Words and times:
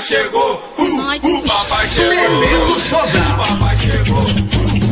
papai 0.00 0.02
chegou, 0.02 0.54
uh, 0.78 1.02
Ai, 1.02 1.20
o 1.22 1.42
papai 1.42 1.88
chegou. 1.88 2.14
O 2.64 3.36
papai 3.36 3.76
chegou, 3.76 4.89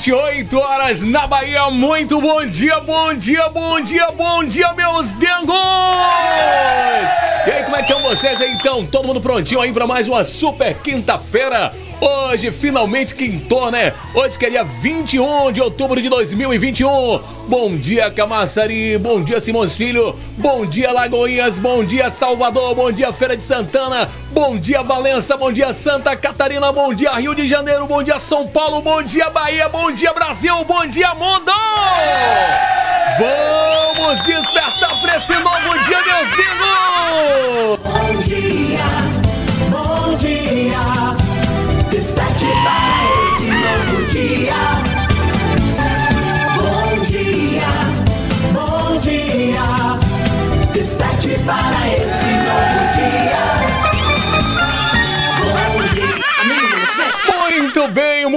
28 0.00 0.58
horas 0.58 1.02
na 1.02 1.26
Bahia. 1.26 1.68
Muito 1.70 2.22
bom 2.22 2.46
dia, 2.46 2.80
bom 2.80 3.12
dia, 3.12 3.50
bom 3.50 3.78
dia, 3.82 4.10
bom 4.12 4.42
dia, 4.42 4.72
meus 4.72 5.12
dengos! 5.12 5.54
E 7.46 7.50
aí, 7.50 7.62
como 7.64 7.76
é 7.76 7.82
que 7.82 7.92
estão 7.92 8.08
vocês 8.08 8.40
aí, 8.40 8.52
então? 8.52 8.86
Todo 8.86 9.06
mundo 9.06 9.20
prontinho 9.20 9.60
aí 9.60 9.70
para 9.70 9.86
mais 9.86 10.08
uma 10.08 10.24
super 10.24 10.74
quinta-feira? 10.78 11.70
Hoje, 12.00 12.50
finalmente 12.50 13.14
quintou, 13.14 13.70
né? 13.70 13.92
Hoje 14.14 14.38
que 14.38 14.46
é 14.46 14.50
dia 14.50 14.64
21 14.64 15.52
de 15.52 15.60
outubro 15.60 16.00
de 16.00 16.08
2021. 16.08 17.20
Bom 17.46 17.76
dia, 17.76 18.10
Camaçari. 18.10 18.96
Bom 18.96 19.22
dia, 19.22 19.40
Simões 19.40 19.76
Filho. 19.76 20.16
Bom 20.38 20.64
dia, 20.64 20.92
Lagoinhas. 20.92 21.58
Bom 21.58 21.84
dia, 21.84 22.08
Salvador. 22.08 22.74
Bom 22.74 22.90
dia, 22.90 23.12
Feira 23.12 23.36
de 23.36 23.42
Santana. 23.42 24.08
Bom 24.32 24.56
dia, 24.56 24.82
Valença. 24.82 25.36
Bom 25.36 25.52
dia, 25.52 25.72
Santa 25.72 26.16
Catarina. 26.16 26.72
Bom 26.72 26.94
dia, 26.94 27.12
Rio 27.12 27.34
de 27.34 27.46
Janeiro. 27.46 27.86
Bom 27.86 28.02
dia, 28.02 28.18
São 28.18 28.46
Paulo. 28.46 28.80
Bom 28.80 29.02
dia, 29.02 29.28
Bahia. 29.28 29.68
Bom 29.68 29.92
dia, 29.92 30.14
Brasil. 30.14 30.64
Bom 30.64 30.86
dia, 30.86 31.14
mundo! 31.14 31.52
Vamos 33.18 34.22
despertar 34.24 35.00
para 35.02 35.16
esse 35.16 35.34
novo 35.34 35.78
dia, 35.84 36.02
meus 36.02 36.32
amigos! 36.32 37.80
Bom 37.84 38.16
dia, 38.22 38.59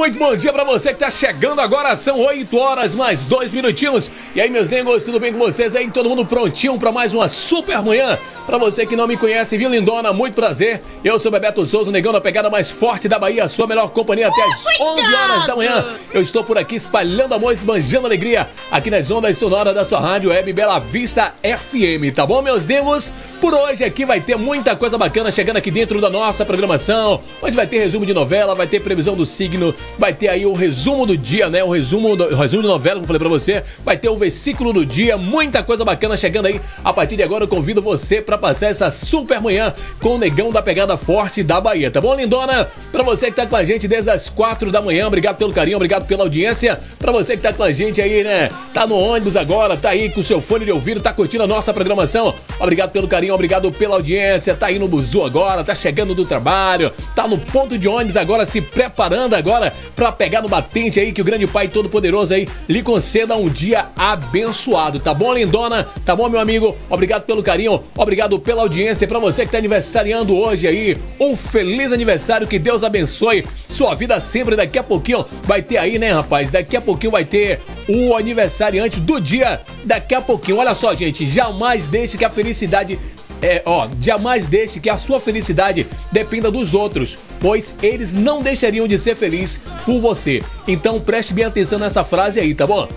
muito 0.03 0.19
bom 0.19 0.35
dia 0.35 0.51
pra 0.51 0.65
você 0.65 0.93
que 0.93 0.99
tá 0.99 1.09
chegando 1.09 1.61
agora. 1.61 1.95
São 1.95 2.19
8 2.19 2.57
horas 2.57 2.93
mais 2.93 3.23
2 3.23 3.53
minutinhos. 3.53 4.11
E 4.35 4.41
aí, 4.41 4.49
meus 4.49 4.67
negros, 4.67 5.01
tudo 5.01 5.17
bem 5.17 5.31
com 5.31 5.39
vocês 5.39 5.77
aí? 5.77 5.89
Todo 5.89 6.09
mundo 6.09 6.25
prontinho 6.25 6.77
pra 6.77 6.91
mais 6.91 7.13
uma 7.13 7.29
super 7.29 7.81
manhã? 7.81 8.19
Pra 8.45 8.57
você 8.57 8.85
que 8.85 8.97
não 8.97 9.07
me 9.07 9.15
conhece, 9.15 9.57
viu, 9.57 9.69
lindona? 9.69 10.11
Muito 10.11 10.33
prazer. 10.33 10.81
Eu 11.05 11.17
sou 11.17 11.31
Bebeto 11.31 11.65
Souza, 11.65 11.89
negão 11.89 12.11
da 12.11 12.19
pegada 12.19 12.49
mais 12.49 12.69
forte 12.69 13.07
da 13.07 13.17
Bahia, 13.17 13.47
sua 13.47 13.65
melhor 13.65 13.91
companhia 13.91 14.27
até 14.27 14.43
as 14.43 14.65
11 14.77 15.15
horas 15.15 15.47
da 15.47 15.55
manhã. 15.55 15.85
Eu 16.13 16.21
estou 16.21 16.43
por 16.43 16.57
aqui 16.57 16.75
espalhando 16.75 17.33
amor, 17.33 17.53
esbanjando 17.53 18.05
alegria 18.05 18.49
aqui 18.69 18.91
nas 18.91 19.09
ondas 19.09 19.38
sonoras 19.38 19.73
da 19.73 19.85
sua 19.85 20.01
rádio 20.01 20.31
web 20.31 20.51
Bela 20.51 20.79
Vista 20.79 21.33
FM, 21.41 22.13
tá 22.13 22.25
bom, 22.25 22.41
meus 22.41 22.65
negros? 22.65 23.09
Por 23.39 23.53
hoje 23.53 23.85
aqui 23.85 24.05
vai 24.05 24.19
ter 24.19 24.35
muita 24.35 24.75
coisa 24.75 24.97
bacana 24.97 25.31
chegando 25.31 25.57
aqui 25.57 25.71
dentro 25.71 26.01
da 26.01 26.09
nossa 26.09 26.45
programação. 26.45 27.21
Onde 27.41 27.55
vai 27.55 27.65
ter 27.65 27.79
resumo 27.79 28.05
de 28.05 28.13
novela, 28.13 28.53
vai 28.53 28.67
ter 28.67 28.81
previsão 28.81 29.15
do 29.15 29.25
signo, 29.25 29.73
vai 29.97 30.13
ter 30.13 30.27
aí 30.27 30.45
o 30.45 30.53
resumo 30.53 31.05
do 31.05 31.17
dia, 31.17 31.49
né? 31.49 31.63
O 31.63 31.69
resumo, 31.69 32.16
do, 32.16 32.25
o 32.25 32.36
resumo 32.36 32.63
de 32.63 32.67
novela, 32.67 32.95
como 32.95 33.03
eu 33.03 33.08
falei 33.08 33.19
pra 33.19 33.30
você. 33.30 33.63
Vai 33.83 33.97
ter 33.97 34.09
o 34.09 34.17
versículo 34.17 34.73
do 34.73 34.85
dia, 34.85 35.17
muita 35.17 35.63
coisa 35.63 35.85
bacana 35.85 36.17
chegando 36.17 36.47
aí. 36.47 36.59
A 36.83 36.94
partir 36.94 37.16
de 37.16 37.23
agora 37.23 37.44
eu 37.44 37.47
convido 37.47 37.81
você 37.81 38.22
pra 38.22 38.38
passar 38.38 38.67
essa 38.67 38.89
super 38.91 39.41
manhã 39.41 39.73
com 40.02 40.16
o 40.16 40.17
negão 40.17 40.52
da 40.52 40.61
pegada 40.61 40.97
forte 40.97 41.44
da 41.44 41.59
Bahia, 41.59 41.89
tá 41.91 42.02
bom, 42.02 42.16
lindona? 42.16 42.67
Pra 42.91 43.03
você 43.03 43.27
que 43.30 43.35
tá 43.35 43.45
com 43.45 43.55
a 43.55 43.63
gente 43.63 43.88
desde 43.88 44.09
as 44.09 44.30
quatro 44.30 44.72
da 44.72 44.81
manhã, 44.81 45.08
obrigado 45.08 45.38
pelo 45.38 45.53
carinho, 45.53 45.77
obrigado 45.77 46.05
pela 46.05 46.23
audiência. 46.23 46.79
Pra 47.00 47.12
você 47.12 47.35
que 47.35 47.44
tá 47.44 47.53
com 47.53 47.63
a 47.63 47.72
gente 47.72 48.01
aí, 48.01 48.23
né? 48.23 48.50
Tá 48.73 48.85
no 48.88 48.97
ônibus 48.97 49.35
agora, 49.35 49.78
tá 49.78 49.90
aí 49.90 50.09
com 50.09 50.22
o 50.22 50.23
seu 50.23 50.41
fone 50.41 50.66
de 50.66 50.72
ouvido, 50.72 51.01
tá 51.01 51.13
curtindo 51.13 51.44
a 51.44 51.47
nossa 51.47 51.73
programação. 51.73 52.34
Obrigado 52.59 52.91
pelo 52.91 53.07
carinho, 53.07 53.34
obrigado 53.34 53.72
pela 53.72 53.96
audiência. 53.96 54.56
Tá 54.56 54.67
aí 54.67 54.79
no 54.79 54.88
buzu 54.88 55.23
agora, 55.23 55.63
tá 55.63 55.75
chegando 55.75 56.13
do 56.16 56.25
trabalho, 56.25 56.91
tá 57.16 57.28
no 57.28 57.38
ponto 57.38 57.78
de 57.78 57.88
ônibus 57.88 58.17
agora, 58.17 58.46
se 58.46 58.62
preparando 58.62 59.35
agora 59.35 59.73
pra 59.95 60.11
pegar 60.11 60.41
no 60.41 60.49
batente 60.49 60.99
aí 60.99 61.11
que 61.11 61.21
o 61.21 61.25
grande 61.25 61.47
Pai 61.47 61.67
Todo-Poderoso 61.67 62.33
aí 62.33 62.47
lhe 62.67 62.81
conceda 62.81 63.35
um 63.35 63.49
dia 63.49 63.88
abençoado, 63.95 64.99
tá 64.99 65.13
bom, 65.13 65.33
lindona? 65.33 65.88
Tá 66.05 66.16
bom, 66.16 66.29
meu 66.29 66.39
amigo? 66.39 66.75
Obrigado 66.89 67.23
pelo 67.23 67.44
carinho, 67.44 67.83
obrigado 67.97 68.39
pela 68.39 68.61
audiência. 68.61 69.07
Pra 69.07 69.19
você 69.19 69.45
que 69.45 69.51
tá 69.51 69.57
aniversariando 69.57 70.35
hoje 70.35 70.67
aí, 70.67 70.97
um 71.19 71.35
feliz 71.35 71.91
aniversário, 71.91 72.47
que 72.47 72.59
Deus 72.59 72.83
abençoe 72.83 73.45
sua 73.69 73.95
vida 73.95 74.19
sempre. 74.19 74.55
Daqui 74.55 74.79
a 74.79 74.83
pouquinho 74.83 75.25
vai 75.43 75.61
ter 75.61 75.77
aí, 75.77 75.97
né, 75.99 76.11
rapaz? 76.11 76.51
Daqui 76.51 76.77
a 76.77 76.81
pouquinho 76.81 77.11
vai 77.11 77.25
ter 77.25 77.59
o 77.88 78.16
aniversariante 78.16 78.99
do 78.99 79.19
dia. 79.19 79.61
Daqui 79.83 80.16
a 80.16 80.22
pouquinho, 80.22 80.57
olha 80.57 80.73
só, 80.73 80.95
gente, 80.95 81.27
jamais 81.27 81.88
deixe 81.88 82.17
que 82.17 82.25
a 82.25 82.29
felicidade 82.29 82.97
é, 83.43 83.61
ó, 83.65 83.89
jamais 83.99 84.47
deixe 84.47 84.79
que 84.79 84.89
a 84.89 84.97
sua 84.97 85.19
felicidade 85.19 85.85
dependa 86.13 86.49
dos 86.49 86.73
outros, 86.73 87.19
pois 87.41 87.75
eles 87.83 88.13
não 88.13 88.41
deixariam 88.41 88.87
de 88.87 88.97
ser 88.97 89.15
felizes 89.15 89.59
por 89.85 89.99
você. 89.99 90.41
Então 90.65 90.99
preste 91.01 91.33
bem 91.33 91.43
atenção 91.43 91.77
nessa 91.77 92.05
frase 92.05 92.39
aí, 92.39 92.55
tá 92.55 92.65
bom? 92.65 92.87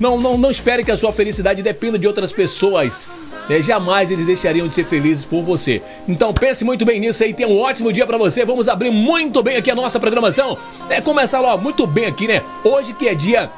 Não, 0.00 0.20
não, 0.20 0.36
não 0.36 0.50
espere 0.50 0.82
que 0.82 0.90
a 0.90 0.96
sua 0.96 1.12
felicidade 1.12 1.62
dependa 1.62 1.96
de 1.96 2.06
outras 2.06 2.32
pessoas. 2.32 3.08
né? 3.48 3.62
Jamais 3.62 4.10
eles 4.10 4.26
deixariam 4.26 4.66
de 4.66 4.74
ser 4.74 4.84
felizes 4.84 5.24
por 5.24 5.42
você. 5.42 5.80
Então 6.08 6.34
pense 6.34 6.64
muito 6.64 6.84
bem 6.84 6.98
nisso 6.98 7.22
aí. 7.22 7.32
Tenha 7.32 7.48
um 7.48 7.58
ótimo 7.58 7.92
dia 7.92 8.06
pra 8.06 8.18
você. 8.18 8.44
Vamos 8.44 8.68
abrir 8.68 8.90
muito 8.90 9.40
bem 9.40 9.56
aqui 9.56 9.70
a 9.70 9.74
nossa 9.74 10.00
programação. 10.00 10.58
É 10.90 11.00
começar 11.00 11.40
logo 11.40 11.62
muito 11.62 11.86
bem 11.86 12.06
aqui, 12.06 12.26
né? 12.26 12.42
Hoje 12.64 12.92
que 12.92 13.08
é 13.08 13.14
dia 13.14 13.48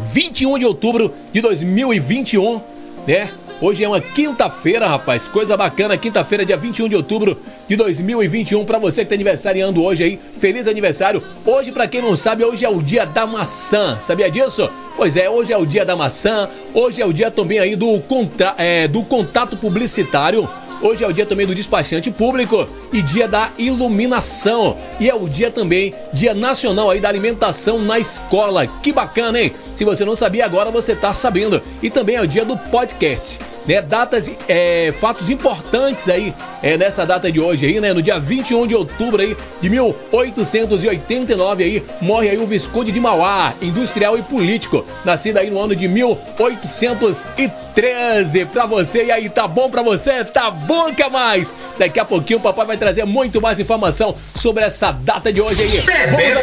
21 0.00 0.58
de 0.58 0.66
outubro 0.66 1.14
de 1.32 1.40
2021, 1.40 2.60
né? 3.06 3.30
Hoje 3.60 3.84
é 3.84 3.88
uma 3.88 4.00
quinta-feira, 4.00 4.86
rapaz. 4.86 5.28
Coisa 5.28 5.56
bacana, 5.56 5.96
quinta-feira, 5.96 6.44
dia 6.44 6.56
21 6.56 6.88
de 6.88 6.96
outubro 6.96 7.38
de 7.68 7.76
2021. 7.76 8.64
Pra 8.64 8.78
você 8.78 9.04
que 9.04 9.08
tá 9.08 9.14
aniversariando 9.14 9.82
hoje 9.82 10.02
aí, 10.02 10.20
feliz 10.38 10.66
aniversário. 10.66 11.22
Hoje, 11.46 11.70
pra 11.70 11.86
quem 11.86 12.02
não 12.02 12.16
sabe, 12.16 12.44
hoje 12.44 12.64
é 12.64 12.68
o 12.68 12.82
dia 12.82 13.06
da 13.06 13.26
maçã. 13.26 13.96
Sabia 14.00 14.28
disso? 14.28 14.68
Pois 14.96 15.16
é, 15.16 15.30
hoje 15.30 15.52
é 15.52 15.56
o 15.56 15.64
dia 15.64 15.84
da 15.84 15.94
maçã. 15.94 16.48
Hoje 16.74 17.00
é 17.00 17.06
o 17.06 17.12
dia 17.12 17.30
também 17.30 17.60
aí 17.60 17.76
do, 17.76 18.00
contra... 18.00 18.54
é, 18.58 18.88
do 18.88 19.04
contato 19.04 19.56
publicitário. 19.56 20.48
Hoje 20.84 21.02
é 21.02 21.08
o 21.08 21.12
dia 21.14 21.24
também 21.24 21.46
do 21.46 21.54
despachante 21.54 22.10
público 22.10 22.68
e 22.92 23.00
dia 23.00 23.26
da 23.26 23.50
iluminação. 23.56 24.76
E 25.00 25.08
é 25.08 25.14
o 25.14 25.26
dia 25.26 25.50
também, 25.50 25.94
dia 26.12 26.34
nacional 26.34 26.90
aí 26.90 27.00
da 27.00 27.08
alimentação 27.08 27.78
na 27.78 27.98
escola. 27.98 28.66
Que 28.66 28.92
bacana, 28.92 29.40
hein? 29.40 29.54
Se 29.74 29.82
você 29.82 30.04
não 30.04 30.14
sabia, 30.14 30.44
agora 30.44 30.70
você 30.70 30.94
tá 30.94 31.14
sabendo. 31.14 31.62
E 31.82 31.88
também 31.88 32.16
é 32.16 32.20
o 32.20 32.26
dia 32.26 32.44
do 32.44 32.54
podcast. 32.58 33.38
Né, 33.66 33.80
datas, 33.80 34.30
é, 34.46 34.92
fatos 34.92 35.30
importantes 35.30 36.06
aí 36.08 36.34
é, 36.62 36.76
nessa 36.76 37.06
data 37.06 37.30
de 37.30 37.38
hoje 37.40 37.66
aí, 37.66 37.80
né? 37.80 37.92
No 37.92 38.00
dia 38.00 38.18
21 38.18 38.66
de 38.66 38.74
outubro 38.74 39.20
aí 39.22 39.36
de 39.60 39.68
1889 39.68 41.62
aí, 41.62 41.84
morre 42.00 42.30
aí 42.30 42.38
o 42.38 42.46
Visconde 42.46 42.90
de 42.90 42.98
Mauá, 43.00 43.52
industrial 43.60 44.16
e 44.18 44.22
político, 44.22 44.82
nascido 45.04 45.36
aí 45.38 45.50
no 45.50 45.60
ano 45.60 45.76
de 45.76 45.86
1813. 45.88 48.44
Pra 48.46 48.64
você, 48.66 49.04
e 49.06 49.10
aí, 49.10 49.28
tá 49.28 49.48
bom 49.48 49.68
pra 49.68 49.82
você? 49.82 50.24
Tá 50.24 50.48
bom 50.50 50.94
que 50.94 51.02
é 51.02 51.10
mais? 51.10 51.52
Daqui 51.78 51.98
a 51.98 52.04
pouquinho 52.04 52.38
o 52.38 52.42
papai 52.42 52.66
vai 52.66 52.76
trazer 52.76 53.04
muito 53.04 53.40
mais 53.42 53.58
informação 53.58 54.14
sobre 54.34 54.64
essa 54.64 54.92
data 54.92 55.32
de 55.32 55.40
hoje 55.40 55.62
aí. 55.62 55.82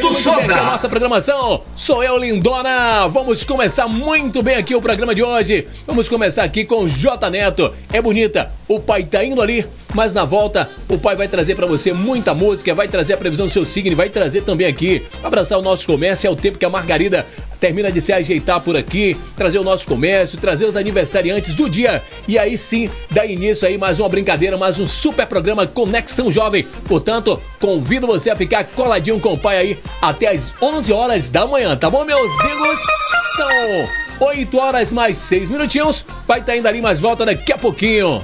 Vamos 0.02 0.28
abrir 0.28 0.44
a 0.60 0.64
nossa 0.72 0.90
programação. 0.90 1.62
Sou 1.76 2.04
eu, 2.04 2.18
Lindona. 2.18 3.08
Vamos 3.08 3.44
começar 3.44 3.88
muito 3.88 4.42
bem 4.44 4.56
aqui 4.56 4.76
o 4.76 4.82
programa 4.82 5.16
de 5.16 5.24
hoje. 5.24 5.68
Vamos 5.88 6.10
começar 6.10 6.44
aqui 6.44 6.66
com 6.66 6.88
J 7.12 7.30
Neto. 7.30 7.74
É 7.92 8.02
bonita. 8.02 8.52
O 8.68 8.80
pai 8.80 9.04
tá 9.04 9.24
indo 9.24 9.42
ali, 9.42 9.66
mas 9.94 10.14
na 10.14 10.24
volta 10.24 10.70
o 10.88 10.98
pai 10.98 11.16
vai 11.16 11.28
trazer 11.28 11.56
pra 11.56 11.66
você 11.66 11.92
muita 11.92 12.34
música, 12.34 12.74
vai 12.74 12.88
trazer 12.88 13.14
a 13.14 13.18
previsão 13.18 13.48
do 13.48 13.52
seu 13.52 13.66
signo, 13.66 13.96
vai 13.98 14.10
trazer 14.10 14.42
também 14.42 14.66
aqui 14.66 15.04
abraçar 15.22 15.60
o 15.60 15.62
nosso 15.62 15.86
comércio. 15.86 16.28
É 16.28 16.30
o 16.30 16.36
tempo 16.36 16.58
que 16.58 16.64
a 16.64 16.70
Margarida 16.70 17.26
termina 17.60 17.92
de 17.92 18.00
se 18.00 18.14
ajeitar 18.14 18.62
por 18.62 18.78
aqui, 18.78 19.18
trazer 19.36 19.60
o 19.60 19.64
nosso 19.64 19.86
comércio, 19.88 20.40
trazer 20.40 20.66
os 20.66 20.78
aniversariantes 20.78 21.54
do 21.54 21.70
dia 21.70 22.02
e 22.28 22.40
aí 22.40 22.58
sim 22.58 22.90
dá 23.10 23.26
início 23.26 23.68
aí 23.68 23.78
mais 23.78 24.00
uma 24.00 24.08
brincadeira, 24.08 24.58
mais 24.58 24.80
um 24.80 24.88
super 24.88 25.28
programa 25.28 25.68
Conexão 25.68 26.32
Jovem. 26.32 26.66
Portanto, 26.88 27.42
convido 27.60 28.08
você 28.08 28.30
a 28.30 28.36
ficar 28.36 28.64
coladinho 28.64 29.20
com 29.20 29.34
o 29.34 29.38
pai 29.38 29.58
aí 29.58 29.80
até 30.02 30.30
as 30.30 30.54
11 30.62 30.94
horas 30.94 31.30
da 31.30 31.46
manhã, 31.46 31.76
tá 31.76 31.90
bom, 31.90 32.06
meus 32.06 32.40
amigos? 32.40 32.80
São 33.36 34.01
8 34.22 34.56
horas 34.56 34.92
mais 34.92 35.18
6 35.18 35.50
minutinhos. 35.50 36.06
Vai 36.28 36.40
estar 36.40 36.52
tá 36.52 36.58
indo 36.58 36.68
ali, 36.68 36.80
mas 36.80 37.00
volta 37.00 37.26
daqui 37.26 37.52
a 37.52 37.58
pouquinho. 37.58 38.24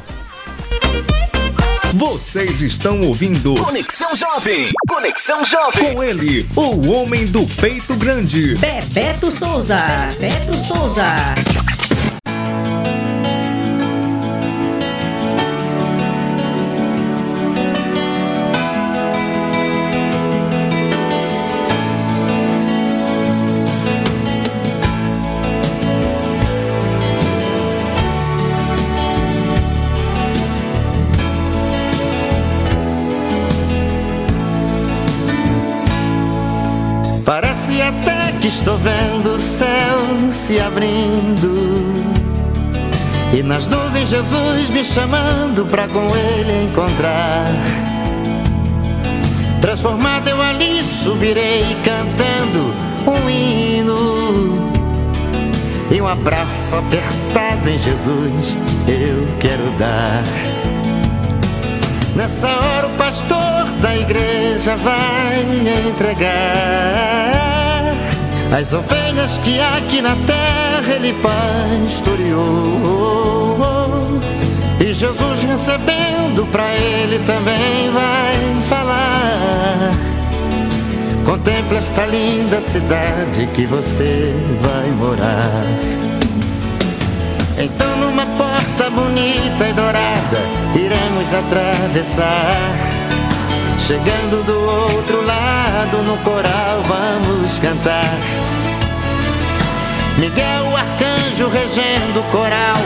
Vocês 1.94 2.62
estão 2.62 3.02
ouvindo 3.02 3.56
Conexão 3.56 4.16
Jovem. 4.16 4.70
Conexão 4.88 5.44
Jovem. 5.44 5.96
com 5.96 6.04
ele, 6.04 6.46
o 6.56 6.90
homem 6.92 7.26
do 7.26 7.46
peito 7.60 7.96
grande. 7.96 8.56
Bebeto 8.56 9.32
Souza. 9.32 9.80
Bebeto 10.20 10.56
Souza. 10.58 11.06
Que 38.48 38.54
estou 38.54 38.78
vendo 38.78 39.36
o 39.36 39.40
céu 39.40 40.32
se 40.32 40.58
abrindo. 40.58 41.84
E 43.38 43.44
nas 43.44 43.68
nuvens 43.68 44.08
Jesus 44.08 44.70
me 44.70 44.82
chamando 44.86 45.66
pra 45.66 45.86
com 45.90 46.16
ele 46.16 46.64
encontrar. 46.64 47.46
Transformado 49.60 50.30
eu 50.30 50.42
ali 50.42 50.82
subirei 50.82 51.66
cantando 51.84 52.74
um 53.06 53.30
hino. 53.30 54.72
E 55.92 56.02
um 56.02 56.08
abraço 56.08 56.74
apertado 56.76 57.70
em 57.70 57.78
Jesus 57.78 58.58
eu 58.88 59.28
quero 59.42 59.70
dar. 59.78 60.24
Nessa 62.16 62.48
hora 62.48 62.88
o 62.88 62.92
pastor 62.92 63.66
da 63.82 63.94
igreja 63.98 64.78
vai 64.78 65.46
entregar 65.90 67.67
as 68.52 68.74
ovelhas 68.74 69.38
que 69.40 69.60
aqui 69.60 70.02
na 70.02 70.16
terra 70.26 70.94
ele 70.96 71.14
pastoreou. 71.22 72.38
E 74.80 74.94
Jesus 74.94 75.44
recebendo 75.44 76.46
pra 76.52 76.74
ele 76.76 77.20
também 77.20 77.92
vai 77.92 78.62
falar. 78.70 79.92
Contemple 81.26 81.78
esta 81.78 82.06
linda 82.06 82.62
cidade 82.62 83.48
que 83.48 83.66
você 83.66 84.34
vai 84.62 84.90
morar. 84.92 85.66
Então 87.58 87.98
numa 87.98 88.26
porta 88.38 88.90
bonita 88.90 89.68
e 89.68 89.74
dourada 89.74 90.40
iremos 90.76 91.34
atravessar. 91.34 92.78
Chegando 93.80 94.44
do 94.46 94.96
outro 94.96 95.26
lado 95.26 95.47
no 95.86 96.18
coral 96.24 96.82
vamos 96.88 97.60
cantar. 97.60 98.18
Miguel 100.18 100.76
arcanjo 100.76 101.48
regendo 101.50 102.20
o 102.20 102.24
coral 102.32 102.82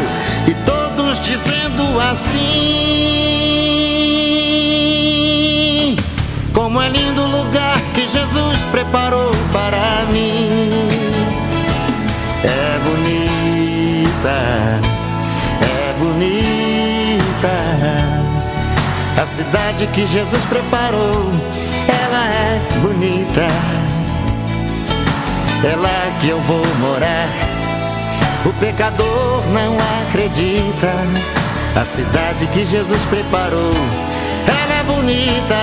e 0.45 0.53
todos 0.65 1.21
dizendo 1.21 1.99
assim: 2.01 2.75
Como 6.53 6.81
é 6.81 6.89
lindo 6.89 7.23
o 7.23 7.27
lugar 7.27 7.79
que 7.95 8.01
Jesus 8.01 8.57
preparou 8.71 9.31
para 9.53 10.05
mim. 10.11 10.69
É 12.43 12.79
bonita, 12.83 14.35
é 15.61 15.93
bonita. 15.97 17.51
A 19.21 19.25
cidade 19.25 19.87
que 19.87 20.05
Jesus 20.05 20.43
preparou, 20.45 21.31
ela 21.87 22.25
é 22.27 22.59
bonita. 22.81 23.47
É 25.63 25.75
lá 25.75 26.19
que 26.19 26.29
eu 26.29 26.39
vou 26.41 26.65
morar. 26.79 27.27
O 28.45 28.53
pecador 28.53 29.43
não 29.53 29.77
acredita. 30.01 30.91
A 31.75 31.85
cidade 31.85 32.47
que 32.47 32.65
Jesus 32.65 33.01
preparou, 33.09 33.73
ela 34.47 34.79
é 34.79 34.83
bonita. 34.83 35.55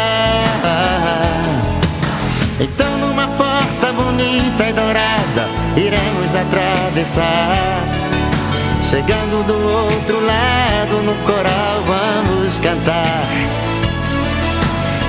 Então, 2.60 2.98
numa 2.98 3.28
porta 3.28 3.92
bonita 3.92 4.68
e 4.68 4.72
dourada, 4.72 5.48
iremos 5.76 6.34
atravessar. 6.34 7.84
Chegando 8.82 9.46
do 9.46 9.52
outro 9.52 10.24
lado, 10.24 11.02
no 11.04 11.14
coral 11.26 11.82
vamos 11.86 12.58
cantar. 12.58 13.26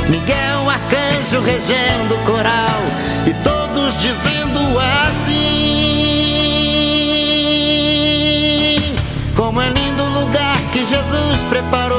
Miguel, 0.10 0.49
arcanjo, 0.70 1.42
regendo 1.42 2.16
o 2.16 2.20
coral, 2.20 2.82
e 3.28 3.34
todos 3.44 3.98
dizendo 4.00 4.60
assim: 4.80 5.40
Como 9.36 9.62
é 9.62 9.70
lindo 9.70 10.04
o 10.04 10.22
lugar 10.22 10.58
que 10.72 10.86
Jesus 10.86 11.38
preparou 11.50 11.99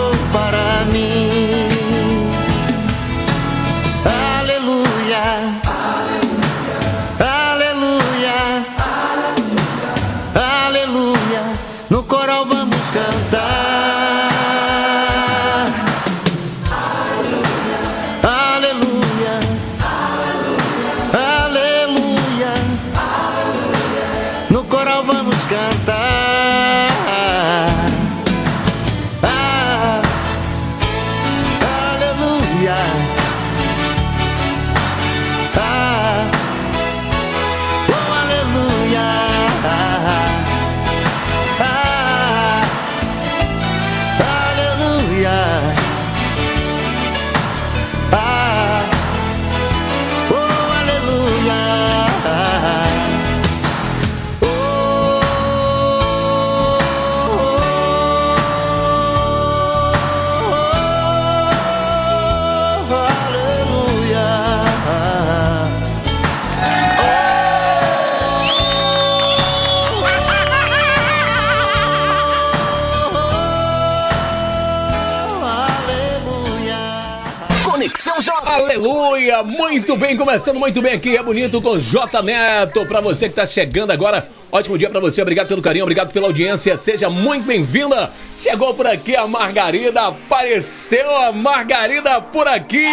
Muito 79.91 80.07
bem, 80.07 80.17
começando 80.17 80.57
muito 80.57 80.81
bem 80.81 80.95
aqui, 80.95 81.17
é 81.17 81.23
bonito 81.23 81.61
com 81.61 81.77
J 81.77 82.23
Neto. 82.23 82.87
Pra 82.87 83.01
você 83.01 83.29
que 83.29 83.35
tá 83.35 83.45
chegando 83.45 83.91
agora, 83.91 84.25
ótimo 84.53 84.79
dia 84.79 84.89
pra 84.89 85.01
você, 85.01 85.21
obrigado 85.21 85.49
pelo 85.49 85.61
carinho, 85.61 85.83
obrigado 85.83 86.13
pela 86.13 86.29
audiência, 86.29 86.77
seja 86.77 87.11
muito 87.11 87.45
bem-vinda. 87.45 88.09
Chegou 88.39 88.73
por 88.73 88.87
aqui 88.87 89.17
a 89.17 89.27
Margarida, 89.27 90.03
apareceu 90.03 91.11
a 91.23 91.33
Margarida 91.33 92.23
por 92.23 92.47
aqui. 92.47 92.87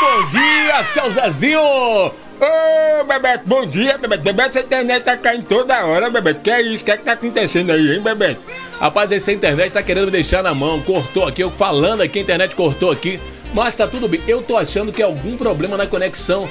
Bom 0.00 0.30
dia, 0.30 0.82
seu 0.84 1.10
Zezinho! 1.10 1.60
Ô, 1.60 3.04
Bebeto, 3.04 3.42
bom 3.44 3.66
dia, 3.66 3.98
Bebeto. 3.98 4.22
Bebeto, 4.22 4.48
essa 4.56 4.66
internet 4.66 5.04
tá 5.04 5.18
caindo 5.18 5.44
toda 5.44 5.84
hora, 5.84 6.08
Bebeto. 6.08 6.40
Que 6.40 6.50
é 6.50 6.62
isso? 6.62 6.84
O 6.84 6.86
que 6.86 6.92
é 6.92 6.96
que 6.96 7.04
tá 7.04 7.12
acontecendo 7.12 7.70
aí, 7.70 7.96
hein, 7.96 8.00
Bebeto? 8.00 8.40
Rapaz, 8.80 9.12
essa 9.12 9.30
internet 9.30 9.74
tá 9.74 9.82
querendo 9.82 10.06
me 10.06 10.12
deixar 10.12 10.42
na 10.42 10.54
mão. 10.54 10.80
Cortou 10.80 11.28
aqui, 11.28 11.42
eu 11.42 11.50
falando 11.50 12.00
aqui, 12.00 12.20
a 12.20 12.22
internet 12.22 12.56
cortou 12.56 12.90
aqui. 12.90 13.20
Mas 13.54 13.76
tá 13.76 13.86
tudo 13.86 14.08
bem. 14.08 14.20
Eu 14.26 14.42
tô 14.42 14.56
achando 14.56 14.92
que 14.92 15.00
é 15.00 15.04
algum 15.04 15.36
problema 15.36 15.76
na 15.76 15.86
conexão. 15.86 16.48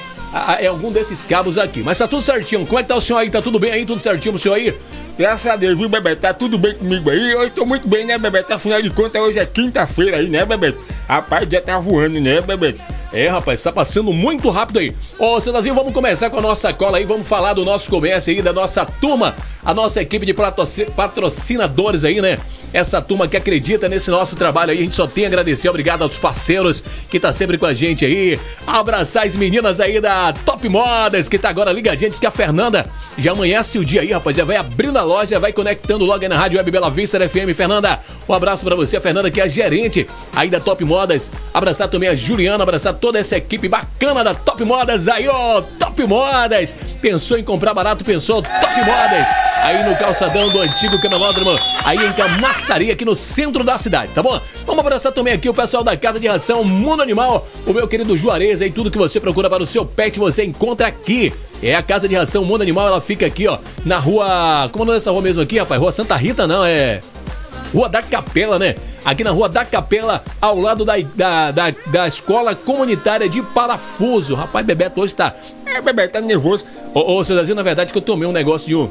É 0.60 0.66
algum 0.66 0.92
desses 0.92 1.26
cabos 1.26 1.60
aqui. 1.60 1.82
Mas 1.84 2.00
tá 2.00 2.08
tudo 2.08 2.22
certinho. 2.22 2.66
Como 2.66 2.80
é 2.80 2.82
que 2.82 2.90
tá 2.90 2.96
o 2.96 3.02
senhor 3.02 3.20
aí? 3.20 3.30
Tá 3.30 3.42
tudo 3.42 3.60
bem 3.60 3.72
aí? 3.72 3.86
Tudo 3.86 4.00
certinho 4.00 4.34
pro 4.34 4.42
senhor 4.42 4.56
aí? 4.56 4.74
Graças 5.16 5.46
a 5.46 5.56
Deus, 5.56 5.78
viu, 5.78 5.88
Bebeto? 5.88 6.22
Tá 6.22 6.34
tudo 6.34 6.58
bem 6.58 6.74
comigo 6.74 7.08
aí? 7.12 7.34
Eu 7.34 7.48
tô 7.52 7.68
muito 7.68 7.88
bem, 7.88 8.04
né, 8.04 8.18
Bebeto? 8.18 8.52
Afinal 8.52 8.82
de 8.82 8.90
contas, 8.90 9.22
hoje 9.22 9.38
é 9.38 9.46
quinta-feira 9.46 10.18
aí, 10.18 10.28
né, 10.28 10.44
Bebeto? 10.44 10.80
Rapaz, 11.08 11.48
já 11.48 11.62
tá 11.62 11.78
voando, 11.78 12.20
né, 12.20 12.42
Bebeto? 12.42 12.82
É, 13.14 13.28
rapaz, 13.28 13.62
tá 13.62 13.72
passando 13.72 14.12
muito 14.12 14.50
rápido 14.50 14.80
aí. 14.80 14.92
Ô, 15.20 15.40
Cedazinho, 15.40 15.76
vamos 15.76 15.94
começar 15.94 16.32
com 16.32 16.40
a 16.40 16.42
nossa 16.42 16.74
cola 16.74 16.98
aí, 16.98 17.06
vamos 17.06 17.28
falar 17.28 17.54
do 17.54 17.64
nosso 17.64 17.88
comércio 17.90 18.34
aí, 18.34 18.42
da 18.42 18.52
nossa 18.52 18.84
turma, 18.86 19.36
a 19.64 19.72
nossa 19.72 20.02
equipe 20.02 20.26
de 20.26 20.34
patroci- 20.34 20.88
patrocinadores 20.96 22.04
aí, 22.04 22.20
né? 22.22 22.40
Essa 22.74 23.00
turma 23.04 23.28
que 23.28 23.38
acredita 23.38 23.88
nesse 23.88 24.10
nosso 24.10 24.36
trabalho 24.36 24.72
aí, 24.72 24.80
a 24.80 24.82
gente 24.82 24.96
só 24.96 25.06
tem 25.06 25.26
a 25.26 25.28
agradecer, 25.28 25.70
obrigado 25.70 26.02
aos 26.02 26.18
parceiros 26.18 26.84
que 27.08 27.20
tá 27.20 27.32
sempre 27.32 27.56
com 27.56 27.68
a 27.68 27.74
gente 27.74 28.04
aí. 28.04 28.40
Abraçar 28.66 29.28
as 29.28 29.36
meninas 29.36 29.80
aí 29.80 30.02
da 30.02 30.34
Top 30.44 30.68
Modas, 30.68 31.30
que 31.30 31.38
tá 31.38 31.50
agora 31.50 31.72
ligadinha, 31.72 32.10
diz 32.10 32.18
que 32.18 32.26
a 32.26 32.32
Fernanda 32.32 32.88
já 33.16 33.32
amanhece 33.34 33.78
o 33.78 33.86
dia 33.86 34.02
aí, 34.02 34.12
rapaz, 34.12 34.36
já 34.36 34.44
vai 34.44 34.58
abrindo 34.58 34.98
a 34.98 35.04
loja, 35.04 35.40
vai 35.40 35.54
conectando 35.54 36.04
logo 36.04 36.24
aí 36.24 36.28
na 36.28 36.36
Rádio 36.36 36.58
Web 36.58 36.72
Bela 36.72 36.90
Vista 36.90 37.20
FM. 37.30 37.54
Fernanda, 37.56 38.00
um 38.28 38.34
abraço 38.34 38.66
pra 38.66 38.76
você, 38.76 38.98
a 38.98 39.02
Fernanda 39.02 39.30
que 39.30 39.40
é 39.40 39.44
a 39.44 39.48
gerente 39.48 40.08
aí 40.36 40.50
da 40.50 40.60
Top 40.60 40.84
Modas. 40.84 41.32
Abraçar 41.54 41.88
também 41.90 42.10
a 42.10 42.16
Juliana, 42.16 42.64
abraçar 42.64 42.96
toda 43.04 43.20
essa 43.20 43.36
equipe 43.36 43.68
bacana 43.68 44.24
da 44.24 44.34
Top 44.34 44.64
Modas 44.64 45.10
aí, 45.10 45.28
ó. 45.28 45.62
Top 45.78 46.02
Modas. 46.06 46.74
Pensou 47.02 47.38
em 47.38 47.44
comprar 47.44 47.74
barato, 47.74 48.02
pensou 48.02 48.42
Top 48.42 48.78
Modas. 48.78 49.28
Aí 49.58 49.84
no 49.84 49.94
calçadão 49.98 50.48
do 50.48 50.62
antigo 50.62 51.02
camelódromo, 51.02 51.60
aí 51.84 51.98
em 51.98 52.14
Camaçaria, 52.14 52.94
aqui 52.94 53.04
no 53.04 53.14
centro 53.14 53.62
da 53.62 53.78
cidade, 53.78 54.14
tá 54.14 54.24
bom? 54.24 54.40
Vamos 54.66 54.80
abraçar 54.80 55.12
também 55.12 55.34
aqui 55.34 55.50
o 55.50 55.54
pessoal 55.54 55.84
da 55.84 55.98
Casa 55.98 56.18
de 56.18 56.30
Ração 56.30 56.64
Mundo 56.64 57.04
Animal, 57.04 57.46
o 57.68 57.74
meu 57.74 57.90
querido 57.90 58.16
Juarez 58.16 58.62
aí, 58.62 58.72
tudo 58.72 58.90
que 58.90 58.98
você 58.98 59.20
procura 59.20 59.50
para 59.50 59.62
o 59.62 59.66
seu 59.66 59.86
pet, 59.86 60.18
você 60.18 60.46
encontra 60.46 60.88
aqui. 60.88 61.34
É 61.62 61.76
a 61.76 61.84
Casa 61.84 62.08
de 62.08 62.16
Ração 62.16 62.46
Mundo 62.46 62.62
Animal, 62.62 62.88
ela 62.88 63.02
fica 63.02 63.26
aqui, 63.26 63.50
ó, 63.50 63.58
na 63.86 64.00
rua. 64.00 64.70
Como 64.72 64.86
não 64.86 64.94
é 64.94 64.98
essa 64.98 65.12
rua 65.12 65.22
mesmo 65.22 65.42
aqui, 65.42 65.60
rapaz? 65.60 65.80
Rua 65.80 65.92
Santa 65.92 66.16
Rita, 66.16 66.48
não, 66.48 66.64
é. 66.64 67.02
Rua 67.74 67.90
da 67.90 68.02
Capela, 68.04 68.60
né? 68.60 68.76
Aqui 69.04 69.24
na 69.24 69.32
Rua 69.32 69.50
da 69.50 69.66
Capela, 69.66 70.24
ao 70.40 70.60
lado 70.60 70.86
da, 70.86 70.94
da, 71.16 71.52
da, 71.52 71.74
da 71.88 72.08
Escola 72.08 72.56
Comunitária 72.56 73.28
de 73.28 73.42
Parafuso. 73.42 74.36
Rapaz, 74.36 74.66
Bebeto 74.66 75.02
hoje 75.02 75.16
tá. 75.16 75.34
É, 75.66 75.82
Bebeto 75.82 76.14
tá 76.14 76.22
nervoso. 76.22 76.66
Ô, 76.94 77.20
ô, 77.20 77.24
na 77.56 77.64
verdade 77.64 77.92
que 77.92 77.98
eu 77.98 78.02
tomei 78.02 78.28
um 78.28 78.32
negócio 78.32 78.68
de 78.68 78.76
um. 78.76 78.90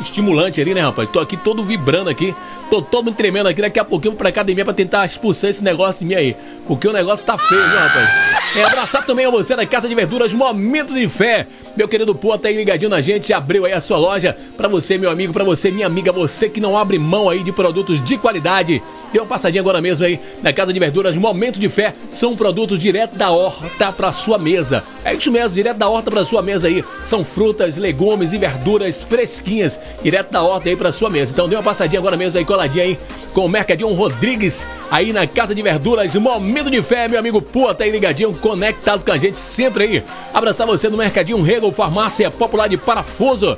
Estimulante 0.00 0.58
ali, 0.58 0.72
né, 0.72 0.80
rapaz? 0.80 1.08
Tô 1.10 1.20
aqui 1.20 1.36
todo 1.36 1.62
vibrando 1.62 2.08
aqui. 2.08 2.34
Tô 2.70 2.80
todo 2.80 3.12
tremendo 3.12 3.48
aqui. 3.48 3.60
Daqui 3.60 3.78
a 3.78 3.84
pouquinho 3.84 4.12
vou 4.12 4.18
pra 4.18 4.30
academia 4.30 4.64
pra 4.64 4.72
tentar 4.72 5.04
expulsar 5.04 5.50
esse 5.50 5.62
negócio 5.62 6.00
de 6.00 6.06
mim 6.06 6.14
aí. 6.14 6.36
Porque 6.66 6.88
o 6.88 6.92
negócio 6.92 7.26
tá 7.26 7.36
feio, 7.36 7.60
viu, 7.60 7.78
rapaz? 7.78 8.08
É 8.56 8.64
abraçar 8.64 9.04
também 9.04 9.26
a 9.26 9.30
você 9.30 9.54
da 9.54 9.66
Casa 9.66 9.88
de 9.88 9.94
Verduras 9.94 10.32
Momento 10.32 10.94
de 10.94 11.06
Fé. 11.06 11.46
Meu 11.76 11.86
querido 11.86 12.14
Pô, 12.14 12.36
tá 12.38 12.48
aí 12.48 12.56
ligadinho 12.56 12.90
na 12.90 13.00
gente. 13.00 13.32
Abriu 13.32 13.66
aí 13.66 13.72
a 13.72 13.80
sua 13.80 13.98
loja. 13.98 14.34
Pra 14.56 14.66
você, 14.66 14.96
meu 14.96 15.10
amigo, 15.10 15.32
pra 15.32 15.44
você, 15.44 15.70
minha 15.70 15.86
amiga, 15.86 16.10
você 16.10 16.48
que 16.48 16.60
não 16.60 16.76
abre 16.76 16.98
mão 16.98 17.28
aí 17.28 17.42
de 17.42 17.52
produtos 17.52 18.02
de 18.02 18.16
qualidade. 18.16 18.82
Dê 19.12 19.18
uma 19.18 19.26
passadinha 19.26 19.60
agora 19.60 19.80
mesmo 19.80 20.04
aí 20.06 20.18
na 20.42 20.52
Casa 20.52 20.72
de 20.72 20.80
Verduras 20.80 21.16
Momento 21.16 21.60
de 21.60 21.68
Fé. 21.68 21.94
São 22.08 22.34
produtos 22.34 22.78
direto 22.78 23.16
da 23.16 23.30
horta 23.30 23.92
pra 23.92 24.10
sua 24.10 24.38
mesa. 24.38 24.82
É 25.04 25.14
isso 25.14 25.30
mesmo, 25.30 25.54
direto 25.54 25.76
da 25.76 25.88
horta 25.88 26.10
pra 26.10 26.24
sua 26.24 26.40
mesa 26.40 26.68
aí. 26.68 26.82
São 27.04 27.22
frutas, 27.22 27.76
legumes 27.76 28.32
e 28.32 28.38
verduras 28.38 29.02
fresquinhas. 29.02 29.78
Direto 30.02 30.32
da 30.32 30.42
horta 30.42 30.70
aí 30.70 30.76
pra 30.76 30.90
sua 30.90 31.10
mesa. 31.10 31.32
Então 31.32 31.48
dê 31.48 31.56
uma 31.56 31.62
passadinha 31.62 32.00
agora 32.00 32.16
mesmo 32.16 32.38
aí 32.38 32.44
coladinha 32.44 32.84
aí 32.84 32.98
com 33.34 33.44
o 33.44 33.48
Mercadinho 33.48 33.92
Rodrigues 33.92 34.66
aí 34.90 35.12
na 35.12 35.26
Casa 35.26 35.54
de 35.54 35.60
Verduras. 35.60 36.14
Momento 36.14 36.70
de 36.70 36.80
Fé, 36.80 37.06
meu 37.06 37.18
amigo 37.18 37.42
Pô, 37.42 37.74
tá 37.74 37.84
aí 37.84 37.90
ligadinho, 37.90 38.32
conectado 38.34 39.04
com 39.04 39.12
a 39.12 39.18
gente 39.18 39.38
sempre 39.38 39.84
aí. 39.84 40.04
Abraçar 40.32 40.66
você 40.66 40.88
no 40.88 40.96
Mercadinho 40.96 41.42
Rego 41.42 41.65
Farmácia 41.72 42.30
Popular 42.30 42.68
de 42.68 42.76
Parafuso. 42.76 43.56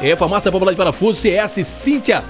É, 0.00 0.16
Farmácia 0.16 0.50
Popular 0.50 0.72
de 0.72 0.76
Parafuso, 0.76 1.20
CS 1.20 1.66
Cíntia. 1.66 2.24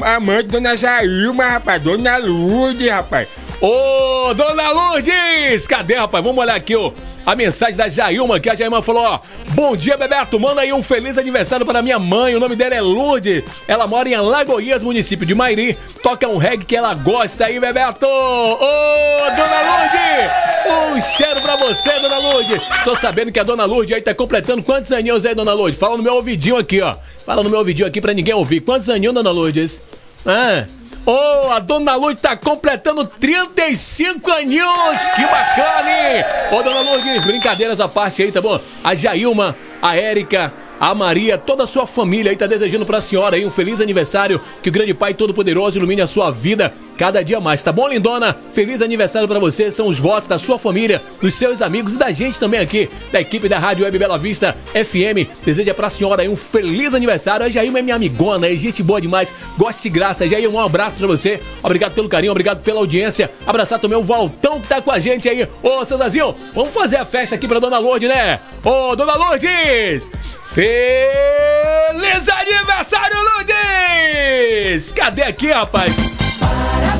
de 0.42 0.48
Dona 0.48 0.76
Jailma, 0.76 1.44
rapaz. 1.44 1.82
Dona 1.82 2.16
Lourdes, 2.16 2.90
rapaz. 2.90 3.28
Ô, 3.60 4.34
Dona 4.34 4.70
Lourdes! 4.70 5.66
Cadê, 5.66 5.94
rapaz? 5.94 6.24
Vamos 6.24 6.42
olhar 6.42 6.56
aqui, 6.56 6.74
ó. 6.74 6.92
A 7.24 7.36
mensagem 7.36 7.76
da 7.76 7.88
Jailma, 7.88 8.40
que 8.40 8.50
a 8.50 8.54
Jailma 8.54 8.82
falou, 8.82 9.04
ó. 9.04 9.20
Bom 9.50 9.76
dia, 9.76 9.96
Bebeto. 9.96 10.40
Manda 10.40 10.62
aí 10.62 10.72
um 10.72 10.82
feliz 10.82 11.16
aniversário 11.18 11.64
para 11.64 11.80
minha 11.80 11.98
mãe. 11.98 12.34
O 12.34 12.40
nome 12.40 12.56
dela 12.56 12.74
é 12.74 12.80
Lourdes. 12.80 13.44
Ela 13.68 13.86
mora 13.86 14.08
em 14.08 14.14
Alagoinhas, 14.14 14.82
município 14.82 15.24
de 15.24 15.34
Mairi. 15.34 15.78
Toca 16.02 16.26
um 16.26 16.36
reggae 16.36 16.64
que 16.64 16.76
ela 16.76 16.94
gosta 16.94 17.46
aí, 17.46 17.60
Bebeto. 17.60 18.06
Ô, 18.06 19.30
Dona 19.36 19.62
Lourdes! 19.62 20.52
Um 20.94 21.00
cheiro 21.00 21.40
pra 21.40 21.56
você, 21.56 21.98
Dona 22.00 22.18
Lourdes. 22.18 22.60
Tô 22.84 22.96
sabendo 22.96 23.30
que 23.30 23.38
a 23.38 23.44
Dona 23.44 23.64
Lourdes 23.64 23.94
aí 23.94 24.02
tá 24.02 24.14
completando 24.14 24.62
quantos 24.62 24.90
aninhos 24.90 25.24
aí, 25.24 25.34
Dona 25.34 25.52
Lourdes? 25.52 25.78
Fala 25.78 25.96
no 25.96 26.02
meu 26.02 26.14
ouvidinho 26.14 26.56
aqui, 26.56 26.80
ó. 26.80 26.96
Fala 27.24 27.42
no 27.42 27.50
meu 27.50 27.60
ouvidinho 27.60 27.86
aqui 27.86 28.00
pra 28.00 28.12
ninguém 28.12 28.34
ouvir. 28.34 28.60
Quantos 28.60 28.88
aninhos, 28.88 29.14
Dona 29.14 29.30
Lourdes? 29.30 29.80
Ah... 30.26 30.64
Ô, 31.04 31.50
a 31.50 31.58
Dona 31.58 31.96
Lourdes 31.96 32.22
tá 32.22 32.36
completando 32.36 33.04
35 33.04 34.30
aninhos! 34.30 34.98
Que 35.16 35.22
bacana, 35.22 35.90
hein? 35.90 36.24
Ô, 36.52 36.62
Dona 36.62 36.80
Lourdes, 36.80 37.24
brincadeiras 37.24 37.80
à 37.80 37.88
parte 37.88 38.22
aí, 38.22 38.30
tá 38.30 38.40
bom? 38.40 38.60
A 38.84 38.94
Jailma, 38.94 39.56
a 39.80 39.96
Érica, 39.96 40.52
a 40.78 40.94
Maria, 40.94 41.36
toda 41.36 41.64
a 41.64 41.66
sua 41.66 41.88
família 41.88 42.30
aí 42.30 42.36
tá 42.36 42.46
desejando 42.46 42.86
pra 42.86 43.00
senhora 43.00 43.34
aí 43.34 43.44
um 43.44 43.50
feliz 43.50 43.80
aniversário. 43.80 44.40
Que 44.62 44.68
o 44.68 44.72
grande 44.72 44.94
Pai 44.94 45.12
Todo-Poderoso 45.12 45.76
ilumine 45.76 46.02
a 46.02 46.06
sua 46.06 46.30
vida 46.30 46.72
cada 46.96 47.22
dia 47.22 47.40
mais, 47.40 47.62
tá 47.62 47.72
bom, 47.72 47.88
lindona? 47.88 48.36
Feliz 48.50 48.82
aniversário 48.82 49.28
pra 49.28 49.38
você, 49.38 49.70
são 49.70 49.88
os 49.88 49.98
votos 49.98 50.28
da 50.28 50.38
sua 50.38 50.58
família, 50.58 51.02
dos 51.20 51.34
seus 51.34 51.62
amigos 51.62 51.94
e 51.94 51.98
da 51.98 52.10
gente 52.10 52.38
também 52.38 52.60
aqui, 52.60 52.88
da 53.10 53.20
equipe 53.20 53.48
da 53.48 53.58
Rádio 53.58 53.84
Web 53.84 53.98
Bela 53.98 54.18
Vista 54.18 54.56
FM. 54.72 55.28
Deseja 55.44 55.74
pra 55.74 55.90
senhora 55.90 56.22
aí 56.22 56.28
um 56.28 56.36
feliz 56.36 56.94
aniversário. 56.94 57.46
A 57.46 57.48
Jailma 57.48 57.78
é 57.78 57.82
minha 57.82 57.96
amigona 57.96 58.46
aí, 58.46 58.58
gente 58.58 58.82
boa 58.82 59.00
demais, 59.00 59.34
goste 59.58 59.82
de 59.82 59.88
graça. 59.90 60.28
Jailma, 60.28 60.60
um 60.60 60.64
abraço 60.64 60.96
pra 60.96 61.06
você, 61.06 61.40
obrigado 61.62 61.92
pelo 61.92 62.08
carinho, 62.08 62.32
obrigado 62.32 62.62
pela 62.62 62.80
audiência. 62.80 63.30
Abraçar 63.46 63.78
também 63.78 63.98
o 63.98 64.02
Valtão 64.02 64.60
que 64.60 64.68
tá 64.68 64.80
com 64.80 64.90
a 64.90 64.98
gente 64.98 65.28
aí. 65.28 65.48
Ô, 65.62 65.84
seu 65.84 65.98
Zazinho, 65.98 66.34
vamos 66.54 66.72
fazer 66.72 66.96
a 66.96 67.04
festa 67.04 67.34
aqui 67.34 67.48
pra 67.48 67.58
Dona 67.58 67.78
Lourdes, 67.78 68.08
né? 68.08 68.40
Ô, 68.64 68.94
Dona 68.94 69.14
Lourdes! 69.14 70.10
Feliz 70.44 72.28
aniversário, 72.28 73.16
Lourdes! 73.16 74.92
Cadê 74.92 75.22
aqui, 75.22 75.50
rapaz? 75.50 75.92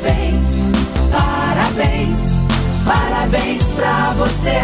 Parabéns, 0.02 0.48
parabéns, 1.12 2.18
parabéns 2.84 3.62
pra 3.76 4.12
você. 4.14 4.50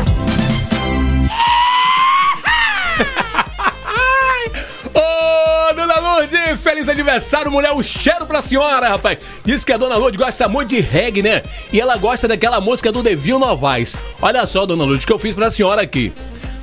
Ô, 4.93 5.75
Dona 5.75 6.01
Lourdes, 6.01 6.61
feliz 6.61 6.89
aniversário, 6.89 7.53
mulher. 7.53 7.71
Um 7.73 7.85
cheiro 7.85 8.27
pra 8.27 8.43
senhora, 8.43 8.89
rapaz. 8.89 9.19
Diz 9.45 9.65
que 9.65 9.73
a 9.73 9.77
Dona 9.77 9.95
Lourdes 9.97 10.21
gosta 10.21 10.49
muito 10.49 10.71
de 10.71 10.81
reggae, 10.81 11.23
né? 11.23 11.41
E 11.73 11.81
ela 11.81 11.97
gosta 11.97 12.27
daquela 12.27 12.61
música 12.61 12.91
do 12.91 13.01
Devil 13.01 13.39
Novaes. 13.39 13.95
Olha 14.21 14.45
só, 14.45 14.67
Dona 14.67 14.83
Lourdes, 14.83 15.05
que 15.05 15.13
eu 15.13 15.21
fiz 15.21 15.37
pra 15.37 15.51
senhora 15.51 15.83
aqui. 15.83 16.13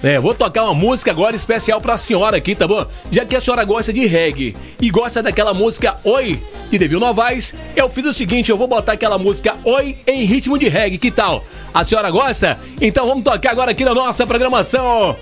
É, 0.03 0.19
vou 0.19 0.35
tocar 0.35 0.63
uma 0.63 0.73
música 0.73 1.11
agora 1.11 1.35
especial 1.35 1.81
pra 1.81 1.97
senhora 1.97 2.37
aqui, 2.37 2.53
tá 2.53 2.67
bom? 2.67 2.85
Já 3.11 3.25
que 3.25 3.35
a 3.35 3.41
senhora 3.41 3.63
gosta 3.63 3.91
de 3.91 4.05
reggae 4.05 4.55
e 4.79 4.89
gosta 4.91 5.23
daquela 5.23 5.53
música 5.53 5.95
Oi, 6.03 6.39
de 6.69 6.77
Devil 6.77 6.99
Novaes, 6.99 7.55
eu 7.75 7.89
fiz 7.89 8.05
o 8.05 8.13
seguinte, 8.13 8.51
eu 8.51 8.57
vou 8.57 8.67
botar 8.67 8.93
aquela 8.93 9.17
música 9.17 9.55
Oi 9.63 9.97
em 10.05 10.25
ritmo 10.25 10.59
de 10.59 10.67
reggae, 10.67 10.97
que 10.97 11.09
tal? 11.09 11.43
A 11.73 11.83
senhora 11.83 12.11
gosta? 12.11 12.59
Então 12.79 13.07
vamos 13.07 13.23
tocar 13.23 13.51
agora 13.51 13.71
aqui 13.71 13.83
na 13.83 13.93
nossa 13.93 14.27
programação. 14.27 15.15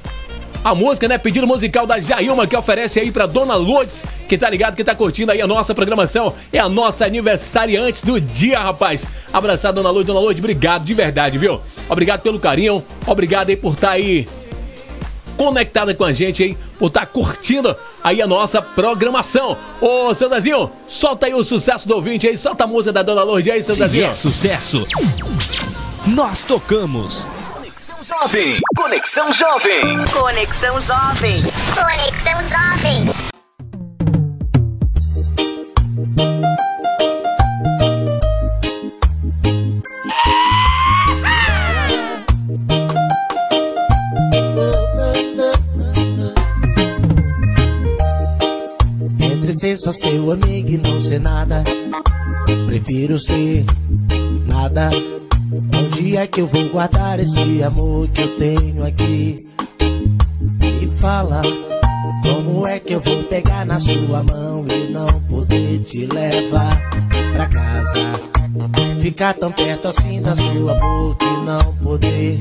A 0.63 0.73
música, 0.73 1.09
né? 1.09 1.17
Pedido 1.17 1.45
musical 1.45 1.85
da 1.85 1.99
Jailma 1.99 2.47
que 2.47 2.55
oferece 2.55 2.97
aí 2.97 3.11
pra 3.11 3.25
Dona 3.25 3.53
Lourdes, 3.53 4.01
que 4.29 4.37
tá 4.37 4.49
ligado, 4.49 4.77
que 4.77 4.83
tá 4.83 4.95
curtindo 4.95 5.29
aí 5.31 5.41
a 5.41 5.47
nossa 5.47 5.75
programação. 5.75 6.33
É 6.53 6.59
a 6.59 6.69
nossa 6.69 7.05
aniversariante 7.05 8.05
do 8.05 8.19
dia, 8.19 8.59
rapaz. 8.59 9.05
Abraçar 9.33 9.73
Dona 9.73 9.89
Lourdes, 9.89 10.07
Dona 10.07 10.21
Lourdes, 10.21 10.39
obrigado 10.39 10.85
de 10.85 10.93
verdade, 10.93 11.37
viu? 11.37 11.59
Obrigado 11.89 12.21
pelo 12.21 12.39
carinho, 12.39 12.81
obrigado 13.05 13.49
aí 13.49 13.57
por 13.57 13.73
estar 13.73 13.91
aí 13.91 14.25
conectada 15.37 15.93
com 15.93 16.03
a 16.03 16.11
gente, 16.13 16.43
hein? 16.43 16.57
Por 16.79 16.87
estar 16.87 17.05
curtindo 17.05 17.75
aí 18.03 18.21
a 18.21 18.27
nossa 18.27 18.61
programação. 18.61 19.57
Ô, 19.81 20.13
seu 20.13 20.29
Zezinho, 20.29 20.71
solta 20.87 21.25
aí 21.25 21.33
o 21.33 21.43
sucesso 21.43 21.87
do 21.87 21.95
ouvinte 21.95 22.27
aí, 22.27 22.37
solta 22.37 22.63
a 22.63 22.67
música 22.67 22.93
da 22.93 23.03
Dona 23.03 23.23
Lourdes 23.23 23.53
aí, 23.53 23.63
seu 23.63 23.73
Se 23.73 23.79
Zezinho. 23.81 24.05
é 24.05 24.13
sucesso, 24.13 24.83
nós 26.05 26.43
tocamos. 26.43 27.25
Jovem. 28.03 28.59
Conexão 28.75 29.31
Jovem. 29.31 30.05
Conexão 30.11 30.81
Jovem. 30.81 31.41
Conexão 31.73 32.41
Jovem. 32.41 33.22
Ser 49.73 49.77
só 49.77 49.91
seu 49.91 50.31
amigo 50.31 50.69
e 50.69 50.77
não 50.77 50.99
ser 50.99 51.19
nada. 51.19 51.63
Prefiro 52.67 53.19
ser 53.19 53.65
nada. 54.47 54.89
Onde 55.75 56.17
é 56.17 56.27
que 56.27 56.41
eu 56.41 56.47
vou 56.47 56.69
guardar 56.69 57.19
esse 57.19 57.63
amor 57.63 58.07
que 58.09 58.21
eu 58.21 58.37
tenho 58.37 58.85
aqui? 58.85 59.37
Me 60.59 60.87
fala, 60.97 61.41
como 62.23 62.67
é 62.67 62.79
que 62.79 62.93
eu 62.93 63.01
vou 63.01 63.23
pegar 63.23 63.65
na 63.65 63.79
sua 63.79 64.23
mão 64.23 64.65
e 64.67 64.91
não 64.91 65.07
poder 65.29 65.79
te 65.83 66.05
levar 66.07 66.91
pra 67.33 67.47
casa? 67.47 68.99
Ficar 68.99 69.33
tão 69.33 69.51
perto 69.51 69.87
assim 69.87 70.21
da 70.21 70.35
sua 70.35 70.73
boca 70.75 71.25
e 71.25 71.45
não 71.45 71.73
poder 71.83 72.39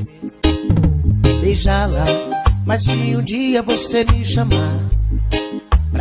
beijá-la. 1.41 2.05
Mas 2.65 2.83
se 2.83 3.15
um 3.15 3.21
dia 3.21 3.61
você 3.61 4.05
me 4.05 4.23
chamar 4.23 4.87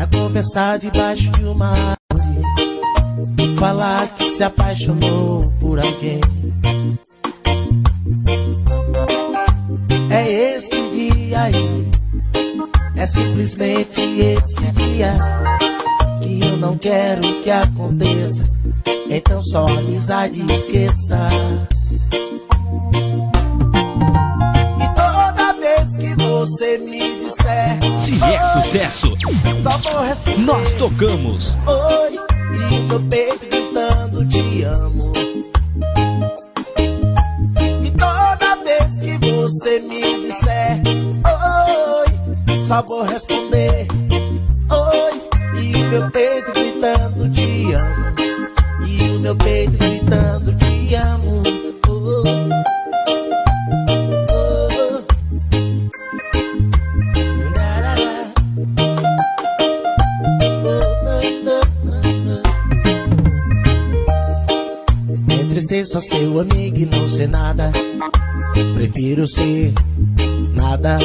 pra 0.03 0.07
conversar 0.07 0.79
debaixo 0.79 1.31
de 1.33 1.45
uma 1.45 1.69
árvore 1.69 3.57
falar 3.59 4.09
que 4.15 4.29
se 4.31 4.43
apaixonou 4.43 5.41
por 5.61 5.79
alguém, 5.79 6.21
é 10.11 10.57
esse 10.57 10.91
dia 10.91 11.43
aí, 11.43 11.91
é 12.97 13.07
simplesmente 13.07 14.01
esse 14.01 14.63
dia 14.73 15.17
que 16.21 16.41
eu 16.45 16.57
não 16.57 16.77
quero 16.77 17.41
que 17.41 17.51
aconteça. 17.51 18.43
Então 19.09 19.41
só 19.43 19.67
amizade 19.67 20.41
esqueça. 20.53 21.29
Se 28.03 28.21
é 28.21 28.43
sucesso, 28.43 29.13
responder 29.13 30.39
nós 30.39 30.75
tocamos. 30.75 31.57
Oi, 31.69 32.19
e 32.73 32.81
meu 32.81 33.01
peito 33.09 33.47
gritando 33.47 34.29
te 34.29 34.65
amo. 34.65 35.13
E 37.81 37.91
toda 37.93 38.57
vez 38.65 38.99
que 38.99 39.19
você 39.19 39.79
me 39.79 40.27
disser 40.27 40.83
oi, 41.25 42.67
só 42.67 42.83
vou 42.83 43.05
prefiro 69.23 69.29
ser 69.29 69.73
nada. 70.55 70.99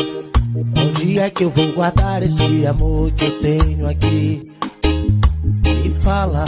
Onde 0.78 1.20
é 1.20 1.30
que 1.30 1.44
eu 1.44 1.50
vou 1.50 1.72
guardar 1.74 2.24
esse 2.24 2.66
amor 2.66 3.12
que 3.12 3.26
eu 3.26 3.42
tenho 3.42 3.88
aqui? 3.88 4.40
Me 5.64 5.90
fala, 6.02 6.46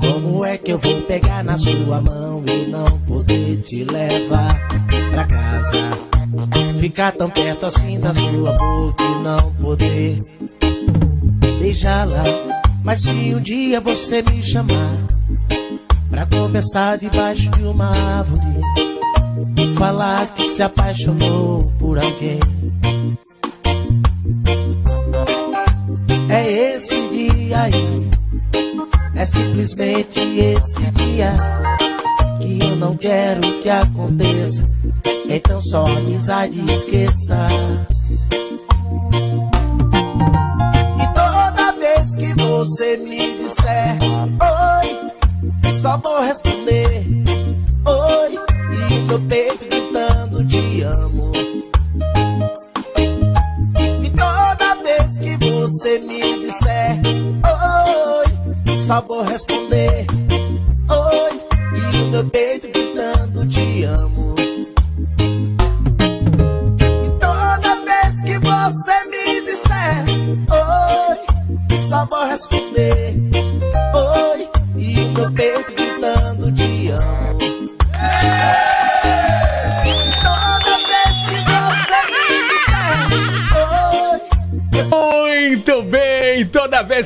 como 0.00 0.44
é 0.44 0.58
que 0.58 0.72
eu 0.72 0.78
vou 0.78 1.00
pegar 1.02 1.42
na 1.42 1.56
sua 1.56 2.00
mão 2.00 2.44
e 2.46 2.66
não 2.66 2.84
poder 3.06 3.62
te 3.62 3.84
levar 3.84 4.68
pra 5.10 5.24
casa? 5.24 5.90
Ficar 6.78 7.12
tão 7.12 7.30
perto 7.30 7.66
assim 7.66 7.98
da 7.98 8.12
sua 8.12 8.52
boca 8.52 9.04
e 9.04 9.22
não 9.22 9.52
poder 9.60 10.18
beijá-la. 11.58 12.22
Mas 12.84 13.02
se 13.02 13.34
um 13.34 13.40
dia 13.40 13.80
você 13.80 14.22
me 14.22 14.42
chamar 14.42 15.06
pra 16.10 16.26
conversar 16.26 16.98
debaixo 16.98 17.48
de 17.50 17.62
uma 17.62 17.86
árvore 17.86 18.91
falar 19.76 20.26
que 20.34 20.44
se 20.44 20.62
apaixonou 20.62 21.58
por 21.78 21.98
alguém, 21.98 22.38
é 26.28 26.74
esse 26.74 27.08
dia 27.08 27.62
aí, 27.62 28.10
é 29.14 29.24
simplesmente 29.24 30.20
esse 30.20 30.82
dia 30.92 31.36
que 32.40 32.58
eu 32.60 32.76
não 32.76 32.96
quero 32.96 33.60
que 33.60 33.68
aconteça. 33.68 34.62
Então 35.28 35.60
só 35.62 35.84
amizade 35.86 36.60
esqueça. 36.72 37.46
E 40.98 41.06
toda 41.14 41.72
vez 41.72 42.16
que 42.16 42.34
você 42.34 42.96
me 42.98 43.38
disser 43.38 43.98
oi, 44.42 45.74
só 45.80 45.96
vou 45.98 46.20
responder 46.20 47.06
oi, 47.86 48.38
e 48.90 49.00
meu 49.06 49.20
peito 49.20 49.51
vou 59.00 59.22
responder. 59.22 60.06
Oi, 60.88 61.40
e 61.78 62.02
o 62.02 62.10
meu 62.10 62.24
peito 62.28 62.51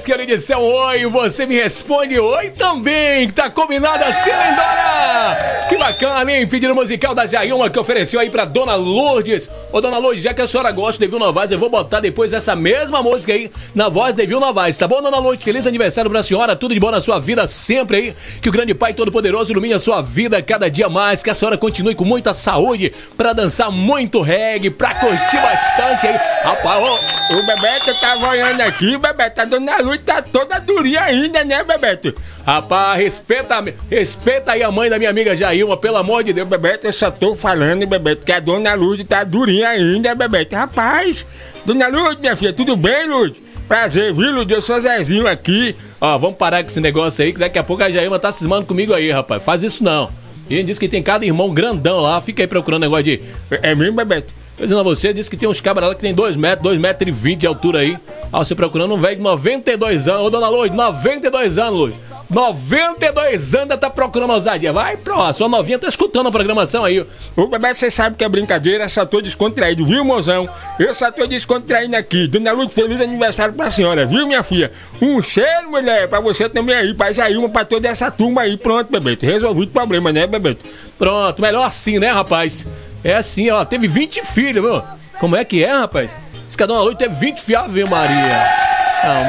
que 0.06 0.24
disser 0.24 0.56
um 0.56 0.62
oi, 0.62 1.04
você 1.06 1.46
me 1.46 1.56
responde 1.56 2.16
oi 2.16 2.50
também. 2.50 3.28
Tá 3.28 3.50
combinado 3.50 4.04
assim, 4.04 4.30
lindona? 4.30 5.36
Que 5.68 5.76
bacana, 5.76 6.32
hein? 6.32 6.46
Pedido 6.46 6.76
musical 6.76 7.12
da 7.12 7.26
Jailma 7.26 7.68
que 7.68 7.78
ofereceu 7.78 8.20
aí 8.20 8.30
pra 8.30 8.44
Dona 8.44 8.76
Lourdes. 8.76 9.50
Ô, 9.72 9.80
Dona 9.80 9.98
Lourdes, 9.98 10.22
já 10.22 10.32
que 10.32 10.40
a 10.40 10.46
senhora 10.46 10.70
gosta 10.70 11.04
de 11.04 11.10
Vil 11.10 11.18
Novaes, 11.18 11.50
eu 11.50 11.58
vou 11.58 11.68
botar 11.68 11.98
depois 11.98 12.32
essa 12.32 12.54
mesma 12.54 13.02
música 13.02 13.32
aí 13.32 13.50
na 13.74 13.88
voz 13.88 14.14
de 14.14 14.24
Vil 14.24 14.38
Novaes, 14.38 14.78
tá 14.78 14.86
bom, 14.86 15.02
Dona 15.02 15.18
Lourdes? 15.18 15.44
Feliz 15.44 15.66
aniversário 15.66 16.08
pra 16.08 16.22
senhora, 16.22 16.54
tudo 16.54 16.72
de 16.72 16.78
bom 16.78 16.92
na 16.92 17.00
sua 17.00 17.18
vida 17.18 17.44
sempre 17.48 17.96
aí. 17.96 18.14
Que 18.40 18.48
o 18.48 18.52
grande 18.52 18.74
Pai 18.74 18.94
Todo-Poderoso 18.94 19.50
ilumine 19.50 19.74
a 19.74 19.78
sua 19.80 20.02
vida 20.02 20.40
cada 20.40 20.70
dia 20.70 20.88
mais. 20.88 21.20
Que 21.20 21.30
a 21.30 21.34
senhora 21.34 21.58
continue 21.58 21.96
com 21.96 22.04
muita 22.04 22.32
saúde 22.32 22.92
pra 23.16 23.32
dançar 23.32 23.72
muito 23.72 24.20
reggae, 24.20 24.70
pra 24.70 24.94
curtir 24.94 25.38
bastante 25.38 26.06
aí. 26.06 26.16
Rapaz, 26.44 26.80
ô, 26.80 27.36
O 27.36 27.44
Bebeto 27.44 27.92
tava 28.00 28.28
olhando 28.28 28.60
aqui, 28.60 28.96
Bebeto, 28.96 29.40
a 29.40 29.44
dona 29.44 29.82
Luz 29.96 30.00
tá 30.04 30.22
toda 30.22 30.58
durinha 30.58 31.02
ainda, 31.02 31.44
né, 31.44 31.64
Bebeto? 31.64 32.14
Rapaz, 32.44 33.00
respeita, 33.00 33.64
respeita 33.90 34.52
aí 34.52 34.62
a 34.62 34.70
mãe 34.70 34.88
da 34.88 34.98
minha 34.98 35.10
amiga 35.10 35.34
Jailma, 35.34 35.76
pelo 35.76 35.96
amor 35.96 36.22
de 36.22 36.32
Deus. 36.32 36.46
Bebeto, 36.48 36.86
eu 36.86 36.92
só 36.92 37.10
tô 37.10 37.34
falando, 37.34 37.86
Bebeto, 37.86 38.24
que 38.24 38.32
a 38.32 38.40
dona 38.40 38.74
Luz 38.74 39.02
tá 39.04 39.24
durinha 39.24 39.68
ainda, 39.68 40.14
Bebeto. 40.14 40.54
Rapaz, 40.54 41.26
dona 41.64 41.88
Luz, 41.88 42.18
minha 42.18 42.36
filha, 42.36 42.52
tudo 42.52 42.76
bem, 42.76 43.08
Luz? 43.08 43.32
Prazer, 43.66 44.12
viu, 44.14 44.32
Luz? 44.32 44.48
Eu 44.48 44.62
sou 44.62 44.80
Zezinho 44.80 45.26
aqui. 45.26 45.74
Ó, 46.00 46.16
vamos 46.18 46.36
parar 46.36 46.62
com 46.62 46.68
esse 46.68 46.80
negócio 46.80 47.24
aí, 47.24 47.32
que 47.32 47.40
daqui 47.40 47.58
a 47.58 47.64
pouco 47.64 47.82
a 47.82 47.90
Jailma 47.90 48.18
tá 48.18 48.30
cismando 48.30 48.66
comigo 48.66 48.94
aí, 48.94 49.10
rapaz. 49.10 49.42
Faz 49.42 49.62
isso 49.62 49.82
não. 49.82 50.08
E 50.48 50.54
ele 50.54 50.62
disse 50.62 50.78
que 50.78 50.88
tem 50.88 51.02
cada 51.02 51.26
irmão 51.26 51.52
grandão 51.52 52.00
lá, 52.00 52.20
fica 52.20 52.42
aí 52.42 52.46
procurando 52.46 52.82
negócio 52.82 53.04
de. 53.04 53.20
É 53.50 53.74
mesmo, 53.74 53.96
Bebeto? 53.96 54.32
Tô 54.56 54.62
dizendo 54.62 54.80
a 54.80 54.84
você, 54.84 55.12
disse 55.12 55.28
que 55.28 55.36
tem 55.36 55.46
uns 55.48 55.60
cabras 55.60 55.90
lá 55.90 55.94
que 55.94 56.00
tem 56.00 56.14
2 56.14 56.34
metros, 56.34 56.62
2 56.62 56.78
metros 56.78 57.08
e 57.08 57.12
20 57.12 57.40
de 57.40 57.46
altura 57.46 57.80
aí. 57.80 57.98
Ah, 58.32 58.38
você 58.38 58.54
procurando 58.54 58.94
um 58.94 58.98
velho 58.98 59.16
de 59.16 59.22
92 59.22 60.08
anos. 60.08 60.26
Ô, 60.26 60.30
dona 60.30 60.48
Lourdes, 60.48 60.74
92 60.74 61.58
anos, 61.58 61.72
Lourdes. 61.72 61.98
92 62.30 63.54
anos, 63.54 63.76
tá 63.76 63.90
procurando 63.90 64.32
ousadia. 64.32 64.72
Vai, 64.72 64.96
pro, 64.96 65.32
sua 65.34 65.48
novinha 65.48 65.78
tá 65.78 65.86
escutando 65.86 66.28
a 66.28 66.32
programação 66.32 66.84
aí. 66.84 67.04
Ô, 67.36 67.46
Bebeto, 67.48 67.76
você 67.76 67.90
sabe 67.90 68.16
que 68.16 68.24
é 68.24 68.28
brincadeira, 68.28 68.88
só 68.88 69.04
tô 69.04 69.20
descontraído, 69.20 69.84
viu, 69.84 70.02
mozão? 70.04 70.48
Eu 70.78 70.94
só 70.94 71.12
tô 71.12 71.26
descontraindo 71.26 71.94
aqui. 71.94 72.26
Dona 72.26 72.52
Luz, 72.52 72.72
feliz 72.72 72.98
aniversário 72.98 73.52
pra 73.52 73.70
senhora, 73.70 74.06
viu, 74.06 74.26
minha 74.26 74.42
filha? 74.42 74.72
Um 75.02 75.20
cheiro, 75.22 75.70
mulher, 75.70 76.08
pra 76.08 76.18
você 76.20 76.48
também 76.48 76.74
aí, 76.74 76.94
pra 76.94 77.12
Jailma, 77.12 77.50
pra 77.50 77.64
toda 77.64 77.88
essa 77.88 78.10
turma 78.10 78.40
aí. 78.40 78.56
Pronto, 78.56 78.90
Bebeto, 78.90 79.26
resolvido 79.26 79.68
o 79.68 79.72
problema, 79.72 80.10
né, 80.12 80.26
Bebeto? 80.26 80.64
Pronto, 80.98 81.42
melhor 81.42 81.64
assim, 81.66 81.98
né, 81.98 82.10
rapaz? 82.10 82.66
É 83.08 83.14
assim, 83.14 83.50
ó, 83.50 83.64
teve 83.64 83.86
20 83.86 84.22
filhos, 84.24 84.64
viu? 84.64 84.82
Como 85.20 85.36
é 85.36 85.44
que 85.44 85.62
é, 85.64 85.70
rapaz? 85.72 86.10
Diz 86.46 86.56
que 86.56 86.62
a 86.62 86.66
dona 86.66 86.94
teve 86.96 87.14
20 87.14 87.40
filhos, 87.40 87.62
Ave 87.62 87.84
Maria. 87.84 88.48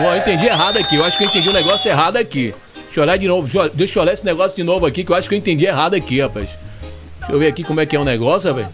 Não, 0.01 0.11
eu 0.13 0.17
entendi 0.17 0.45
errado 0.47 0.77
aqui. 0.77 0.95
Eu 0.95 1.05
acho 1.05 1.17
que 1.17 1.23
eu 1.23 1.27
entendi 1.27 1.47
um 1.49 1.53
negócio 1.53 1.87
errado 1.89 2.17
aqui. 2.17 2.53
Deixa 2.85 2.99
eu 2.99 3.03
olhar 3.03 3.17
de 3.17 3.27
novo. 3.27 3.69
Deixa 3.73 3.99
eu- 3.99 4.03
olhar 4.03 4.13
esse 4.13 4.25
negócio 4.25 4.55
de 4.57 4.63
novo 4.63 4.85
aqui, 4.85 5.03
que 5.03 5.11
eu 5.11 5.15
acho 5.15 5.29
que 5.29 5.35
eu 5.35 5.37
entendi 5.39 5.65
errado 5.65 5.93
aqui, 5.93 6.19
rapaz. 6.21 6.57
Deixa 7.19 7.31
eu 7.31 7.37
ver 7.39 7.47
aqui 7.47 7.63
como 7.63 7.79
é 7.79 7.85
que 7.85 7.95
é 7.95 7.99
o 7.99 8.03
negócio, 8.03 8.51
velho. 8.53 8.67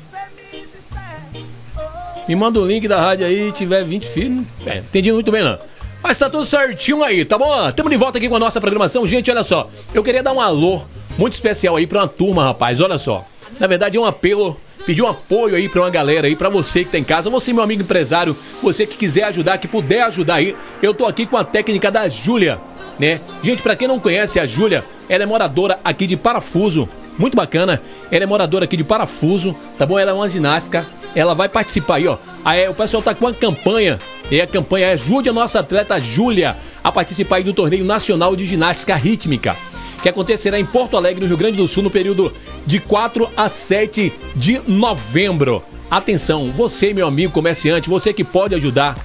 Me 2.27 2.35
manda 2.35 2.59
o 2.59 2.65
link 2.65 2.87
da 2.87 3.01
rádio 3.01 3.25
aí, 3.25 3.51
tiver 3.51 3.83
20 3.83 4.07
filhos. 4.07 4.45
É, 4.65 4.77
entendi 4.77 5.11
muito 5.11 5.31
bem, 5.31 5.43
não. 5.43 5.59
Mas 6.01 6.17
tá 6.17 6.29
tudo 6.29 6.45
certinho 6.45 7.03
aí, 7.03 7.25
tá 7.25 7.37
bom? 7.37 7.71
Tamo 7.71 7.89
de 7.89 7.97
volta 7.97 8.17
aqui 8.17 8.29
com 8.29 8.35
a 8.35 8.39
nossa 8.39 8.61
programação. 8.61 9.05
Gente, 9.05 9.29
olha 9.29 9.43
só. 9.43 9.69
Eu 9.93 10.01
queria 10.03 10.23
dar 10.23 10.31
um 10.31 10.39
alô 10.39 10.81
muito 11.17 11.33
especial 11.33 11.75
aí 11.75 11.85
pra 11.85 11.99
uma 11.99 12.07
turma, 12.07 12.45
rapaz. 12.45 12.79
Olha 12.79 12.97
só. 12.97 13.25
Na 13.59 13.67
verdade, 13.67 13.97
é 13.97 13.99
um 13.99 14.05
apelo 14.05 14.59
pedir 14.85 15.01
um 15.01 15.07
apoio 15.07 15.55
aí 15.55 15.69
pra 15.69 15.81
uma 15.81 15.89
galera 15.89 16.27
aí, 16.27 16.35
pra 16.35 16.49
você 16.49 16.83
que 16.83 16.91
tá 16.91 16.97
em 16.97 17.03
casa, 17.03 17.29
você, 17.29 17.53
meu 17.53 17.63
amigo 17.63 17.81
empresário, 17.81 18.35
você 18.61 18.85
que 18.85 18.97
quiser 18.97 19.23
ajudar, 19.23 19.57
que 19.57 19.67
puder 19.67 20.03
ajudar 20.03 20.35
aí, 20.35 20.55
eu 20.81 20.93
tô 20.93 21.05
aqui 21.05 21.25
com 21.25 21.37
a 21.37 21.43
técnica 21.43 21.91
da 21.91 22.07
Júlia, 22.09 22.59
né? 22.99 23.19
Gente, 23.41 23.61
pra 23.61 23.75
quem 23.75 23.87
não 23.87 23.99
conhece 23.99 24.39
a 24.39 24.45
Júlia, 24.45 24.83
ela 25.09 25.23
é 25.23 25.25
moradora 25.25 25.79
aqui 25.83 26.05
de 26.05 26.17
Parafuso, 26.17 26.87
muito 27.17 27.35
bacana. 27.35 27.81
Ela 28.11 28.23
é 28.23 28.27
moradora 28.27 28.65
aqui 28.65 28.75
de 28.75 28.83
Parafuso, 28.83 29.55
tá 29.77 29.85
bom? 29.85 29.99
Ela 29.99 30.11
é 30.11 30.13
uma 30.13 30.29
ginástica, 30.29 30.85
ela 31.15 31.33
vai 31.35 31.47
participar 31.47 31.95
aí, 31.95 32.07
ó. 32.07 32.17
Aí, 32.43 32.67
o 32.67 32.73
pessoal 32.73 33.01
tá 33.01 33.13
com 33.13 33.25
uma 33.25 33.33
campanha, 33.33 33.99
e 34.31 34.41
a 34.41 34.47
campanha 34.47 34.87
é 34.87 34.93
Ajude 34.93 35.29
a 35.29 35.33
nossa 35.33 35.59
atleta 35.59 35.99
Júlia 35.99 36.57
a 36.83 36.91
participar 36.91 37.37
aí 37.37 37.43
do 37.43 37.53
torneio 37.53 37.85
nacional 37.85 38.35
de 38.35 38.45
ginástica 38.45 38.95
rítmica 38.95 39.55
que 40.03 40.09
acontecerá 40.09 40.59
em 40.59 40.65
Porto 40.65 40.97
Alegre, 40.97 41.21
no 41.21 41.27
Rio 41.27 41.37
Grande 41.37 41.55
do 41.55 41.65
Sul, 41.65 41.81
no 41.81 41.89
período 41.89 42.31
de 42.65 42.77
4 42.81 43.29
a 43.37 43.47
7 43.47 44.11
de 44.35 44.61
novembro. 44.67 45.63
Atenção, 45.89 46.51
você, 46.51 46.93
meu 46.93 47.07
amigo 47.07 47.31
comerciante, 47.31 47.89
você 47.89 48.11
que 48.11 48.23
pode 48.23 48.53
ajudar, 48.53 48.97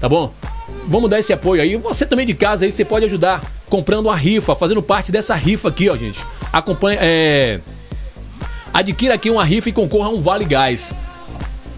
tá 0.00 0.08
bom? 0.08 0.34
Vamos 0.88 1.08
dar 1.08 1.20
esse 1.20 1.32
apoio 1.32 1.62
aí. 1.62 1.76
Você 1.76 2.04
também 2.04 2.26
de 2.26 2.34
casa 2.34 2.64
aí, 2.64 2.72
você 2.72 2.84
pode 2.84 3.06
ajudar 3.06 3.40
comprando 3.68 4.06
uma 4.06 4.16
rifa, 4.16 4.56
fazendo 4.56 4.82
parte 4.82 5.12
dessa 5.12 5.36
rifa 5.36 5.68
aqui, 5.68 5.88
ó, 5.88 5.96
gente. 5.96 6.26
Acompanha, 6.52 6.98
é... 7.00 7.60
Adquira 8.74 9.14
aqui 9.14 9.30
uma 9.30 9.44
rifa 9.44 9.68
e 9.68 9.72
concorra 9.72 10.08
a 10.08 10.12
um 10.12 10.20
Vale 10.20 10.44
Gás. 10.44 10.90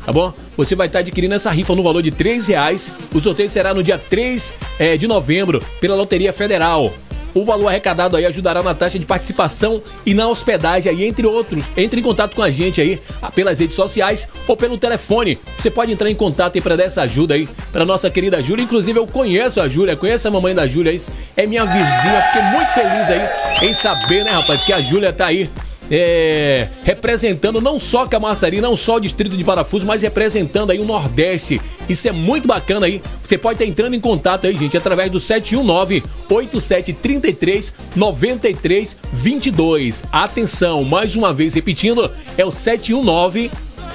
Tá 0.07 0.13
bom? 0.13 0.33
Você 0.57 0.75
vai 0.75 0.87
estar 0.87 1.01
adquirindo 1.01 1.35
essa 1.35 1.51
rifa 1.51 1.75
no 1.75 1.83
valor 1.83 2.03
de 2.03 2.11
3 2.11 2.47
reais. 2.49 2.91
O 3.15 3.21
sorteio 3.21 3.51
será 3.51 3.75
no 3.75 3.83
dia 3.83 3.99
3 3.99 4.55
é, 4.79 4.97
de 4.97 5.07
novembro 5.07 5.63
pela 5.79 5.95
Loteria 5.95 6.33
Federal. 6.33 6.91
O 7.35 7.45
valor 7.45 7.69
arrecadado 7.69 8.17
aí 8.17 8.27
ajudará 8.27 8.63
na 8.63 8.75
taxa 8.75 8.99
de 8.99 9.07
participação 9.07 9.83
e 10.05 10.15
na 10.15 10.29
hospedagem 10.29 10.91
aí, 10.91 11.05
entre 11.05 11.27
outros. 11.27 11.65
Entre 11.77 12.01
em 12.01 12.03
contato 12.03 12.35
com 12.35 12.43
a 12.43 12.51
gente 12.51 12.81
aí 12.81 13.01
pelas 13.35 13.59
redes 13.59 13.77
sociais 13.77 14.29
ou 14.47 14.57
pelo 14.57 14.77
telefone. 14.77 15.39
Você 15.59 15.71
pode 15.71 15.93
entrar 15.93 16.11
em 16.11 16.15
contato 16.15 16.57
aí 16.57 16.61
para 16.61 16.77
dar 16.77 16.85
essa 16.85 17.03
ajuda 17.03 17.35
aí 17.35 17.49
para 17.73 17.85
nossa 17.85 18.11
querida 18.11 18.43
Júlia. 18.43 18.63
Inclusive 18.65 18.99
eu 18.99 19.07
conheço 19.07 19.61
a 19.61 19.69
Júlia, 19.69 19.97
conheço 19.97 20.29
a 20.29 20.31
mamãe 20.31 20.55
da 20.55 20.67
Júlia, 20.67 20.97
é 21.37 21.47
minha 21.47 21.65
vizinha. 21.65 22.23
Fiquei 22.27 22.43
muito 22.51 22.69
feliz 22.75 23.11
aí 23.11 23.69
em 23.69 23.75
saber, 23.75 24.25
né, 24.25 24.31
rapaz, 24.31 24.65
que 24.65 24.73
a 24.73 24.81
Júlia 24.81 25.13
tá 25.13 25.27
aí 25.27 25.49
é, 25.95 26.69
representando 26.85 27.61
não 27.61 27.79
só 27.79 28.07
Camaçari, 28.07 28.63
não 28.63 28.75
só 28.75 28.97
o 28.97 29.01
distrito 29.01 29.37
de 29.37 29.45
Parafuso, 29.45 29.87
mas 29.87 30.01
representando 30.01 30.71
aí 30.71 30.81
o 30.81 30.87
Nordeste. 30.87 31.61
Isso 31.87 32.09
é 32.09 32.13
muito 32.13 32.49
bacana 32.49 32.87
aí. 32.87 33.03
Você 33.23 33.37
pode 33.37 33.57
estar 33.57 33.67
entrando 33.67 33.95
em 33.95 34.01
contato 34.01 34.47
aí, 34.47 34.57
gente, 34.57 34.75
através 34.75 35.11
do 35.11 35.21
719 35.21 36.03
8733 36.31 37.75
9322. 37.95 40.03
Atenção, 40.11 40.83
mais 40.83 41.15
uma 41.15 41.35
vez 41.35 41.53
repetindo, 41.53 42.11
é 42.39 42.45
o 42.45 42.51
719 42.51 43.51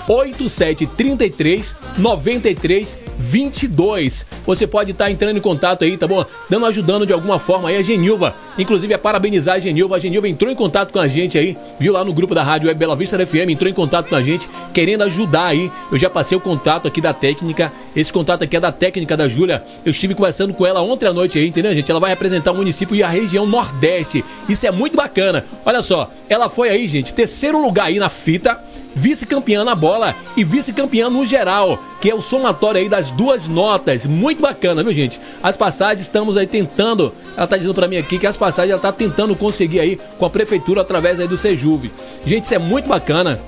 8733 0.08 1.76
93 1.98 2.98
22. 3.17 4.26
Você 4.46 4.67
pode 4.67 4.91
estar 4.91 5.06
tá 5.06 5.12
entrando 5.12 5.38
em 5.38 5.41
contato 5.41 5.84
aí, 5.84 5.98
tá 5.98 6.08
bom? 6.08 6.24
Dando 6.50 6.65
ajudando 6.67 7.06
de 7.06 7.13
alguma 7.13 7.39
forma 7.39 7.70
aí 7.70 7.78
a 7.78 7.82
Genilva. 7.82 8.36
Inclusive 8.58 8.93
é 8.93 8.98
parabenizar 8.98 9.56
a 9.56 9.60
Genilva. 9.60 9.96
A 9.96 10.00
Genilva 10.00 10.28
entrou 10.28 10.52
em 10.52 10.56
contato 10.56 10.91
com 10.93 11.00
a 11.00 11.08
gente 11.08 11.38
aí, 11.38 11.58
viu 11.80 11.93
lá 11.93 12.04
no 12.04 12.13
grupo 12.13 12.34
da 12.34 12.43
rádio 12.43 12.67
Web 12.67 12.80
Bela 12.80 12.96
Vista 12.96 13.17
FM, 13.26 13.50
entrou 13.50 13.70
em 13.70 13.74
contato 13.74 14.08
com 14.08 14.15
a 14.15 14.22
gente, 14.22 14.50
querendo 14.74 15.04
ajudar 15.04 15.48
aí. 15.48 15.72
Eu 15.91 15.98
já 15.98 16.10
passei 16.10 16.38
o 16.38 16.41
contato 16.41 16.88
aqui 16.88 17.02
da 17.02 17.13
técnica. 17.13 17.72
Esse 17.96 18.13
contato 18.13 18.43
aqui 18.43 18.56
é 18.56 18.60
da 18.60 18.72
técnica 18.72 19.17
da 19.17 19.28
Júlia. 19.28 19.63
Eu 19.84 19.91
estive 19.91 20.13
conversando 20.13 20.54
com 20.54 20.65
ela 20.65 20.82
ontem 20.82 21.08
à 21.08 21.13
noite 21.13 21.38
aí, 21.38 21.48
entendeu, 21.48 21.74
gente? 21.74 21.89
Ela 21.89 22.00
vai 22.00 22.12
representar 22.12 22.52
o 22.52 22.56
município 22.56 22.96
e 22.96 23.04
a 23.04 23.10
região 23.10 23.46
Nordeste. 23.46 24.24
Isso 24.48 24.65
é 24.67 24.72
muito 24.72 24.96
bacana. 24.96 25.43
Olha 25.65 25.82
só, 25.82 26.10
ela 26.30 26.50
foi 26.50 26.70
aí, 26.70 26.88
gente, 26.88 27.13
terceiro 27.13 27.62
lugar 27.62 27.86
aí 27.86 28.00
na 28.00 28.10
fita 28.10 28.62
vice-campeã 28.98 29.63
na 29.63 29.76
bola 29.76 29.96
e 30.36 30.43
vice-campeã 30.43 31.10
no 31.10 31.25
geral, 31.25 31.79
que 31.99 32.10
é 32.10 32.15
o 32.15 32.21
somatório 32.21 32.79
aí 32.79 32.89
das 32.89 33.12
duas 33.12 33.47
notas. 33.47 34.05
Muito 34.05 34.41
bacana, 34.41 34.83
viu, 34.83 34.93
gente? 34.93 35.19
As 35.41 35.57
passagens 35.57 36.01
estamos 36.01 36.38
aí 36.38 36.47
tentando, 36.47 37.13
ela 37.36 37.47
tá 37.47 37.57
dizendo 37.57 37.73
para 37.73 37.88
mim 37.88 37.97
aqui 37.97 38.17
que 38.17 38.27
as 38.27 38.38
passagens 38.38 38.71
ela 38.71 38.81
tá 38.81 38.91
tentando 38.91 39.36
conseguir 39.36 39.79
aí 39.79 39.99
com 40.17 40.25
a 40.25 40.29
prefeitura 40.29 40.81
através 40.81 41.19
aí 41.19 41.27
do 41.27 41.38
Sejuve. 41.38 41.91
Gente, 42.25 42.43
isso 42.43 42.55
é 42.55 42.60
muito 42.60 42.88
bacana. 42.88 43.39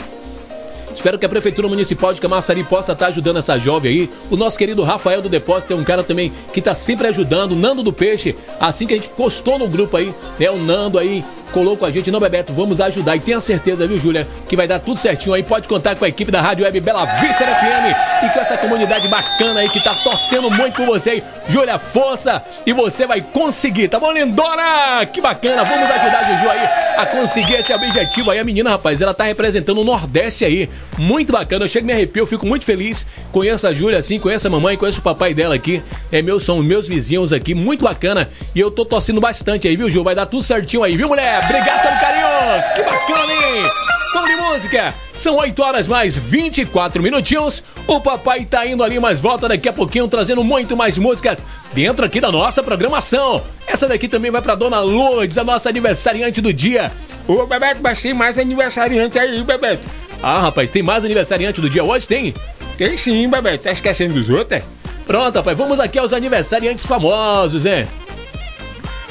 Espero 0.93 1.17
que 1.17 1.25
a 1.25 1.29
Prefeitura 1.29 1.67
Municipal 1.67 2.13
de 2.13 2.19
Camaçari 2.19 2.63
possa 2.63 2.91
estar 2.91 3.07
ajudando 3.07 3.37
essa 3.37 3.57
jovem 3.57 3.91
aí. 3.91 4.09
O 4.29 4.35
nosso 4.35 4.57
querido 4.57 4.83
Rafael 4.83 5.21
do 5.21 5.29
Depósito 5.29 5.71
é 5.71 5.75
um 5.75 5.83
cara 5.83 6.03
também 6.03 6.31
que 6.51 6.59
está 6.59 6.75
sempre 6.75 7.07
ajudando. 7.07 7.53
O 7.53 7.55
Nando 7.55 7.83
do 7.83 7.93
Peixe, 7.93 8.35
assim 8.59 8.85
que 8.85 8.93
a 8.93 8.97
gente 8.97 9.09
postou 9.09 9.57
no 9.57 9.67
grupo 9.67 9.95
aí, 9.95 10.13
né? 10.37 10.49
O 10.49 10.57
Nando 10.57 10.97
aí 10.97 11.23
colou 11.49 11.77
com 11.77 11.85
a 11.85 11.91
gente. 11.91 12.11
Não, 12.11 12.19
Bebeto, 12.19 12.53
vamos 12.53 12.81
ajudar. 12.81 13.15
E 13.15 13.19
tenha 13.19 13.41
certeza, 13.41 13.87
viu, 13.87 13.99
Júlia, 13.99 14.27
que 14.47 14.55
vai 14.55 14.67
dar 14.67 14.79
tudo 14.79 14.99
certinho 14.99 15.33
aí. 15.33 15.43
Pode 15.43 15.67
contar 15.67 15.95
com 15.95 16.05
a 16.05 16.07
equipe 16.07 16.31
da 16.31 16.41
Rádio 16.41 16.65
Web 16.65 16.79
Bela 16.79 17.05
Vista 17.05 17.43
FM 17.43 18.25
e 18.25 18.29
com 18.29 18.39
essa 18.39 18.57
comunidade 18.57 19.07
bacana 19.07 19.59
aí 19.61 19.69
que 19.69 19.79
tá 19.79 19.93
torcendo 19.95 20.49
muito 20.49 20.75
por 20.75 20.85
você 20.85 21.11
aí. 21.11 21.23
Júlia, 21.49 21.77
força 21.77 22.41
e 22.65 22.73
você 22.73 23.05
vai 23.07 23.21
conseguir, 23.21 23.87
tá 23.87 23.99
bom, 23.99 24.11
lindona? 24.11 25.05
Que 25.11 25.21
bacana, 25.21 25.63
vamos 25.63 25.89
ajudar 25.89 26.19
a 26.19 26.33
Juju 26.33 26.49
aí 26.49 26.89
a 26.99 27.05
conseguir 27.05 27.55
esse 27.55 27.73
objetivo 27.73 28.29
aí. 28.29 28.39
A 28.39 28.43
menina, 28.43 28.71
rapaz, 28.71 29.01
ela 29.01 29.13
tá 29.13 29.23
representando 29.23 29.79
o 29.79 29.83
Nordeste 29.83 30.43
aí. 30.43 30.69
Muito 30.97 31.31
bacana, 31.31 31.65
eu 31.65 31.69
chego 31.69 31.87
me 31.87 31.93
arrepio, 31.93 32.23
eu 32.23 32.27
fico 32.27 32.45
muito 32.45 32.65
feliz. 32.65 33.05
Conheço 33.31 33.65
a 33.65 33.73
Júlia 33.73 33.97
assim, 33.97 34.19
conheço 34.19 34.47
a 34.47 34.49
mamãe, 34.49 34.75
conheço 34.75 34.99
o 34.99 35.03
papai 35.03 35.33
dela 35.33 35.55
aqui. 35.55 35.81
É 36.11 36.21
meus, 36.21 36.43
são 36.43 36.61
meus 36.61 36.87
vizinhos 36.87 37.31
aqui, 37.31 37.55
muito 37.55 37.85
bacana. 37.85 38.29
E 38.53 38.59
eu 38.59 38.69
tô 38.69 38.83
torcendo 38.83 39.21
bastante 39.21 39.67
aí, 39.67 39.77
viu, 39.77 39.89
Ju? 39.89 40.03
Vai 40.03 40.13
dar 40.13 40.25
tudo 40.25 40.43
certinho 40.43 40.83
aí, 40.83 40.97
viu, 40.97 41.07
mulher? 41.07 41.38
Obrigado 41.45 41.81
pelo 41.81 41.99
carinho! 41.99 42.63
Que 42.75 42.83
bacana, 42.83 43.33
hein? 43.33 43.71
Vamos 44.13 44.29
de 44.29 44.35
música! 44.35 44.93
São 45.15 45.35
8 45.35 45.61
horas 45.61 45.87
mais 45.87 46.17
24 46.17 47.03
minutinhos. 47.03 47.63
O 47.85 47.99
papai 47.99 48.45
tá 48.45 48.65
indo 48.65 48.83
ali, 48.83 48.99
mas 48.99 49.19
volta 49.19 49.47
daqui 49.47 49.67
a 49.67 49.73
pouquinho 49.73 50.07
trazendo 50.07 50.43
muito 50.43 50.75
mais 50.77 50.97
músicas 50.97 51.43
dentro 51.73 52.05
aqui 52.05 52.21
da 52.21 52.31
nossa 52.31 52.63
programação. 52.63 53.43
Essa 53.67 53.87
daqui 53.87 54.07
também 54.07 54.31
vai 54.31 54.41
pra 54.41 54.55
Dona 54.55 54.79
Lourdes, 54.79 55.37
a 55.37 55.43
nossa 55.43 55.69
aniversariante 55.69 56.41
do 56.41 56.53
dia. 56.53 56.91
Ô, 57.27 57.45
Bebeto, 57.45 57.81
tem 58.01 58.13
mais 58.13 58.37
aniversariante 58.37 59.19
aí, 59.19 59.43
Bebeto. 59.43 59.83
Ah, 60.23 60.39
rapaz, 60.39 60.71
tem 60.71 60.81
mais 60.81 61.05
aniversariante 61.05 61.61
do 61.61 61.69
dia 61.69 61.83
hoje? 61.83 62.07
Tem? 62.07 62.33
Tem 62.77 62.97
sim, 62.97 63.29
Bebeto. 63.29 63.65
Tá 63.65 63.71
esquecendo 63.71 64.13
dos 64.13 64.29
outros, 64.29 64.61
é? 64.61 64.63
Pronto, 65.05 65.35
rapaz, 65.35 65.57
vamos 65.57 65.79
aqui 65.79 65.99
aos 65.99 66.13
aniversariantes 66.13 66.85
famosos, 66.85 67.63
né? 67.63 67.87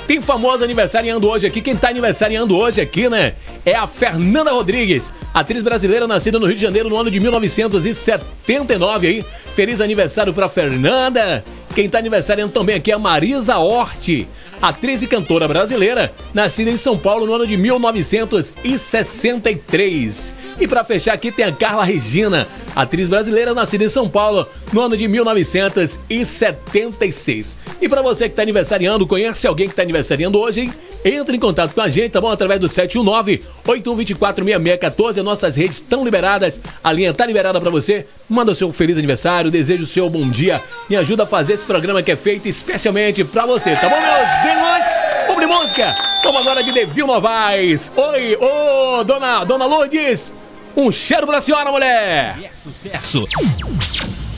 Tem 0.08 0.22
famoso 0.22 0.64
aniversariando 0.64 1.28
hoje 1.28 1.46
aqui. 1.46 1.60
Quem 1.60 1.76
tá 1.76 1.90
aniversariando 1.90 2.56
hoje 2.56 2.80
aqui, 2.80 3.10
né? 3.10 3.34
É 3.62 3.74
a 3.74 3.86
Fernanda 3.86 4.50
Rodrigues, 4.50 5.12
atriz 5.34 5.62
brasileira 5.62 6.06
nascida 6.06 6.38
no 6.38 6.46
Rio 6.46 6.54
de 6.54 6.62
Janeiro 6.62 6.88
no 6.88 6.96
ano 6.96 7.10
de 7.10 7.20
1979 7.20 9.06
aí. 9.06 9.24
Feliz 9.54 9.82
aniversário 9.82 10.32
pra 10.32 10.48
Fernanda. 10.48 11.44
Quem 11.74 11.90
tá 11.90 11.98
aniversariando 11.98 12.54
também 12.54 12.74
aqui 12.74 12.90
é 12.90 12.94
a 12.94 12.98
Marisa 12.98 13.58
Hort, 13.58 14.26
atriz 14.60 15.00
e 15.02 15.06
cantora 15.06 15.46
brasileira, 15.46 16.12
nascida 16.34 16.70
em 16.70 16.76
São 16.76 16.98
Paulo 16.98 17.24
no 17.26 17.34
ano 17.34 17.46
de 17.46 17.56
1963. 17.56 20.32
E 20.60 20.66
para 20.66 20.82
fechar 20.84 21.14
aqui 21.14 21.30
tem 21.30 21.44
a 21.44 21.52
Carla 21.52 21.84
Regina, 21.84 22.48
atriz 22.74 23.06
brasileira 23.08 23.54
nascida 23.54 23.84
em 23.84 23.88
São 23.88 24.08
Paulo 24.08 24.44
no 24.72 24.80
ano 24.80 24.96
de 24.96 25.06
1976. 25.06 27.56
E 27.80 27.88
para 27.88 28.02
você 28.02 28.28
que 28.28 28.34
tá 28.34 28.42
aniversariando, 28.42 29.06
conhece 29.06 29.46
alguém 29.46 29.68
que 29.68 29.74
tá 29.74 29.82
aniversariando 29.82 30.36
hoje, 30.38 30.62
hein? 30.62 30.74
Entre 31.04 31.36
em 31.36 31.40
contato 31.40 31.74
com 31.74 31.80
a 31.80 31.88
gente, 31.88 32.10
tá 32.10 32.20
bom? 32.20 32.28
Através 32.30 32.60
do 32.60 32.66
719-8124-6614. 32.68 35.22
Nossas 35.22 35.54
redes 35.54 35.76
estão 35.76 36.04
liberadas. 36.04 36.60
A 36.82 36.92
linha 36.92 37.14
tá 37.14 37.24
liberada 37.24 37.60
para 37.60 37.70
você. 37.70 38.04
Manda 38.28 38.50
o 38.50 38.54
seu 38.54 38.72
feliz 38.72 38.98
aniversário, 38.98 39.48
desejo 39.50 39.84
o 39.84 39.86
seu 39.86 40.10
bom 40.10 40.28
dia. 40.28 40.60
Me 40.90 40.96
ajuda 40.96 41.22
a 41.22 41.26
fazer 41.26 41.52
esse 41.52 41.64
programa 41.64 42.02
que 42.02 42.10
é 42.10 42.16
feito 42.16 42.48
especialmente 42.48 43.22
para 43.24 43.46
você, 43.46 43.76
tá 43.76 43.88
bom, 43.88 44.00
meus 44.00 44.42
demônios? 44.48 44.86
Vamos 45.26 45.40
de 45.40 45.46
música. 45.46 45.96
Vamos 46.24 46.40
agora 46.40 46.62
de 46.62 46.72
Devil 46.72 47.06
Novaes. 47.06 47.92
Oi, 47.96 48.36
ô, 48.36 49.04
dona, 49.04 49.44
dona 49.44 49.66
Lourdes. 49.66 50.32
Um 50.76 50.90
cheiro 50.90 51.26
pra 51.26 51.40
senhora, 51.40 51.70
mulher. 51.70 52.36
É 52.42 52.50
sucesso. 52.54 53.24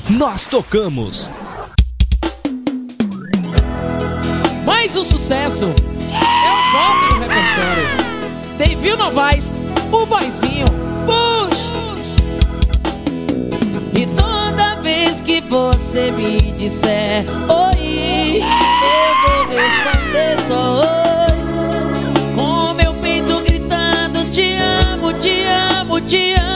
Nós 0.08 0.46
tocamos. 0.46 1.30
Mais 4.66 4.96
um 4.96 5.04
sucesso. 5.04 5.66
É 5.66 6.50
o 6.50 6.72
voto 6.72 7.14
no 7.14 7.20
repertório. 7.20 7.88
Devil 8.58 8.96
Novaes, 8.96 9.54
o 9.92 10.06
boizinho. 10.06 10.66
Push! 11.06 11.70
E 13.96 14.06
toda 14.06 14.76
vez 14.82 15.20
que 15.20 15.40
você 15.42 16.10
me 16.10 16.52
disser 16.52 17.24
oi, 17.48 18.42
eu 18.42 19.28
vou 19.28 19.56
responder 19.56 19.99
ter 20.12 20.38
só 20.40 20.80
hoje. 20.80 21.30
Com 22.36 22.74
meu 22.74 22.92
peito 22.94 23.40
gritando: 23.40 24.24
Te 24.30 24.56
amo, 24.58 25.12
te 25.12 25.44
amo, 25.46 26.00
te 26.00 26.34
amo. 26.34 26.50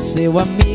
seu 0.00 0.38
amigo 0.38 0.69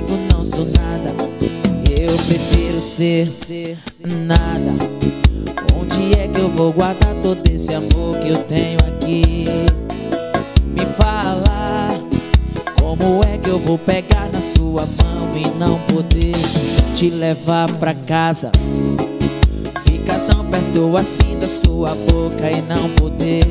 ser, 2.95 3.77
nada. 3.99 4.71
Onde 5.77 6.17
é 6.17 6.29
que 6.29 6.39
eu 6.39 6.47
vou 6.47 6.71
guardar 6.71 7.13
todo 7.21 7.45
esse 7.51 7.73
amor 7.73 8.17
que 8.19 8.29
eu 8.29 8.37
tenho 8.43 8.79
aqui? 8.87 9.45
Me 10.65 10.85
fala, 10.97 11.89
como 12.79 13.21
é 13.25 13.37
que 13.37 13.49
eu 13.49 13.59
vou 13.59 13.77
pegar 13.77 14.29
na 14.31 14.41
sua 14.41 14.85
mão 14.85 15.29
e 15.35 15.45
não 15.59 15.77
poder 15.93 16.35
te 16.95 17.09
levar 17.09 17.69
pra 17.73 17.93
casa? 17.93 18.49
Fica 19.85 20.17
tão 20.31 20.45
perto 20.45 20.95
assim 20.95 21.37
da 21.37 21.49
sua 21.49 21.89
boca 21.89 22.49
e 22.49 22.61
não 22.61 22.89
poder 22.91 23.45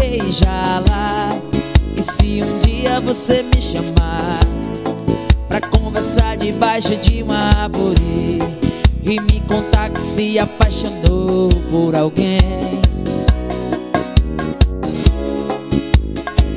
beijá-la. 0.00 1.28
E 1.96 2.02
se 2.02 2.42
um 2.42 2.58
dia 2.62 2.98
você 2.98 3.44
me 3.44 3.62
chamar 3.62 4.47
pra 5.58 5.68
conversar 5.70 6.36
debaixo 6.36 6.94
de 6.96 7.22
uma 7.22 7.50
árvore 7.62 8.38
e 9.02 9.20
me 9.20 9.40
contar 9.46 9.90
que 9.90 10.00
se 10.00 10.38
apaixonou 10.38 11.48
por 11.70 11.94
alguém, 11.96 12.38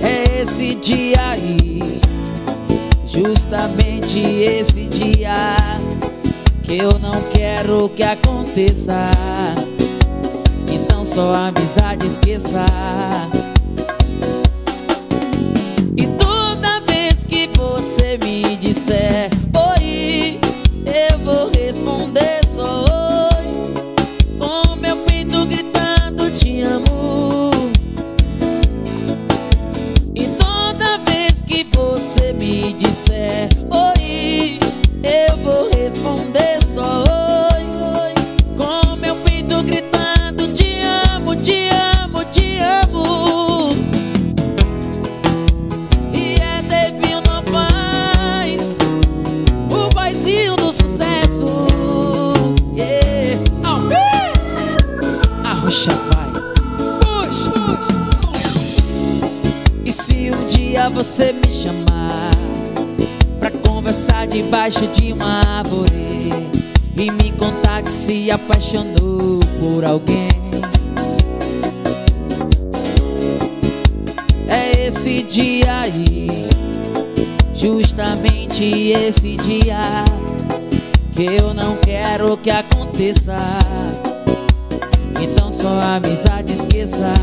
é 0.01 0.41
esse 0.41 0.75
dia 0.75 1.21
aí, 1.31 1.79
justamente 3.07 4.19
esse 4.19 4.83
dia 4.83 5.55
que 6.63 6.77
eu 6.77 6.99
não 6.99 7.21
quero 7.33 7.89
que 7.89 8.03
aconteça. 8.03 9.11
Então 10.67 11.03
só 11.03 11.33
amizade 11.33 12.05
esqueça. 12.05 12.65
Apaixonou 68.71 69.39
por 69.59 69.83
alguém? 69.83 70.29
É 74.47 74.87
esse 74.87 75.23
dia 75.23 75.81
aí, 75.81 76.27
justamente 77.53 78.63
esse 78.63 79.35
dia 79.37 80.05
que 81.13 81.23
eu 81.23 81.53
não 81.53 81.75
quero 81.77 82.37
que 82.37 82.49
aconteça. 82.49 83.35
Então 85.21 85.51
só 85.51 85.67
a 85.67 85.95
amizade 85.95 86.53
esqueça. 86.53 87.13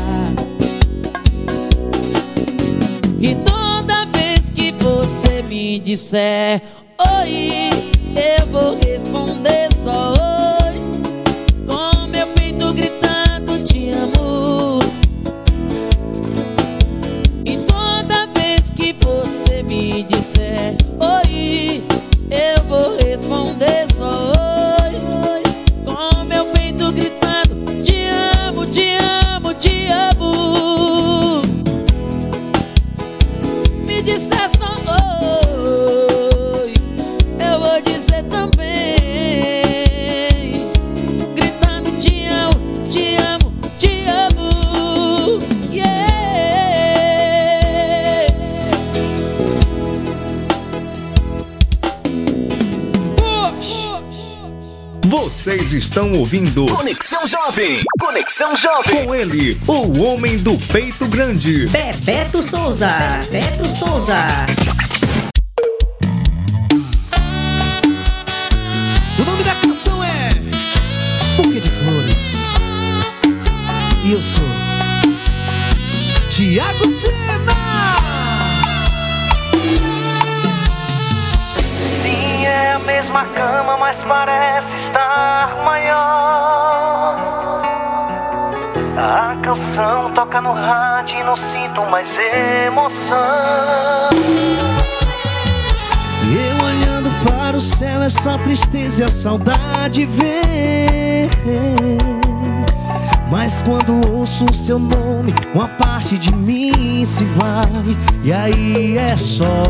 E 3.19 3.35
toda 3.35 4.05
vez 4.13 4.51
que 4.51 4.71
você 4.71 5.41
me 5.43 5.79
disser 5.79 6.61
Vocês 55.69 55.83
estão 55.83 56.11
ouvindo 56.13 56.65
Conexão 56.65 57.27
Jovem. 57.27 57.83
Conexão 57.99 58.55
Jovem. 58.55 59.05
Com 59.05 59.13
ele, 59.13 59.55
o 59.67 60.01
homem 60.01 60.35
do 60.35 60.57
peito 60.57 61.07
grande. 61.07 61.67
Bebeto 61.67 62.41
Souza. 62.41 62.89
Bebeto 63.29 63.67
Souza. 63.67 64.17
O 69.19 69.23
nome 69.23 69.43
da 69.43 69.53
canção 69.53 70.03
é 70.03 70.29
Buquê 71.37 71.59
de 71.59 71.69
Flores. 71.69 72.33
E 74.05 74.11
eu 74.13 74.21
sou 74.23 74.43
Tiago 76.31 76.85
Sena. 76.99 77.53
Sim, 82.01 82.43
é 82.43 82.73
a 82.73 82.79
mesma 82.79 83.23
cama, 83.25 83.77
mas 83.77 84.01
parece 84.01 84.38
toca 90.39 90.41
no 90.41 90.53
rádio 90.53 91.19
e 91.19 91.23
não 91.23 91.35
sinto 91.35 91.81
mais 91.89 92.17
emoção. 92.17 93.17
Eu 96.23 96.65
olhando 96.65 97.09
para 97.25 97.57
o 97.57 97.61
céu 97.61 98.01
é 98.01 98.09
só 98.09 98.37
tristeza 98.37 99.01
e 99.01 99.03
a 99.03 99.07
saudade 99.07 100.05
vem. 100.05 101.29
Mas 103.29 103.61
quando 103.61 104.01
ouço 104.09 104.45
o 104.45 104.53
seu 104.53 104.79
nome, 104.79 105.33
uma 105.53 105.67
parte 105.67 106.17
de 106.17 106.33
mim 106.33 107.03
se 107.05 107.23
vai. 107.25 107.97
E 108.23 108.33
aí 108.33 108.97
é 108.97 109.15
só 109.17 109.63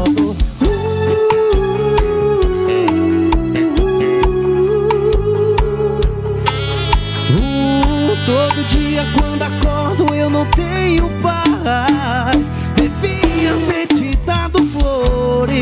não 10.39 10.45
tenho 10.51 11.09
paz. 11.21 12.49
Devia 12.75 13.53
ter 13.67 13.87
te 13.87 14.15
dado 14.25 14.63
flores, 14.65 15.59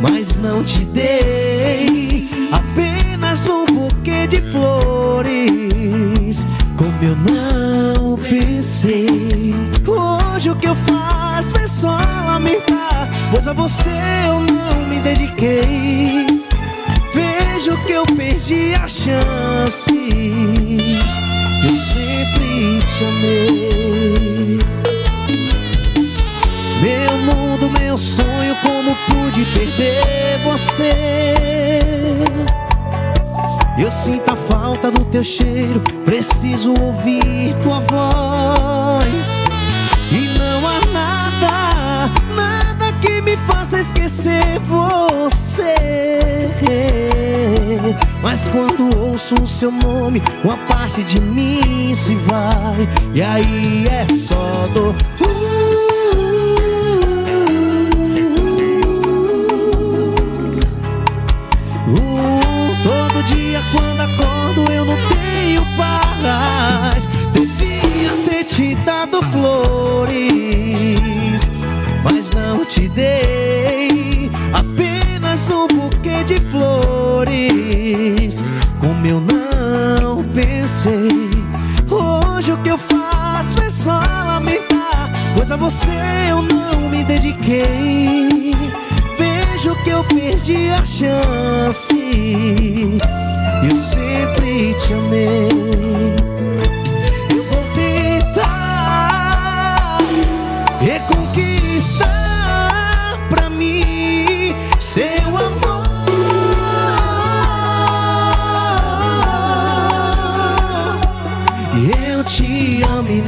mas 0.00 0.36
não 0.36 0.64
te 0.64 0.84
dei 0.86 2.28
apenas 2.52 3.46
um 3.48 3.66
buquê 3.66 4.26
de 4.26 4.40
flores. 4.50 6.46
Como 6.76 6.96
eu 7.02 7.16
não 7.16 8.16
pensei, 8.16 9.54
hoje 9.86 10.50
o 10.50 10.56
que 10.56 10.68
eu 10.68 10.74
faço 10.74 11.52
é 11.60 11.68
só 11.68 12.00
lamentar, 12.26 13.10
pois 13.30 13.46
a 13.46 13.52
você 13.52 13.90
eu 14.26 14.40
não 14.40 14.86
me 14.88 15.00
dediquei. 15.00 16.26
Vejo 17.12 17.76
que 17.84 17.92
eu 17.92 18.06
perdi 18.06 18.74
a 18.74 18.88
chance. 18.88 20.65
Eu 22.96 23.02
sempre 23.02 23.02
te 23.02 23.04
amei. 23.04 24.58
Meu 26.80 27.18
mundo, 27.18 27.70
meu 27.78 27.98
sonho, 27.98 28.54
como 28.62 28.96
pude 29.06 29.44
perder 29.46 30.38
você? 30.42 30.92
Eu 33.78 33.90
sinto 33.90 34.30
a 34.32 34.36
falta 34.36 34.90
do 34.90 35.04
teu 35.04 35.22
cheiro, 35.22 35.80
preciso 36.04 36.72
ouvir 36.80 37.54
tua 37.62 37.80
voz. 37.80 39.40
E 40.10 40.38
não 40.38 40.66
há 40.66 40.80
nada, 40.92 41.25
esquecer 43.72 44.58
você. 44.60 45.74
Mas 48.22 48.48
quando 48.48 48.96
ouço 48.98 49.34
o 49.42 49.46
seu 49.46 49.70
nome, 49.70 50.22
uma 50.42 50.56
parte 50.68 51.02
de 51.04 51.20
mim 51.20 51.94
se 51.94 52.14
vai. 52.16 52.88
E 53.14 53.22
aí 53.22 53.84
é 53.90 54.06
só 54.14 54.68
dor. 54.74 54.94
Todo 62.82 63.22
dia 63.24 63.60
quando 63.72 64.00
acordo 64.00 64.72
eu 64.72 64.84
não 64.84 64.96
tenho 65.08 65.62
paz 65.76 67.08
Devia 67.32 68.12
ter 68.28 68.44
te 68.44 68.74
dado 68.84 69.22
flores 69.22 70.65
não 72.36 72.64
te 72.64 72.88
dei. 72.88 74.30
Apenas 74.52 75.50
um 75.50 75.66
buquê 75.66 76.22
de 76.24 76.36
flores. 76.50 78.42
Como 78.78 79.06
eu 79.06 79.20
não 79.20 80.22
pensei. 80.34 81.08
Hoje 81.90 82.52
o 82.52 82.58
que 82.58 82.68
eu 82.68 82.78
faço 82.78 83.62
é 83.62 83.70
só 83.70 84.02
lamentar. 84.26 85.10
Pois 85.36 85.50
a 85.50 85.56
você 85.56 85.88
eu 86.30 86.42
não 86.42 86.90
me 86.90 87.02
dediquei. 87.04 88.52
Vejo 89.18 89.74
que 89.82 89.90
eu 89.90 90.04
perdi 90.04 90.68
a 90.70 90.84
chance. 90.84 91.96
Eu 93.68 93.76
sempre 93.76 94.74
te 94.74 94.92
amei. 94.92 96.35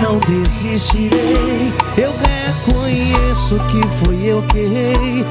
Não 0.08 0.18
desistirei. 0.20 1.70
Eu 1.98 2.14
reconheço 2.16 3.58
que 3.70 3.86
foi 3.98 4.24
eu 4.24 4.42
que 4.44 4.58
errei. 4.58 5.26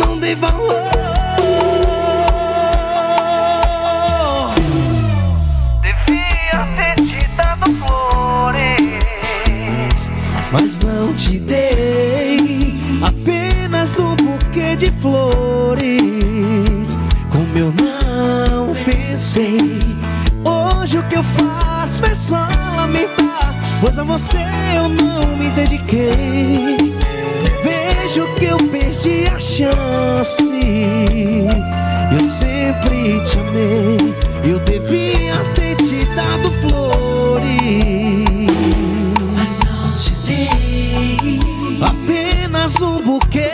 Não 0.00 0.18
dei 0.18 0.34
valor. 0.34 0.82
Devia 5.80 6.66
ter 6.76 6.94
te 7.04 7.28
dado 7.36 7.70
flores. 7.72 8.80
mas 10.50 10.78
não 10.80 11.14
te 11.14 11.38
dei 11.38 12.80
apenas 13.06 13.96
um 14.00 14.16
buquê 14.16 14.74
de 14.74 14.90
flores. 15.00 15.86
Como 17.30 17.56
eu 17.56 17.72
não 17.80 18.74
pensei, 18.84 19.58
hoje 20.44 20.98
o 20.98 21.02
que 21.04 21.16
eu 21.16 21.22
faço 21.22 22.04
é 22.04 22.14
só 22.14 22.48
lamentar, 22.76 23.25
pois 23.80 23.98
a 23.98 24.04
você 24.04 24.38
eu 24.76 24.88
não 24.88 25.36
me 25.36 25.50
dediquei. 25.50 26.76
Vejo 27.62 28.26
que 28.34 28.44
eu 28.46 28.56
perdi 28.56 29.24
a 29.28 29.40
chance. 29.40 30.42
Eu 32.12 32.30
sempre 32.30 33.20
te 33.24 33.38
amei, 33.38 34.14
eu 34.44 34.58
devia 34.60 35.36
ter 35.54 35.76
te 35.76 36.04
dado 36.14 36.50
flores. 36.62 37.46
Mas 39.34 39.50
não 39.64 39.92
te 39.96 40.12
dei 40.26 41.40
apenas 41.82 42.74
um 42.80 43.02
buquê. 43.02 43.50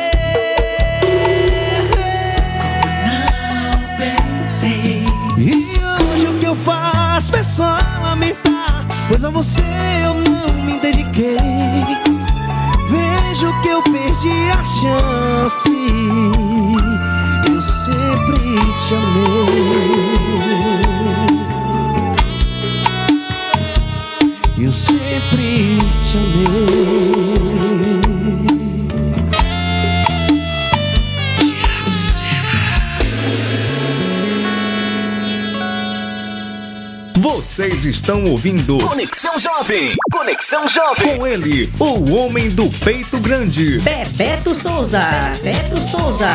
Não 3.07 3.73
pensei. 3.97 5.05
E 5.39 5.51
hoje 6.13 6.27
o 6.29 6.39
que 6.39 6.47
eu 6.47 6.57
faço 6.57 7.35
é 7.35 7.43
só 7.43 7.79
lamentar, 8.03 8.87
pois 9.09 9.25
a 9.25 9.31
você 9.31 9.63
eu 10.05 10.12
dediquei. 10.93 11.37
Vejo 12.89 13.49
que 13.63 13.69
eu 13.69 13.83
perdi 13.83 14.51
a 14.51 14.65
chance. 14.65 15.71
Eu 17.49 17.61
sempre 17.61 18.45
te 18.81 18.95
amei. 18.95 19.93
Eu 24.59 24.73
sempre 24.73 25.79
te 26.05 26.17
amei. 26.17 26.72
Vocês 37.53 37.85
estão 37.85 38.25
ouvindo 38.25 38.79
Conexão 38.79 39.39
Jovem. 39.39 39.95
Conexão 40.11 40.67
Jovem. 40.67 41.19
com 41.19 41.27
ele, 41.27 41.71
o 41.79 42.15
homem 42.15 42.49
do 42.49 42.67
peito 42.71 43.21
grande. 43.21 43.79
Bebeto 43.81 44.55
Souza. 44.55 45.03
Bebeto 45.43 45.79
Souza. 45.79 46.29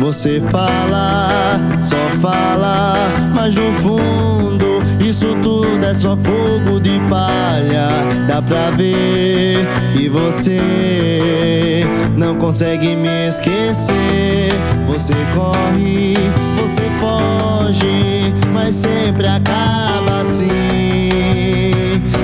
Você 0.00 0.40
fala, 0.50 1.60
só 1.80 1.96
fala, 2.20 3.08
mas 3.32 3.54
no 3.54 3.72
fundo 3.74 4.23
só 5.96 6.16
fogo 6.16 6.80
de 6.80 6.98
palha. 7.08 7.88
Dá 8.26 8.42
pra 8.42 8.70
ver 8.72 9.66
que 9.92 10.08
você 10.08 11.84
não 12.16 12.34
consegue 12.36 12.96
me 12.96 13.28
esquecer. 13.28 14.52
Você 14.88 15.14
corre, 15.34 16.14
você 16.60 16.82
foge, 17.00 18.34
mas 18.52 18.76
sempre 18.76 19.26
acaba 19.26 20.20
assim. 20.20 21.10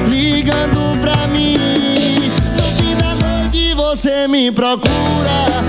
Ligando 0.08 1.00
pra 1.00 1.26
mim, 1.28 1.56
no 2.56 2.64
fim 2.76 2.96
da 2.96 3.14
noite 3.14 3.74
você 3.74 4.26
me 4.28 4.50
procura. 4.50 5.59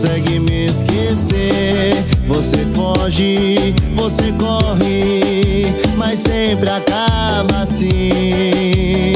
Consegue 0.00 0.40
me 0.40 0.64
esquecer. 0.64 1.92
Você 2.26 2.58
foge, 2.74 3.74
você 3.94 4.32
corre, 4.38 5.74
mas 5.96 6.20
sempre 6.20 6.70
acaba 6.70 7.62
assim. 7.62 9.12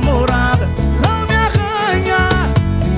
Namorada. 0.00 0.68
Não 1.04 1.26
me 1.26 1.34
arranha, 1.34 2.28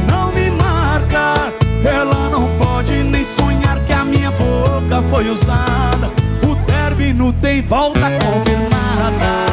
não 0.08 0.32
me 0.32 0.50
marca. 0.50 1.52
Ela 1.84 2.28
não 2.30 2.48
pode 2.58 2.92
nem 2.92 3.24
sonhar 3.24 3.78
que 3.80 3.92
a 3.92 4.04
minha 4.04 4.30
boca 4.30 5.02
foi 5.10 5.28
usada. 5.28 6.10
O 6.48 6.54
término 6.66 7.32
tem 7.32 7.62
volta 7.62 8.00
confirmada. 8.00 9.51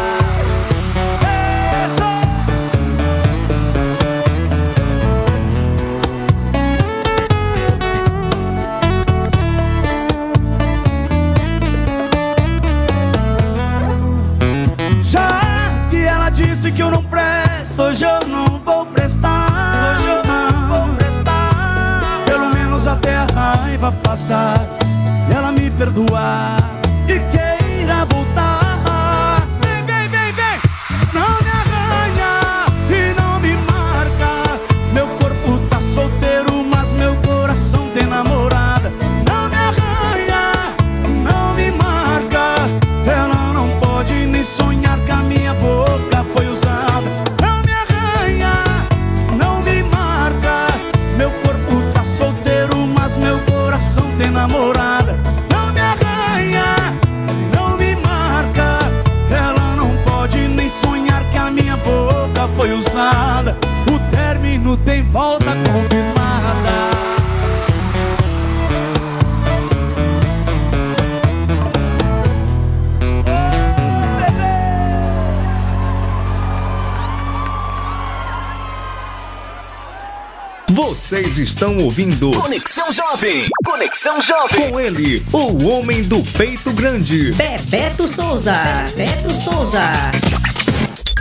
Estão 81.60 81.78
ouvindo 81.80 82.32
Conexão 82.32 82.90
Jovem. 82.90 83.50
Conexão 83.66 84.22
Jovem. 84.22 84.70
com 84.70 84.80
ele, 84.80 85.22
o 85.34 85.68
homem 85.68 86.02
do 86.04 86.24
peito 86.24 86.72
grande. 86.72 87.34
Bebeto 87.34 88.08
Souza. 88.08 88.54
Bebeto 88.96 89.30
Souza. 89.34 89.82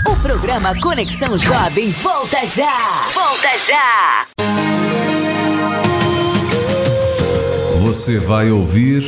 O 0.06 0.14
programa 0.22 0.78
Conexão 0.80 1.36
Jovem 1.36 1.90
volta 1.90 2.46
já. 2.46 3.02
Volta 3.12 3.48
já. 3.66 4.26
Você 7.80 8.20
vai 8.20 8.48
ouvir 8.52 9.02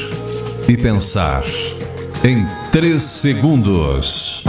e 0.66 0.76
pensar 0.76 1.45
em 2.24 2.45
três 2.72 3.05
segundos. 3.05 4.43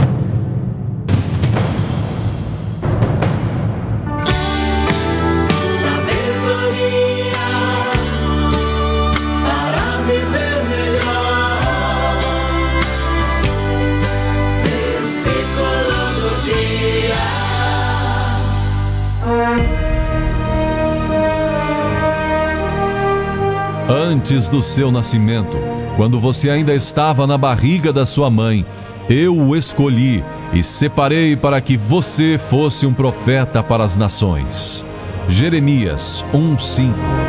Antes 24.22 24.48
do 24.48 24.62
seu 24.62 24.92
nascimento, 24.92 25.58
quando 25.96 26.20
você 26.20 26.48
ainda 26.48 26.72
estava 26.72 27.26
na 27.26 27.36
barriga 27.36 27.92
da 27.92 28.04
sua 28.04 28.30
mãe, 28.30 28.64
eu 29.10 29.36
o 29.36 29.56
escolhi 29.56 30.22
e 30.52 30.62
separei 30.62 31.34
para 31.34 31.60
que 31.60 31.76
você 31.76 32.38
fosse 32.38 32.86
um 32.86 32.94
profeta 32.94 33.64
para 33.64 33.82
as 33.82 33.96
nações. 33.96 34.84
Jeremias 35.28 36.24
1:5 36.32 37.21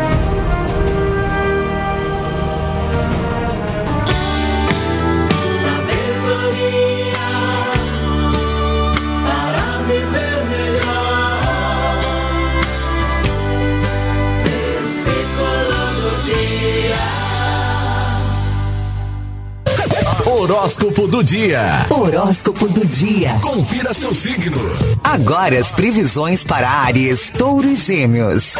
Horóscopo 20.63 21.09
do 21.09 21.21
dia. 21.21 21.85
Horóscopo 21.89 22.69
do 22.69 22.85
dia. 22.85 23.37
Confira 23.41 23.93
seu 23.93 24.13
signo. 24.13 24.57
Agora 25.03 25.59
as 25.59 25.73
previsões 25.73 26.45
para 26.45 26.69
Ares, 26.69 27.29
Touro 27.37 27.67
e 27.67 27.75
Gêmeos. 27.75 28.53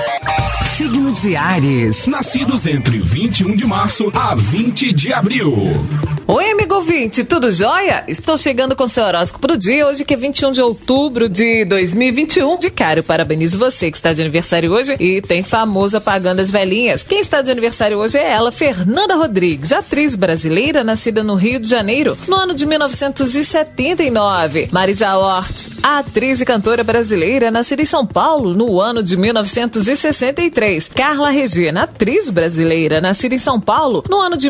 Signo 0.76 1.14
de 1.14 1.38
Ares. 1.38 2.06
Nascidos 2.06 2.68
entre 2.68 3.00
21 3.00 3.56
de 3.56 3.66
março 3.66 4.12
a 4.14 4.36
20 4.36 4.92
de 4.92 5.14
abril. 5.14 5.56
Oi, 6.26 6.52
amigo 6.52 6.76
ouvinte, 6.76 7.22
tudo 7.26 7.52
jóia? 7.52 8.06
Estou 8.08 8.38
chegando 8.38 8.78
com 8.78 8.88
seu 8.88 9.04
horóscopo 9.04 9.46
do 9.46 9.58
dia, 9.58 9.86
hoje 9.86 10.06
que 10.06 10.14
é 10.14 10.18
21 10.18 10.54
de 10.54 10.62
outubro 10.62 11.28
de 11.28 11.66
2021. 11.66 12.58
De 12.58 12.70
cara, 12.70 13.00
eu 13.00 13.04
parabenizo 13.04 13.60
você 13.60 13.92
que 13.92 13.98
está 13.98 14.14
de 14.14 14.22
aniversário 14.22 14.72
hoje 14.72 14.96
e 15.02 15.22
tem 15.22 15.44
famoso 15.44 15.98
apagando 15.98 16.40
as 16.40 16.50
velhinhas. 16.50 17.04
Quem 17.04 17.20
está 17.20 17.42
de 17.42 17.52
aniversário 17.52 17.98
hoje 17.98 18.18
é 18.18 18.32
ela, 18.32 18.54
Fernanda 18.54 19.18
Rodrigues, 19.18 19.74
atriz 19.74 20.16
brasileira, 20.16 20.82
nascida 20.82 21.24
no 21.24 21.36
Rio 21.36 21.60
de 21.60 21.68
Janeiro, 21.68 22.18
no 22.26 22.38
ano 22.38 22.54
de 22.54 22.66
1979. 22.66 24.70
Marisa 24.72 25.18
Hort, 25.18 25.72
atriz 25.84 26.40
e 26.40 26.46
cantora 26.46 26.86
brasileira, 26.86 27.52
nascida 27.52 27.82
em 27.82 27.86
São 27.86 28.08
Paulo, 28.08 28.54
no 28.54 28.80
ano 28.80 29.04
de 29.04 29.18
1963. 29.18 30.90
Carla 30.96 31.32
Regina, 31.32 31.84
atriz 31.84 32.30
brasileira, 32.30 33.02
nascida 33.02 33.36
em 33.36 33.40
São 33.40 33.60
Paulo, 33.60 34.06
no 34.10 34.22
ano 34.22 34.38
de 34.38 34.50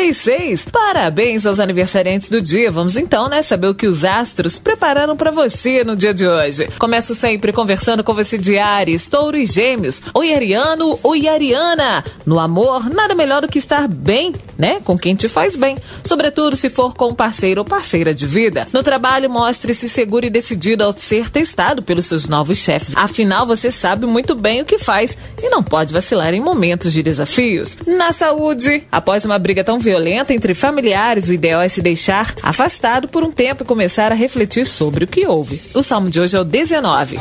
1976. 0.00 0.64
Parabéns 0.64 1.46
aos 1.46 1.60
aniversariantes 1.60 2.28
do 2.28 2.40
dia. 2.40 2.70
Vamos 2.70 2.96
então, 2.96 3.28
né, 3.28 3.42
saber 3.42 3.68
o 3.68 3.74
que 3.74 3.86
os 3.86 4.04
astros 4.04 4.58
prepararam 4.58 5.16
para 5.16 5.30
você 5.30 5.84
no 5.84 5.94
dia 5.94 6.14
de 6.14 6.26
hoje. 6.26 6.68
Começo 6.78 7.14
sempre 7.14 7.52
conversando 7.52 8.02
com 8.02 8.14
você 8.14 8.38
de 8.38 8.58
Ares, 8.58 9.08
Touro 9.08 9.36
e 9.36 9.44
Gêmeos. 9.44 10.02
Oi, 10.14 10.32
Ariano, 10.32 10.98
oi, 11.02 11.28
Ariana. 11.28 12.02
No 12.24 12.40
amor, 12.40 12.88
nada 12.88 13.14
melhor 13.14 13.42
do 13.42 13.48
que 13.48 13.58
estar 13.58 13.86
bem 13.86 14.32
né? 14.60 14.78
Com 14.84 14.98
quem 14.98 15.14
te 15.14 15.26
faz 15.26 15.56
bem, 15.56 15.78
sobretudo 16.04 16.54
se 16.54 16.68
for 16.68 16.94
com 16.94 17.08
um 17.08 17.14
parceiro 17.14 17.62
ou 17.62 17.64
parceira 17.64 18.12
de 18.12 18.26
vida. 18.26 18.68
No 18.74 18.82
trabalho, 18.82 19.30
mostre-se 19.30 19.88
seguro 19.88 20.26
e 20.26 20.30
decidido 20.30 20.84
ao 20.84 20.92
ser 20.92 21.30
testado 21.30 21.82
pelos 21.82 22.04
seus 22.04 22.28
novos 22.28 22.58
chefes. 22.58 22.94
Afinal, 22.94 23.46
você 23.46 23.70
sabe 23.70 24.04
muito 24.04 24.34
bem 24.34 24.60
o 24.60 24.66
que 24.66 24.78
faz 24.78 25.16
e 25.42 25.48
não 25.48 25.62
pode 25.62 25.94
vacilar 25.94 26.34
em 26.34 26.40
momentos 26.40 26.92
de 26.92 27.02
desafios. 27.02 27.78
Na 27.86 28.12
saúde, 28.12 28.82
após 28.92 29.24
uma 29.24 29.38
briga 29.38 29.64
tão 29.64 29.78
violenta 29.78 29.89
entre 30.30 30.54
familiares, 30.54 31.28
o 31.28 31.32
ideal 31.32 31.60
é 31.60 31.68
se 31.68 31.82
deixar 31.82 32.34
afastado 32.42 33.08
por 33.08 33.22
um 33.22 33.30
tempo 33.30 33.62
e 33.62 33.66
começar 33.66 34.12
a 34.12 34.14
refletir 34.14 34.66
sobre 34.66 35.04
o 35.04 35.08
que 35.08 35.26
houve. 35.26 35.60
O 35.74 35.82
salmo 35.82 36.10
de 36.10 36.20
hoje 36.20 36.36
é 36.36 36.40
o 36.40 36.44
19. 36.44 37.18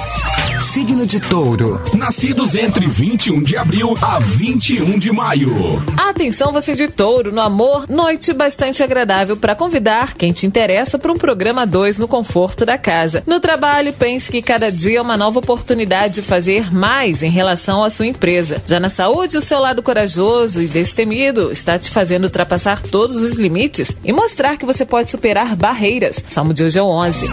Signo 0.61 1.05
de 1.05 1.19
Touro. 1.19 1.81
Nascidos 1.95 2.53
entre 2.53 2.85
21 2.85 3.41
de 3.41 3.57
abril 3.57 3.97
a 4.01 4.19
21 4.19 4.99
de 4.99 5.11
maio. 5.11 5.51
Atenção 5.97 6.51
você 6.51 6.75
de 6.75 6.87
Touro, 6.89 7.31
no 7.31 7.41
amor, 7.41 7.85
noite 7.89 8.33
bastante 8.33 8.83
agradável 8.83 9.35
para 9.35 9.55
convidar 9.55 10.15
quem 10.15 10.31
te 10.31 10.45
interessa 10.45 10.99
para 10.99 11.11
um 11.11 11.17
programa 11.17 11.65
2 11.65 11.97
no 11.97 12.07
conforto 12.07 12.65
da 12.65 12.77
casa. 12.77 13.23
No 13.25 13.39
trabalho, 13.39 13.93
pense 13.93 14.29
que 14.29 14.41
cada 14.41 14.71
dia 14.71 14.99
é 14.99 15.01
uma 15.01 15.17
nova 15.17 15.39
oportunidade 15.39 16.15
de 16.15 16.21
fazer 16.21 16.71
mais 16.71 17.23
em 17.23 17.31
relação 17.31 17.83
à 17.83 17.89
sua 17.89 18.05
empresa. 18.05 18.61
Já 18.65 18.79
na 18.79 18.89
saúde, 18.89 19.37
o 19.37 19.41
seu 19.41 19.59
lado 19.59 19.81
corajoso 19.81 20.61
e 20.61 20.67
destemido 20.67 21.51
está 21.51 21.79
te 21.79 21.89
fazendo 21.89 22.25
ultrapassar 22.25 22.58
todos 22.89 23.17
os 23.17 23.33
limites 23.33 23.95
e 24.03 24.11
mostrar 24.11 24.57
que 24.57 24.65
você 24.65 24.85
pode 24.85 25.09
superar 25.09 25.55
barreiras. 25.55 26.23
Salmo 26.27 26.53
de 26.53 26.63
hoje 26.63 26.79
é 26.79 26.81
o 26.81 26.87
11. 26.87 27.25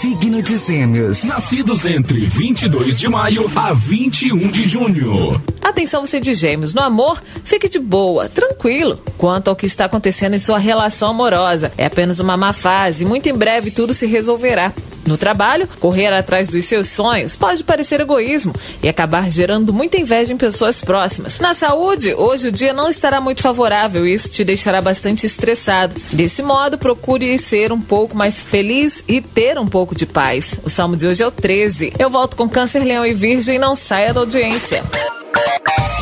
Signo 0.00 0.42
de 0.42 0.56
Gêmeos. 0.56 1.24
Nascidos 1.24 1.86
entre 1.86 2.26
22 2.26 2.98
de 2.98 3.08
maio 3.08 3.50
a 3.56 3.72
21 3.72 4.48
de 4.48 4.66
junho. 4.66 5.40
Atenção 5.62 6.06
você 6.06 6.20
de 6.20 6.32
gêmeos, 6.32 6.72
no 6.72 6.80
amor, 6.80 7.20
fique 7.44 7.68
de 7.68 7.78
boa, 7.78 8.28
tranquilo, 8.28 9.00
quanto 9.18 9.48
ao 9.48 9.56
que 9.56 9.66
está 9.66 9.86
acontecendo 9.86 10.34
em 10.34 10.38
sua 10.38 10.58
relação 10.58 11.10
amorosa. 11.10 11.72
É 11.76 11.86
apenas 11.86 12.20
uma 12.20 12.36
má 12.36 12.52
fase, 12.52 13.04
muito 13.04 13.28
em 13.28 13.34
breve 13.34 13.70
tudo 13.70 13.92
se 13.92 14.06
resolverá. 14.06 14.72
No 15.06 15.16
trabalho, 15.16 15.68
correr 15.78 16.12
atrás 16.12 16.48
dos 16.48 16.64
seus 16.64 16.88
sonhos 16.88 17.36
pode 17.36 17.62
parecer 17.62 18.00
egoísmo 18.00 18.52
e 18.82 18.88
acabar 18.88 19.30
gerando 19.30 19.72
muita 19.72 20.00
inveja 20.00 20.32
em 20.32 20.36
pessoas 20.36 20.80
próximas. 20.80 21.38
Na 21.38 21.54
saúde, 21.54 22.12
hoje 22.12 22.48
o 22.48 22.52
dia 22.52 22.72
não 22.72 22.88
estará 22.88 23.20
muito 23.20 23.40
favorável 23.40 24.06
e 24.06 24.12
isso 24.12 24.28
te 24.28 24.42
deixará 24.66 24.80
bastante 24.80 25.26
estressado. 25.26 25.94
Desse 26.12 26.42
modo, 26.42 26.76
procure 26.76 27.38
ser 27.38 27.70
um 27.70 27.80
pouco 27.80 28.16
mais 28.16 28.40
feliz 28.40 29.04
e 29.06 29.20
ter 29.20 29.58
um 29.58 29.66
pouco 29.66 29.94
de 29.94 30.04
paz. 30.04 30.54
O 30.64 30.68
salmo 30.68 30.96
de 30.96 31.06
hoje 31.06 31.22
é 31.22 31.26
o 31.26 31.30
13. 31.30 31.92
Eu 31.96 32.10
volto 32.10 32.36
com 32.36 32.48
Câncer, 32.48 32.82
Leão 32.82 33.06
e 33.06 33.14
Virgem, 33.14 33.60
não 33.60 33.76
saia 33.76 34.12
da 34.12 34.20
audiência. 34.20 34.82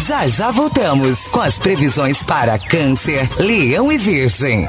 Já 0.06 0.26
já 0.28 0.50
voltamos 0.50 1.20
com 1.28 1.40
as 1.40 1.58
previsões 1.58 2.22
para 2.22 2.58
Câncer, 2.58 3.28
Leão 3.38 3.92
e 3.92 3.98
Virgem. 3.98 4.66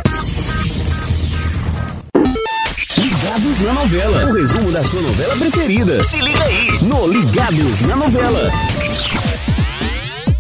Ligados 2.98 3.60
na 3.62 3.74
novela. 3.74 4.26
O 4.26 4.34
resumo 4.34 4.72
da 4.74 4.84
sua 4.84 5.02
novela 5.02 5.38
preferida. 5.38 6.04
Se 6.04 6.20
liga 6.20 6.44
aí 6.44 6.84
no 6.84 7.08
Ligados 7.08 7.82
na 7.82 7.96
novela. 7.96 8.52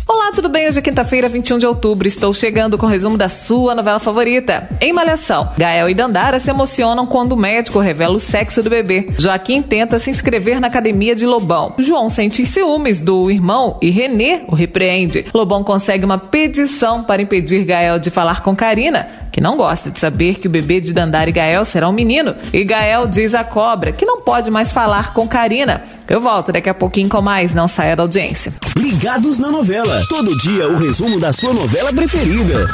Olá, 0.07 0.31
tudo 0.31 0.49
bem? 0.49 0.67
Hoje 0.67 0.77
é 0.77 0.81
quinta-feira, 0.83 1.27
21 1.27 1.57
de 1.57 1.65
outubro. 1.65 2.07
Estou 2.07 2.31
chegando 2.31 2.77
com 2.77 2.85
o 2.85 2.89
resumo 2.89 3.17
da 3.17 3.27
sua 3.27 3.73
novela 3.73 3.99
favorita. 3.99 4.69
Em 4.79 4.93
Malhação, 4.93 5.49
Gael 5.57 5.89
e 5.89 5.95
Dandara 5.95 6.39
se 6.39 6.47
emocionam 6.47 7.07
quando 7.07 7.31
o 7.31 7.37
médico 7.37 7.79
revela 7.79 8.13
o 8.13 8.19
sexo 8.19 8.61
do 8.61 8.69
bebê. 8.69 9.07
Joaquim 9.17 9.63
tenta 9.63 9.97
se 9.97 10.11
inscrever 10.11 10.61
na 10.61 10.67
academia 10.67 11.15
de 11.15 11.25
Lobão. 11.25 11.73
João 11.79 12.07
sente 12.07 12.45
ciúmes 12.45 13.01
do 13.01 13.31
irmão 13.31 13.79
e 13.81 13.89
Renê 13.89 14.43
o 14.47 14.53
repreende. 14.53 15.25
Lobão 15.33 15.63
consegue 15.63 16.05
uma 16.05 16.19
petição 16.19 17.03
para 17.03 17.23
impedir 17.23 17.63
Gael 17.63 17.97
de 17.97 18.11
falar 18.11 18.43
com 18.43 18.55
Karina, 18.55 19.09
que 19.35 19.41
não 19.41 19.57
gosta 19.57 19.91
de 19.91 19.99
saber 19.99 20.35
que 20.35 20.47
o 20.47 20.49
bebê 20.49 20.79
de 20.79 20.93
Dandara 20.93 21.29
e 21.29 21.33
Gael 21.33 21.65
será 21.65 21.89
um 21.89 21.91
menino. 21.91 22.33
E 22.53 22.63
Gael 22.63 23.05
diz 23.05 23.35
à 23.35 23.43
cobra 23.43 23.91
que 23.91 24.05
não 24.05 24.21
pode 24.21 24.49
mais 24.49 24.71
falar 24.71 25.13
com 25.13 25.27
Karina. 25.27 25.83
Eu 26.07 26.21
volto 26.21 26.53
daqui 26.53 26.69
a 26.69 26.73
pouquinho 26.73 27.09
com 27.09 27.21
mais, 27.21 27.53
não 27.53 27.67
saia 27.67 27.97
da 27.97 28.03
audiência. 28.03 28.53
Ligados 28.77 29.37
na 29.37 29.51
novela. 29.51 30.01
Todo 30.07 30.33
dia 30.37 30.69
o 30.69 30.77
resumo 30.77 31.19
da 31.19 31.33
sua 31.33 31.53
novela 31.53 31.91
preferida. 31.91 32.65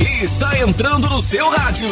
E 0.00 0.24
está 0.24 0.58
entrando 0.58 1.08
no 1.10 1.20
seu 1.20 1.48
rádio. 1.48 1.88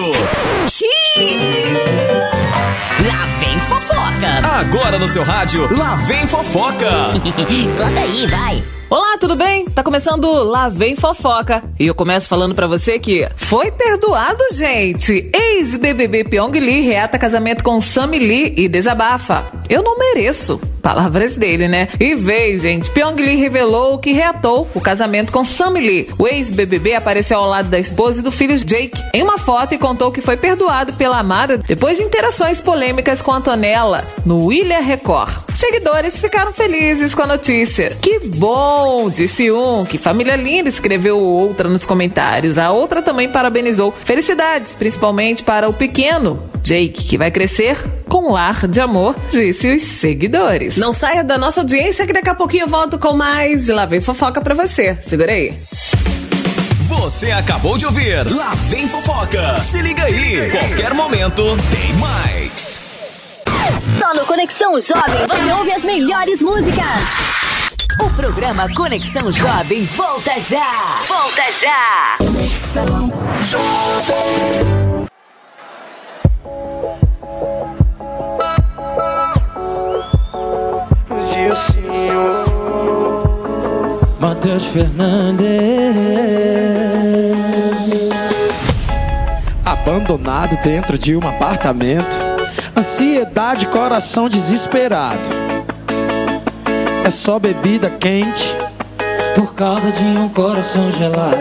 Lá 3.07 3.44
vem 3.55 3.61
fofoca. 3.61 4.29
Agora 4.43 4.99
no 4.99 5.07
seu 5.07 5.23
rádio, 5.23 5.69
lá 5.77 5.95
vem 5.97 6.27
fofoca. 6.27 6.91
Conta 7.79 8.01
aí, 8.01 8.27
vai. 8.27 8.75
Olá, 8.91 9.17
tudo 9.19 9.35
bem? 9.35 9.65
Tá 9.71 9.83
começando 9.83 10.31
Lá 10.45 10.69
Vem 10.69 10.95
Fofoca. 10.95 11.65
E 11.81 11.87
eu 11.87 11.95
começo 11.95 12.29
falando 12.29 12.55
pra 12.55 12.67
você 12.67 12.99
que 12.99 13.29
foi 13.35 13.73
perdoado, 13.73 14.39
gente. 14.53 15.31
Ex-BBB 15.35 16.25
Pyong 16.25 16.53
Lee 16.53 16.83
reata 16.83 17.19
casamento 17.19 17.65
com 17.65 17.81
Sammy 17.81 18.19
Lee 18.19 18.55
e 18.57 18.69
desabafa. 18.69 19.45
Eu 19.69 19.83
não 19.83 19.99
mereço. 19.99 20.61
Palavras 20.83 21.35
dele, 21.37 21.67
né? 21.67 21.89
E 21.99 22.15
veio, 22.15 22.61
gente. 22.61 22.91
Pyong 22.91 23.17
Lee 23.17 23.37
revelou 23.37 23.99
que 23.99 24.13
reatou 24.13 24.69
o 24.75 24.81
casamento 24.81 25.33
com 25.33 25.43
Sammy 25.43 25.81
Lee. 25.81 26.09
O 26.19 26.29
ex-BBB 26.29 26.95
apareceu 26.95 27.39
ao 27.39 27.49
lado 27.49 27.71
da 27.71 27.79
esposa 27.79 28.21
e 28.21 28.23
do 28.23 28.31
filho 28.31 28.57
Jake 28.59 29.03
em 29.15 29.23
uma 29.23 29.39
foto 29.39 29.75
e 29.75 29.79
contou 29.79 30.13
que 30.13 30.21
foi 30.21 30.37
perdoado 30.37 30.93
pela 30.93 31.19
amada 31.19 31.57
depois 31.57 31.97
de 31.97 32.03
interações 32.05 32.61
polêmicas 32.61 33.23
com 33.23 33.33
Antonella 33.45 34.03
no 34.25 34.51
Ilha 34.51 34.81
Record. 34.81 35.31
Seguidores 35.55 36.19
ficaram 36.19 36.51
felizes 36.51 37.15
com 37.15 37.23
a 37.23 37.27
notícia. 37.27 37.91
Que 38.01 38.19
bom, 38.21 39.11
disse 39.11 39.53
um. 39.53 39.85
Que 39.85 39.99
família 39.99 40.35
linda, 40.35 40.71
escreveu 40.71 41.21
outra 41.21 41.69
nos 41.69 41.85
comentários. 41.85 42.57
A 42.57 42.71
outra 42.71 43.03
também 43.03 43.29
parabenizou. 43.29 43.93
Felicidades, 44.03 44.75
principalmente 44.75 45.43
para 45.43 45.69
o 45.69 45.75
pequeno 45.75 46.43
Jake, 46.63 47.05
que 47.05 47.19
vai 47.19 47.31
crescer 47.31 47.77
com 48.09 48.31
um 48.31 48.33
lar 48.33 48.67
de 48.67 48.81
amor, 48.81 49.15
disse 49.31 49.75
os 49.75 49.83
seguidores. 49.83 50.79
Não 50.79 50.95
saia 50.95 51.23
da 51.23 51.37
nossa 51.37 51.61
audiência 51.61 52.07
que 52.07 52.15
daqui 52.15 52.31
a 52.31 52.35
pouquinho 52.35 52.65
eu 52.65 52.69
volto 52.69 52.99
com 52.99 53.13
mais. 53.13 53.69
Lá 53.69 53.85
vem 53.85 54.01
fofoca 54.01 54.41
pra 54.41 54.55
você. 54.55 54.97
Segura 55.03 55.33
aí. 55.33 55.53
Você 56.89 57.31
acabou 57.31 57.77
de 57.77 57.85
ouvir 57.85 58.27
Lá 58.35 58.55
vem 58.71 58.89
fofoca. 58.89 59.61
Se 59.61 59.83
liga 59.83 60.05
aí. 60.05 60.51
Qualquer 60.51 60.95
momento 60.95 61.43
tem 61.71 61.93
mais. 61.99 62.84
Só 63.99 64.15
no 64.15 64.27
Conexão 64.27 64.81
Jovem 64.81 65.27
você 65.27 65.53
ouve 65.53 65.73
as 65.73 65.85
melhores 65.85 66.41
músicas. 66.41 66.85
O 68.01 68.11
programa 68.11 68.69
Conexão 68.75 69.33
Jovem 69.33 69.85
volta 69.87 70.41
já. 70.41 70.73
Volta 71.07 71.43
já. 71.53 72.17
Conexão 72.19 73.13
Jovem. 73.43 75.05
Matheus 84.21 84.67
Fernandes 84.67 85.47
Abandonado 89.65 90.57
dentro 90.63 90.99
de 90.99 91.17
um 91.17 91.27
apartamento 91.27 92.35
Ansiedade, 92.77 93.69
coração 93.69 94.29
desesperado. 94.29 95.31
É 97.05 97.11
só 97.11 97.39
bebida 97.39 97.89
quente 97.89 98.57
Por 99.37 99.55
causa 99.55 99.93
de 99.93 100.03
um 100.03 100.29
coração 100.29 100.91
gelado. 100.91 101.39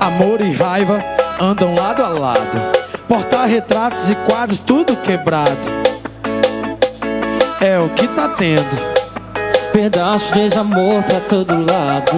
Amor 0.00 0.40
e 0.40 0.52
raiva 0.52 1.02
andam 1.40 1.74
lado 1.74 2.02
a 2.02 2.08
lado. 2.08 2.76
Porta-retratos 3.06 4.10
e 4.10 4.14
quadros 4.16 4.58
tudo 4.58 4.96
quebrado. 4.96 5.68
É 7.60 7.78
o 7.78 7.88
que 7.90 8.08
tá 8.08 8.28
tendo. 8.28 8.96
Pedaços 9.72 10.32
de 10.32 10.40
desamor 10.40 11.02
pra 11.04 11.20
todo 11.20 11.52
lado 11.52 12.16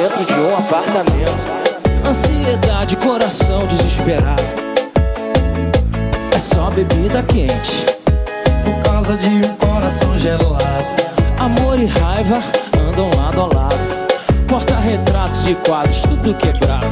dentro 0.00 0.24
de 0.24 0.32
um 0.32 0.56
apartamento. 0.56 1.60
Ansiedade, 2.06 2.96
coração 2.96 3.66
desesperado. 3.66 4.42
É 6.34 6.38
só 6.38 6.70
bebida 6.70 7.22
quente. 7.24 7.84
Por 8.64 8.82
causa 8.82 9.14
de 9.14 9.28
um 9.28 9.54
coração 9.56 10.16
gelado. 10.16 10.56
Amor 11.38 11.78
e 11.78 11.84
raiva 11.84 12.40
andam 12.88 13.10
lado 13.14 13.42
a 13.42 13.54
lado. 13.54 13.76
Porta-retratos 14.48 15.46
e 15.46 15.54
quadros, 15.54 16.00
tudo 16.00 16.32
quebrado. 16.34 16.86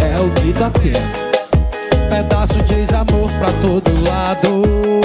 É 0.00 0.20
o 0.20 0.30
que 0.40 0.52
tá 0.52 0.70
tendo. 0.70 2.08
Pedaço 2.10 2.62
de 2.62 2.74
ex-amor 2.74 3.28
pra 3.40 3.50
todo 3.60 3.90
lado. 4.08 5.01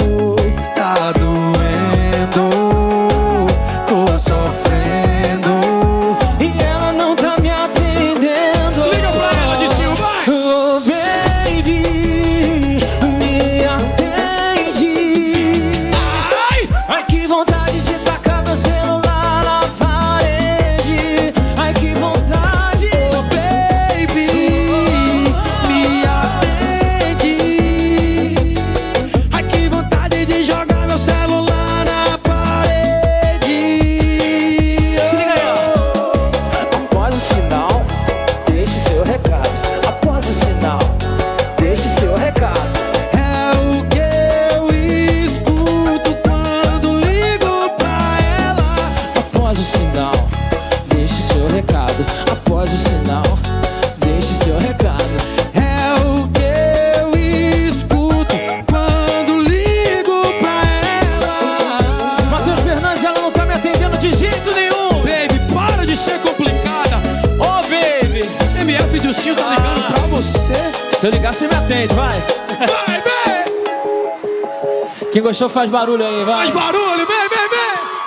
Gostou 75.28 75.48
faz 75.50 75.70
barulho 75.70 76.02
aí, 76.06 76.24
vai. 76.24 76.36
Faz 76.36 76.50
barulho, 76.50 77.06
vem, 77.06 77.28
vem, 77.28 77.48
vem! 77.50 77.98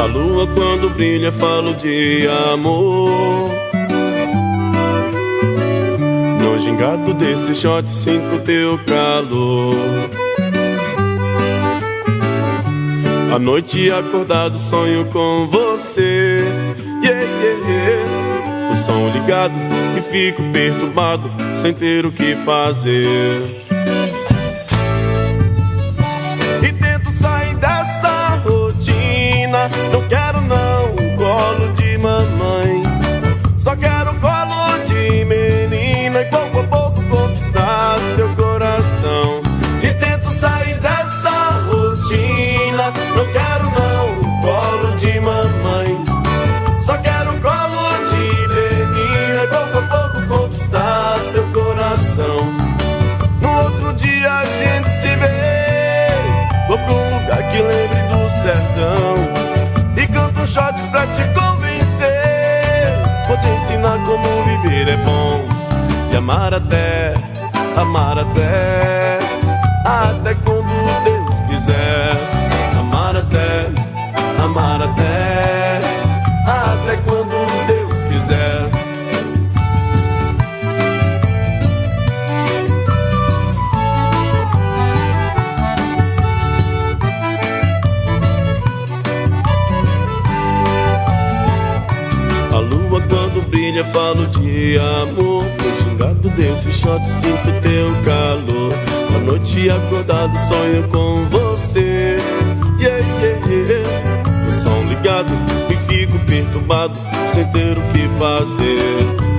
A 0.00 0.06
lua 0.06 0.48
quando 0.48 0.90
brilha 0.90 1.30
falo 1.30 1.74
de 1.74 2.26
amor 2.52 3.53
No 6.74 6.80
gingado 6.80 7.14
desse 7.14 7.54
shot 7.54 7.88
sinto 7.88 8.42
teu 8.44 8.78
calor. 8.84 9.74
À 13.32 13.38
noite 13.38 13.90
acordado 13.92 14.58
sonho 14.58 15.04
com 15.06 15.46
você. 15.46 16.42
Yeah, 17.02 17.20
yeah, 17.20 17.68
yeah. 17.68 18.72
O 18.72 18.76
som 18.76 19.10
ligado 19.10 19.54
e 19.96 20.02
fico 20.02 20.42
perturbado 20.52 21.30
Sem 21.54 21.72
ter 21.74 22.06
o 22.06 22.10
que 22.10 22.34
fazer 22.34 23.73
é 64.94 64.96
bom. 64.98 65.44
E 66.12 66.16
amar 66.16 66.54
até, 66.54 67.14
amar 67.76 68.18
até. 68.18 69.18
Até 69.84 70.34
quando 70.34 71.04
Deus 71.04 71.40
quiser. 71.48 72.12
Amar 72.78 73.16
até, 73.16 73.68
amar 74.42 74.82
até. 74.82 75.80
Até 76.46 76.96
quando 77.04 77.34
Deus 77.66 78.02
quiser. 78.04 78.70
A 92.52 92.58
lua 92.58 93.00
quando 93.08 93.42
brilha 93.50 93.84
falo 93.86 94.26
de 94.28 94.43
amor. 94.78 95.42
No 95.44 95.84
gingado 95.84 96.28
desse 96.30 96.72
shot 96.72 97.06
sinto 97.06 97.52
teu 97.62 97.92
calor. 98.04 98.72
À 99.14 99.18
noite 99.18 99.70
acordado 99.70 100.36
sonho 100.38 100.88
com 100.88 101.24
você. 101.30 102.16
Yeah, 102.78 102.98
yeah, 103.20 103.46
yeah. 103.46 104.48
O 104.48 104.52
som 104.52 104.84
ligado 104.88 105.32
e 105.70 105.76
fico 105.88 106.18
perturbado 106.26 106.98
Sem 107.28 107.44
ter 107.52 107.78
o 107.78 107.82
que 107.92 108.08
fazer 108.18 109.33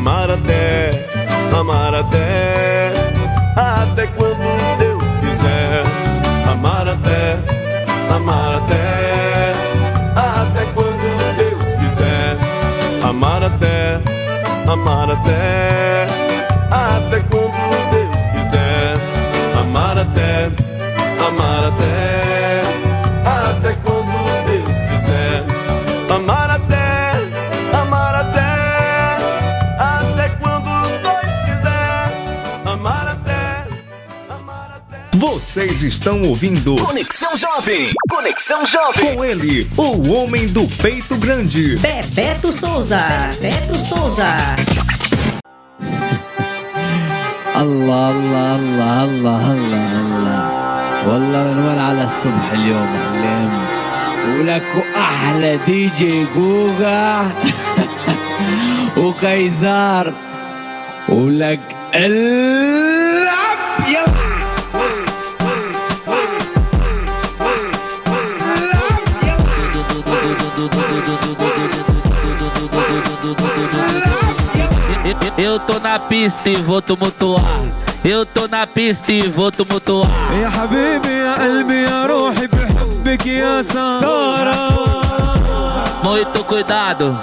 amar 0.00 0.30
até, 0.30 0.90
amar 1.54 1.94
até 1.94 2.90
Até 3.54 4.06
quando 4.06 4.78
Deus 4.78 5.04
quiser. 5.20 5.84
Amar 6.50 6.88
até, 6.88 7.36
amar 8.14 8.54
até 8.54 9.52
Até 10.16 10.64
quando 10.72 11.36
Deus 11.36 11.74
quiser. 11.74 12.38
Amar 13.06 13.44
até, 13.44 14.00
amar 14.72 15.10
até 15.10 16.06
Até 16.70 17.20
quando 17.30 17.90
Deus 17.90 18.22
quiser. 18.32 18.94
Amar 19.60 19.98
até, 19.98 20.50
amar 21.28 21.64
até 21.64 22.39
Vocês 35.49 35.83
estão 35.83 36.21
ouvindo 36.21 36.75
Conexão 36.75 37.35
Jovem. 37.35 37.91
Conexão 38.07 38.63
Jovem. 38.63 39.15
com 39.15 39.25
ele, 39.25 39.67
o 39.75 40.11
homem 40.13 40.45
do 40.47 40.67
peito 40.67 41.15
grande. 41.17 41.77
Bebeto 41.77 42.53
Souza. 42.53 42.99
Bebeto 43.41 43.75
Souza. 43.75 44.27
الله 47.57 48.11
الله 48.11 48.55
الله 48.55 49.03
الله 49.03 49.53
الله 49.53 49.91
الله 50.01 51.07
والله 51.07 51.53
نور 51.53 51.79
على 51.79 52.03
الصبح 52.03 52.51
اليوم 52.53 52.89
علم 53.23 53.51
ولك 54.39 54.85
احلى 54.95 55.59
دي 55.65 55.89
جي 55.97 56.25
جوجا 56.35 57.31
وكيزار 58.97 60.13
ولك 61.09 61.59
العب 61.95 62.88
Eu 75.37 75.59
tô 75.59 75.79
na 75.79 75.99
pista 75.99 76.49
e 76.49 76.55
vou 76.55 76.81
tumultuar 76.81 77.43
Eu 78.03 78.25
tô 78.25 78.47
na 78.47 78.65
pista 78.65 79.11
e 79.11 79.21
vou 79.27 79.51
tumultuar 79.51 80.09
يا 80.41 80.49
حبيبي 80.49 81.09
يا 81.09 81.35
قلبي 81.35 81.83
يا 81.83 82.05
روحي 82.05 82.47
بحبك 82.47 83.25
يا 83.25 83.61
سارة 83.61 84.85
Muito 86.03 86.43
cuidado, 86.43 87.17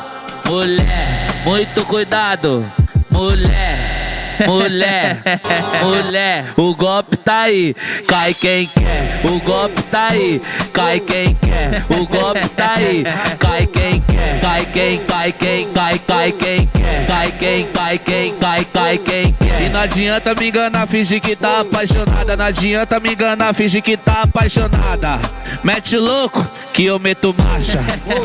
mulher 0.48 1.26
Muito 1.44 1.84
cuidado, 1.84 2.64
mulher 3.10 4.02
Mulher, 4.46 5.22
mulher, 5.82 6.44
o 6.56 6.74
golpe 6.74 7.16
tá 7.16 7.42
aí, 7.42 7.74
cai 8.08 8.34
quem 8.34 8.66
quer. 8.66 9.20
O 9.24 9.38
golpe 9.40 9.82
tá 9.82 10.08
aí, 10.10 10.40
cai 10.72 10.98
quem 11.00 11.34
quer. 11.36 11.84
O 11.90 12.06
golpe 12.06 12.48
tá 12.48 12.74
aí, 12.74 13.04
cai 13.38 13.66
quem 13.66 14.00
quer. 14.00 14.15
Cai 14.41 14.65
quem, 14.65 14.99
cai 15.05 15.31
quem, 15.31 15.67
cai, 15.71 15.99
cai 15.99 16.31
quem. 16.31 16.69
Cai 17.07 17.31
quem, 17.31 17.65
cai 17.67 17.97
quem, 17.97 18.33
cai, 18.35 18.65
cai 18.65 18.97
quem. 18.97 19.35
E 19.65 19.69
não 19.69 19.79
adianta 19.79 20.33
me 20.35 20.49
enganar, 20.49 20.87
fingir 20.87 21.21
que 21.21 21.35
tá 21.35 21.61
apaixonada. 21.61 22.35
Não 22.35 22.45
adianta 22.45 22.99
me 22.99 23.13
enganar, 23.13 23.53
fingir 23.53 23.81
que 23.81 23.97
tá 23.97 24.23
apaixonada. 24.23 25.19
Mete 25.63 25.97
louco, 25.97 26.47
que 26.73 26.85
eu 26.85 26.99
meto 26.99 27.35
marcha. 27.37 27.79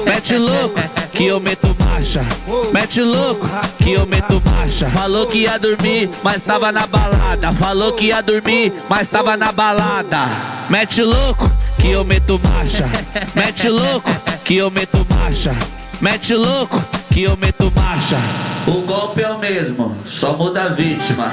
Mete 0.04 0.36
louco, 0.36 0.80
que 1.12 1.26
eu 1.26 1.40
meto 1.40 1.76
marcha. 1.78 2.24
Mete 2.72 3.00
louco, 3.00 3.48
que 3.78 3.92
eu 3.92 4.06
meto 4.06 4.42
marcha. 4.44 4.88
Falou 4.90 5.26
que 5.26 5.38
ia 5.38 5.58
dormir, 5.58 6.10
mas 6.22 6.42
tava 6.42 6.70
na 6.70 6.86
balada. 6.86 7.52
Falou 7.52 7.92
que 7.92 8.06
ia 8.06 8.22
dormir, 8.22 8.72
mas 8.88 9.08
tava 9.08 9.36
na 9.36 9.52
balada. 9.52 10.28
Mete 10.68 11.02
louco, 11.02 11.50
que 11.78 11.90
eu 11.90 12.04
meto 12.04 12.40
marcha. 12.42 12.88
Mete 13.34 13.68
louco, 13.68 14.10
que 14.43 14.57
eu 14.57 14.69
meto 14.71 15.05
marcha. 15.09 15.55
Mete 16.01 16.33
louco, 16.35 16.83
que 17.11 17.23
eu 17.23 17.35
meto 17.37 17.71
marcha. 17.75 18.17
O 18.67 18.81
golpe 18.81 19.21
é 19.21 19.29
o 19.29 19.39
mesmo, 19.39 19.95
só 20.05 20.33
muda 20.37 20.63
a 20.63 20.69
vítima. 20.69 21.31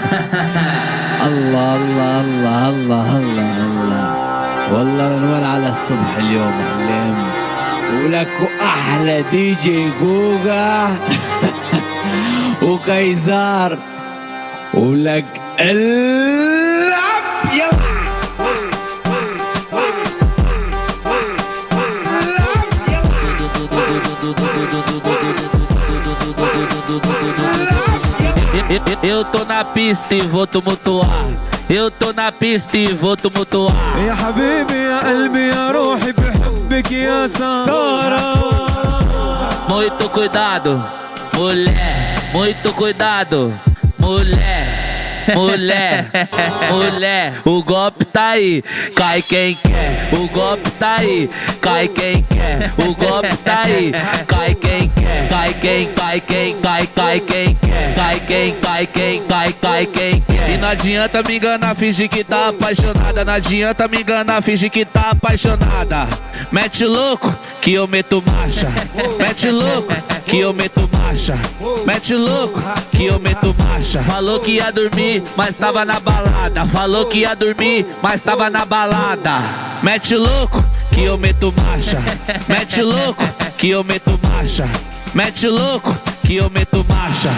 الله 1.26 1.76
الله 1.76 2.20
الله 2.20 2.68
الله 2.68 3.08
الله 3.18 3.56
الله 3.66 4.06
والله 4.72 5.08
نور 5.24 5.44
على 5.44 5.68
الصبح 5.68 6.10
اليوم 6.18 6.54
علم 6.88 7.16
ولك 8.04 8.36
احلى 8.60 9.24
دي 9.30 9.54
جي 9.62 9.88
جوجا 10.00 10.96
وكيزار 12.62 13.78
ولك 14.74 15.24
العب 15.60 17.24
يلا 17.54 17.77
Eu 29.02 29.24
tô 29.24 29.44
na 29.44 29.64
pista 29.64 30.14
e 30.14 30.20
vou 30.20 30.46
tumultuar. 30.46 31.08
Eu 31.68 31.90
tô 31.90 32.12
na 32.12 32.30
pista 32.32 32.76
e 32.76 32.86
vou 32.88 33.16
tumultuar. 33.16 33.74
يا 34.06 34.14
حبيبي 34.14 34.74
يا 34.74 34.98
قلبي 35.00 35.48
يا 35.48 35.70
روحي 35.70 36.12
بحبك 36.12 36.92
يا 36.92 37.26
سارة 37.26 38.34
Muito 39.68 40.08
cuidado, 40.10 40.82
mulher. 41.36 42.14
Muito 42.32 42.72
cuidado, 42.74 43.52
mulher. 43.98 44.77
Mulher, 45.35 46.07
mulher, 46.71 47.33
o 47.45 47.63
golpe 47.63 48.05
tá 48.05 48.29
aí, 48.29 48.63
cai 48.95 49.21
quem 49.21 49.55
quer. 49.55 50.09
O 50.11 50.27
golpe 50.27 50.69
tá 50.71 50.97
aí, 50.97 51.29
cai 51.61 51.87
quem 51.87 52.23
quer. 52.23 52.71
O 52.77 52.93
golpe 52.95 53.35
tá 53.37 53.61
aí, 53.63 53.91
cai 54.27 54.55
quem 54.55 54.89
quer. 54.89 55.29
Cai 55.29 55.53
quem, 55.53 55.87
cai 55.93 56.21
quem, 56.21 56.55
cai, 56.59 56.87
cai 56.87 57.19
quem 57.19 57.55
quer. 57.55 57.95
Cai 57.95 58.19
quem, 58.19 58.55
cai 58.55 58.87
quem, 58.87 59.23
cai, 59.23 59.53
cai 59.53 59.85
quem 59.85 60.21
quer. 60.21 60.49
E 60.51 60.57
não 60.57 60.69
adianta 60.69 61.23
me 61.27 61.37
enganar, 61.37 61.75
fingir 61.75 62.09
que 62.09 62.23
tá 62.23 62.49
apaixonada. 62.49 63.23
Não 63.23 63.33
adianta 63.33 63.87
me 63.87 64.01
enganar, 64.01 64.41
fingir 64.41 64.71
que 64.71 64.85
tá 64.85 65.11
apaixonada. 65.11 66.07
Mete 66.51 66.85
louco, 66.85 67.33
que 67.61 67.73
eu 67.73 67.87
meto 67.87 68.23
marcha. 68.25 68.67
Mete 69.17 69.49
louco, 69.49 69.93
que 70.25 70.39
eu 70.39 70.53
meto 70.53 70.89
marcha. 70.91 71.37
Mete 71.85 72.15
louco, 72.15 72.59
que 72.91 73.05
eu 73.05 73.19
meto 73.19 73.55
marcha. 73.57 74.01
Falou 74.03 74.39
que 74.39 74.51
ia 74.51 74.71
dormir, 74.71 75.18
mas 75.35 75.55
tava 75.55 75.85
na 75.85 75.99
balada. 75.99 76.65
Falou 76.65 77.05
que 77.05 77.19
ia 77.19 77.35
dormir, 77.35 77.85
mas 78.01 78.21
tava 78.21 78.49
na 78.49 78.65
balada. 78.65 79.39
Mete 79.81 80.15
louco, 80.15 80.63
que 80.91 81.03
eu 81.03 81.17
meto 81.17 81.53
marcha. 81.55 82.01
Mete 82.47 82.81
louco, 82.81 83.23
que 83.57 83.69
eu 83.69 83.83
meto 83.83 84.19
marcha. 84.23 84.67
Mete 85.13 85.47
louco, 85.47 85.95
que 86.23 86.35
eu 86.35 86.49
meto 86.49 86.85
marcha. 86.87 87.29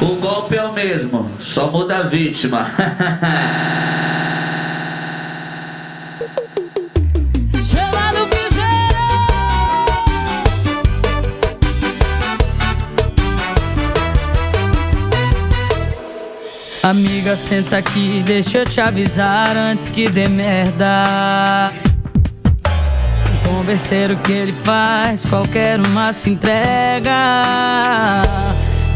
O 0.00 0.16
golpe 0.16 0.56
é 0.56 0.64
o 0.64 0.72
mesmo, 0.72 1.30
só 1.38 1.70
muda 1.70 1.98
a 1.98 2.02
vítima. 2.02 2.66
Amiga, 16.82 17.36
senta 17.36 17.76
aqui, 17.76 18.22
deixa 18.24 18.58
eu 18.58 18.64
te 18.64 18.80
avisar 18.80 19.54
antes 19.54 19.88
que 19.88 20.08
dê 20.08 20.26
merda. 20.26 21.70
Um 23.26 23.48
converseiro 23.48 24.16
que 24.16 24.32
ele 24.32 24.54
faz, 24.54 25.26
qualquer 25.26 25.78
uma 25.78 26.10
se 26.10 26.30
entrega. 26.30 27.12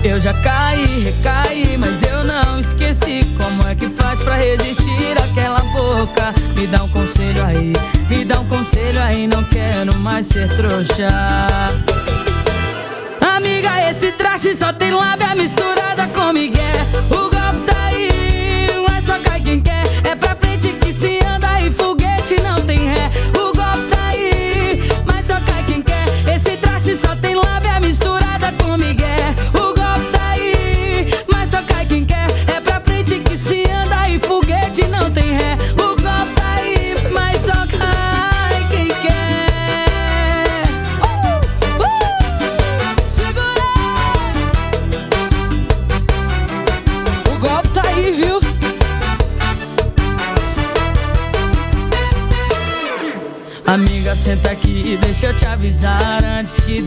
Eu 0.03 0.19
já 0.19 0.33
caí, 0.33 1.05
recaí, 1.05 1.77
mas 1.77 2.03
eu 2.03 2.25
não 2.25 2.59
esqueci 2.59 3.21
como 3.37 3.69
é 3.69 3.75
que 3.75 3.91
faz 3.91 4.19
pra 4.21 4.37
resistir 4.37 5.17
àquela 5.23 5.61
boca. 5.61 6.33
Me 6.57 6.67
dá 6.67 6.85
um 6.85 6.89
conselho 6.89 7.45
aí, 7.45 7.75
me 8.09 8.25
dá 8.25 8.41
um 8.41 8.47
conselho 8.47 9.03
aí, 9.03 9.27
não 9.27 9.45
quero 9.45 9.95
mais 9.97 10.27
ser 10.27 10.49
trouxa. 10.57 11.09
Amiga, 13.21 13.91
esse 13.91 14.11
traste 14.13 14.55
só 14.55 14.73
tem 14.73 14.91
lábia 14.91 15.35
misturada 15.35 16.07
com 16.15 16.33
migué. 16.33 16.61
O 17.11 17.34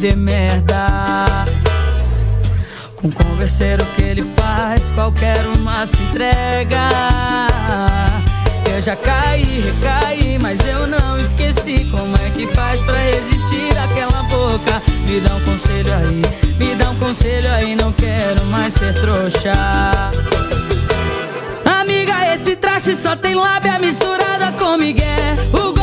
dê 0.10 0.16
merda. 0.16 1.46
Com 3.02 3.12
converseiro 3.12 3.86
que 3.96 4.04
ele 4.04 4.24
faz, 4.36 4.90
qualquer 4.92 5.46
uma 5.58 5.86
se 5.86 6.02
entrega. 6.04 6.90
Eu 8.74 8.82
já 8.82 8.96
caí, 8.96 9.44
recaí, 9.44 10.40
mas 10.40 10.60
eu 10.66 10.88
não 10.88 11.18
esqueci 11.20 11.86
como 11.92 12.16
é 12.18 12.30
que 12.30 12.48
faz 12.48 12.80
pra 12.82 12.96
resistir 12.96 13.78
àquela 13.78 14.24
boca. 14.24 14.82
Me 15.06 15.20
dá 15.20 15.36
um 15.36 15.42
conselho 15.42 15.94
aí, 15.94 16.22
me 16.58 16.76
dá 16.76 16.90
um 16.92 16.96
conselho 16.96 17.52
aí, 17.52 17.76
não 17.76 17.92
quero 17.92 18.46
mais 18.46 18.74
ser 18.74 18.94
trouxa. 18.94 19.54
Amiga, 21.66 22.34
esse 22.34 22.56
traste 22.56 22.96
só 22.96 23.16
tem 23.16 23.36
lábia 23.36 23.78
misturada 23.80 24.52
com 24.54 24.78
migué. 24.78 25.36
O 25.54 25.77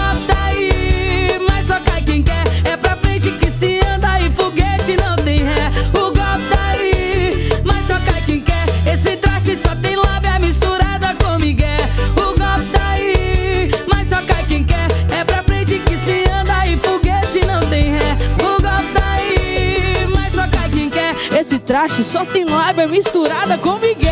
Esse 21.55 21.63
traste 21.63 22.03
só 22.03 22.25
tem 22.25 22.45
lábia 22.45 22.89
misturada 22.89 23.57
com 23.57 23.79
migué. 23.79 24.04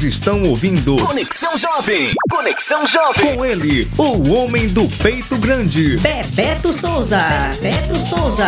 Vocês 0.00 0.14
estão 0.14 0.42
ouvindo 0.44 0.96
Conexão 0.96 1.58
Jovem. 1.58 2.14
Conexão 2.30 2.86
Jovem. 2.86 3.36
com 3.36 3.44
ele, 3.44 3.86
o 3.98 4.30
homem 4.32 4.66
do 4.66 4.88
peito 4.88 5.36
grande. 5.36 5.98
Bebeto 5.98 6.72
Souza. 6.72 7.20
Bebeto 7.60 7.98
Souza. 7.98 8.46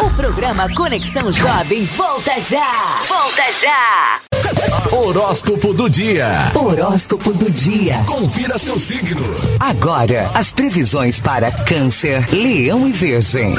O 0.00 0.08
programa 0.16 0.66
Conexão 0.74 1.30
Jovem 1.30 1.84
volta 1.84 2.40
já! 2.40 2.72
Volta 3.06 3.42
já! 3.60 4.20
Horóscopo 4.90 5.74
do 5.74 5.90
dia. 5.90 6.50
Horóscopo 6.54 7.34
do 7.34 7.50
dia. 7.50 8.02
Confira 8.06 8.56
seu 8.56 8.78
signo. 8.78 9.20
Agora, 9.60 10.30
as 10.32 10.50
previsões 10.50 11.20
para 11.20 11.50
Câncer, 11.50 12.26
Leão 12.32 12.88
e 12.88 12.92
Virgem. 12.92 13.54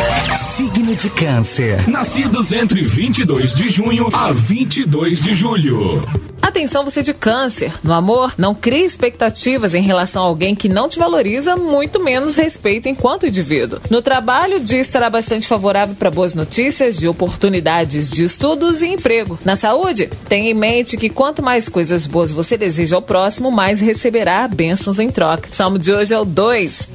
Signo 0.56 0.96
de 0.96 1.12
Câncer. 1.12 1.88
Nascidos 1.88 2.52
entre 2.52 2.82
22 2.82 3.54
de 3.54 3.70
junho 3.70 4.10
a 4.12 4.32
22 4.32 5.22
de 5.22 5.36
julho. 5.36 6.29
Atenção 6.50 6.84
você 6.84 7.04
de 7.04 7.14
câncer. 7.14 7.72
No 7.84 7.94
amor, 7.94 8.34
não 8.36 8.56
crie 8.56 8.84
expectativas 8.84 9.76
em 9.76 9.84
relação 9.84 10.24
a 10.24 10.26
alguém 10.26 10.56
que 10.56 10.68
não 10.68 10.90
te 10.90 10.98
valoriza, 10.98 11.56
muito 11.56 12.04
menos 12.04 12.36
respeita 12.36 12.90
enquanto 12.90 13.28
indivíduo. 13.28 13.80
No 13.88 14.02
trabalho, 14.02 14.58
o 14.58 14.60
dia 14.60 14.80
estará 14.80 15.12
bastante 15.12 15.48
favorável 15.48 15.94
para 15.94 16.10
boas 16.10 16.34
notícias 16.34 16.98
de 16.98 17.08
oportunidades 17.08 18.10
de 18.10 18.24
estudos 18.24 18.82
e 18.82 18.88
emprego. 18.88 19.38
Na 19.46 19.56
saúde, 19.56 20.10
tenha 20.28 20.50
em 20.50 20.56
mente 20.56 20.98
que 20.98 21.08
quanto 21.08 21.44
mais 21.44 21.70
coisas 21.70 22.08
boas 22.08 22.32
você 22.32 22.58
deseja 22.58 22.96
ao 22.96 23.02
próximo, 23.04 23.52
mais 23.52 23.80
receberá 23.80 24.48
bênçãos 24.48 25.00
em 25.00 25.12
troca. 25.12 25.50
Salmo 25.52 25.78
de 25.78 25.94
hoje 25.94 26.16
é 26.16 26.20
o 26.20 26.26
2. 26.26 26.90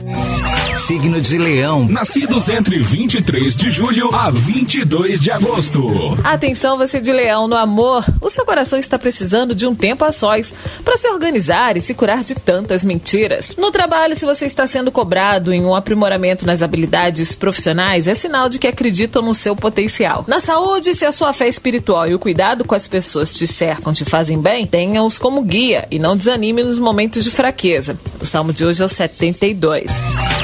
Signo 0.86 1.18
de 1.18 1.38
Leão. 1.38 1.86
Nascidos 1.88 2.48
entre 2.50 2.82
23 2.82 3.56
de 3.56 3.70
julho 3.70 4.14
a 4.14 4.30
22 4.30 5.18
de 5.20 5.30
agosto. 5.30 5.80
Atenção 6.22 6.76
você 6.76 7.00
de 7.00 7.10
leão 7.10 7.48
no 7.48 7.56
amor. 7.56 8.04
O 8.20 8.28
seu 8.28 8.44
coração 8.44 8.78
está 8.78 8.98
precisando 8.98 9.43
de 9.52 9.66
um 9.66 9.74
tempo 9.74 10.04
a 10.04 10.12
sós 10.12 10.52
para 10.84 10.96
se 10.96 11.08
organizar 11.08 11.76
e 11.76 11.80
se 11.80 11.92
curar 11.92 12.22
de 12.22 12.36
tantas 12.36 12.84
mentiras. 12.84 13.56
No 13.56 13.72
trabalho, 13.72 14.14
se 14.14 14.24
você 14.24 14.46
está 14.46 14.64
sendo 14.64 14.92
cobrado 14.92 15.52
em 15.52 15.64
um 15.64 15.74
aprimoramento 15.74 16.46
nas 16.46 16.62
habilidades 16.62 17.34
profissionais, 17.34 18.06
é 18.06 18.14
sinal 18.14 18.48
de 18.48 18.60
que 18.60 18.68
acreditam 18.68 19.22
no 19.22 19.34
seu 19.34 19.56
potencial. 19.56 20.24
Na 20.28 20.38
saúde, 20.38 20.94
se 20.94 21.04
a 21.04 21.10
sua 21.10 21.32
fé 21.32 21.48
espiritual 21.48 22.06
e 22.06 22.14
o 22.14 22.18
cuidado 22.20 22.64
com 22.64 22.76
as 22.76 22.86
pessoas 22.86 23.34
te 23.34 23.46
cercam 23.46 23.92
te 23.92 24.04
fazem 24.04 24.40
bem, 24.40 24.66
tenha-os 24.66 25.18
como 25.18 25.42
guia 25.42 25.88
e 25.90 25.98
não 25.98 26.16
desanime 26.16 26.62
nos 26.62 26.78
momentos 26.78 27.24
de 27.24 27.30
fraqueza. 27.30 27.98
O 28.20 28.26
salmo 28.26 28.52
de 28.52 28.64
hoje 28.64 28.82
é 28.82 28.86
o 28.86 28.88
72. 28.88 29.90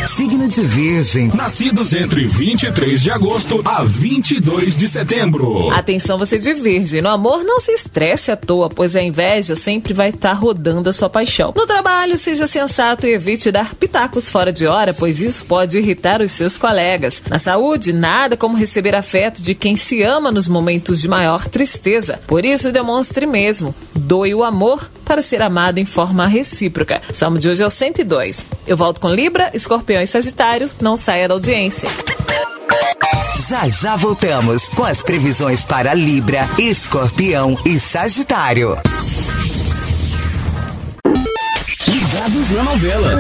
Signo 0.07 0.49
de 0.49 0.63
Virgem. 0.63 1.29
Nascidos 1.35 1.93
entre 1.93 2.27
23 2.27 3.03
de 3.03 3.11
agosto 3.11 3.63
a 3.65 3.85
22 3.85 4.77
de 4.77 4.89
setembro. 4.89 5.71
Atenção 5.71 6.19
você 6.19 6.39
de 6.39 6.53
virgem. 6.53 7.01
No 7.01 7.09
amor, 7.09 7.45
não 7.45 7.61
se 7.61 7.73
estresse 7.73 8.31
à 8.31 8.37
toa, 8.37 8.69
pois 8.69 8.90
a 8.95 9.03
inveja 9.03 9.57
sempre 9.57 9.93
vai 9.93 10.11
estar 10.11 10.33
rodando 10.33 10.89
a 10.89 10.93
sua 10.93 11.09
paixão. 11.09 11.53
No 11.57 11.67
trabalho, 11.67 12.17
seja 12.17 12.47
sensato 12.47 13.07
e 13.07 13.13
evite 13.13 13.51
dar 13.51 13.75
pitacos 13.75 14.29
fora 14.29 14.53
de 14.53 14.67
hora, 14.67 14.95
pois 14.95 15.21
isso 15.21 15.45
pode 15.45 15.79
irritar 15.79 16.21
os 16.21 16.33
seus 16.33 16.57
colegas. 16.57 17.23
Na 17.29 17.39
saúde, 17.39 17.93
nada 17.93 18.37
como 18.37 18.57
receber 18.57 18.95
afeto 18.95 19.43
de 19.43 19.55
quem 19.55 19.77
se 19.77 20.03
ama 20.03 20.31
nos 20.31 20.49
momentos 20.49 21.01
de 21.01 21.09
maior 21.09 21.49
tristeza. 21.49 22.21
Por 22.27 22.45
isso, 22.45 22.73
demonstre 22.73 23.27
mesmo. 23.27 23.75
Doe 23.95 24.35
o 24.35 24.45
amor 24.45 24.91
para 25.05 25.23
ser 25.23 25.43
amado 25.43 25.79
em 25.79 25.85
forma 25.85 26.27
recíproca. 26.27 27.03
O 27.11 27.15
salmo 27.15 27.39
de 27.39 27.49
hoje 27.49 27.63
é 27.63 27.67
o 27.67 27.71
102. 27.71 28.47
Eu 28.67 28.77
volto 28.77 29.01
com 29.01 29.09
Libra, 29.09 29.51
Escorpião 29.53 30.03
e 30.03 30.07
Sagitário. 30.07 30.71
Não 30.81 30.97
saia 30.97 31.27
da 31.27 31.35
audiência. 31.35 31.89
Já 33.49 33.69
já 33.69 33.97
voltamos 33.97 34.69
com 34.69 34.85
as 34.85 35.03
previsões 35.03 35.65
para 35.65 35.95
Libra, 35.95 36.49
Escorpião 36.59 37.59
e 37.65 37.81
Sagitário. 37.81 38.79
Ligados 41.87 42.51
na 42.51 42.63
novela. 42.63 43.19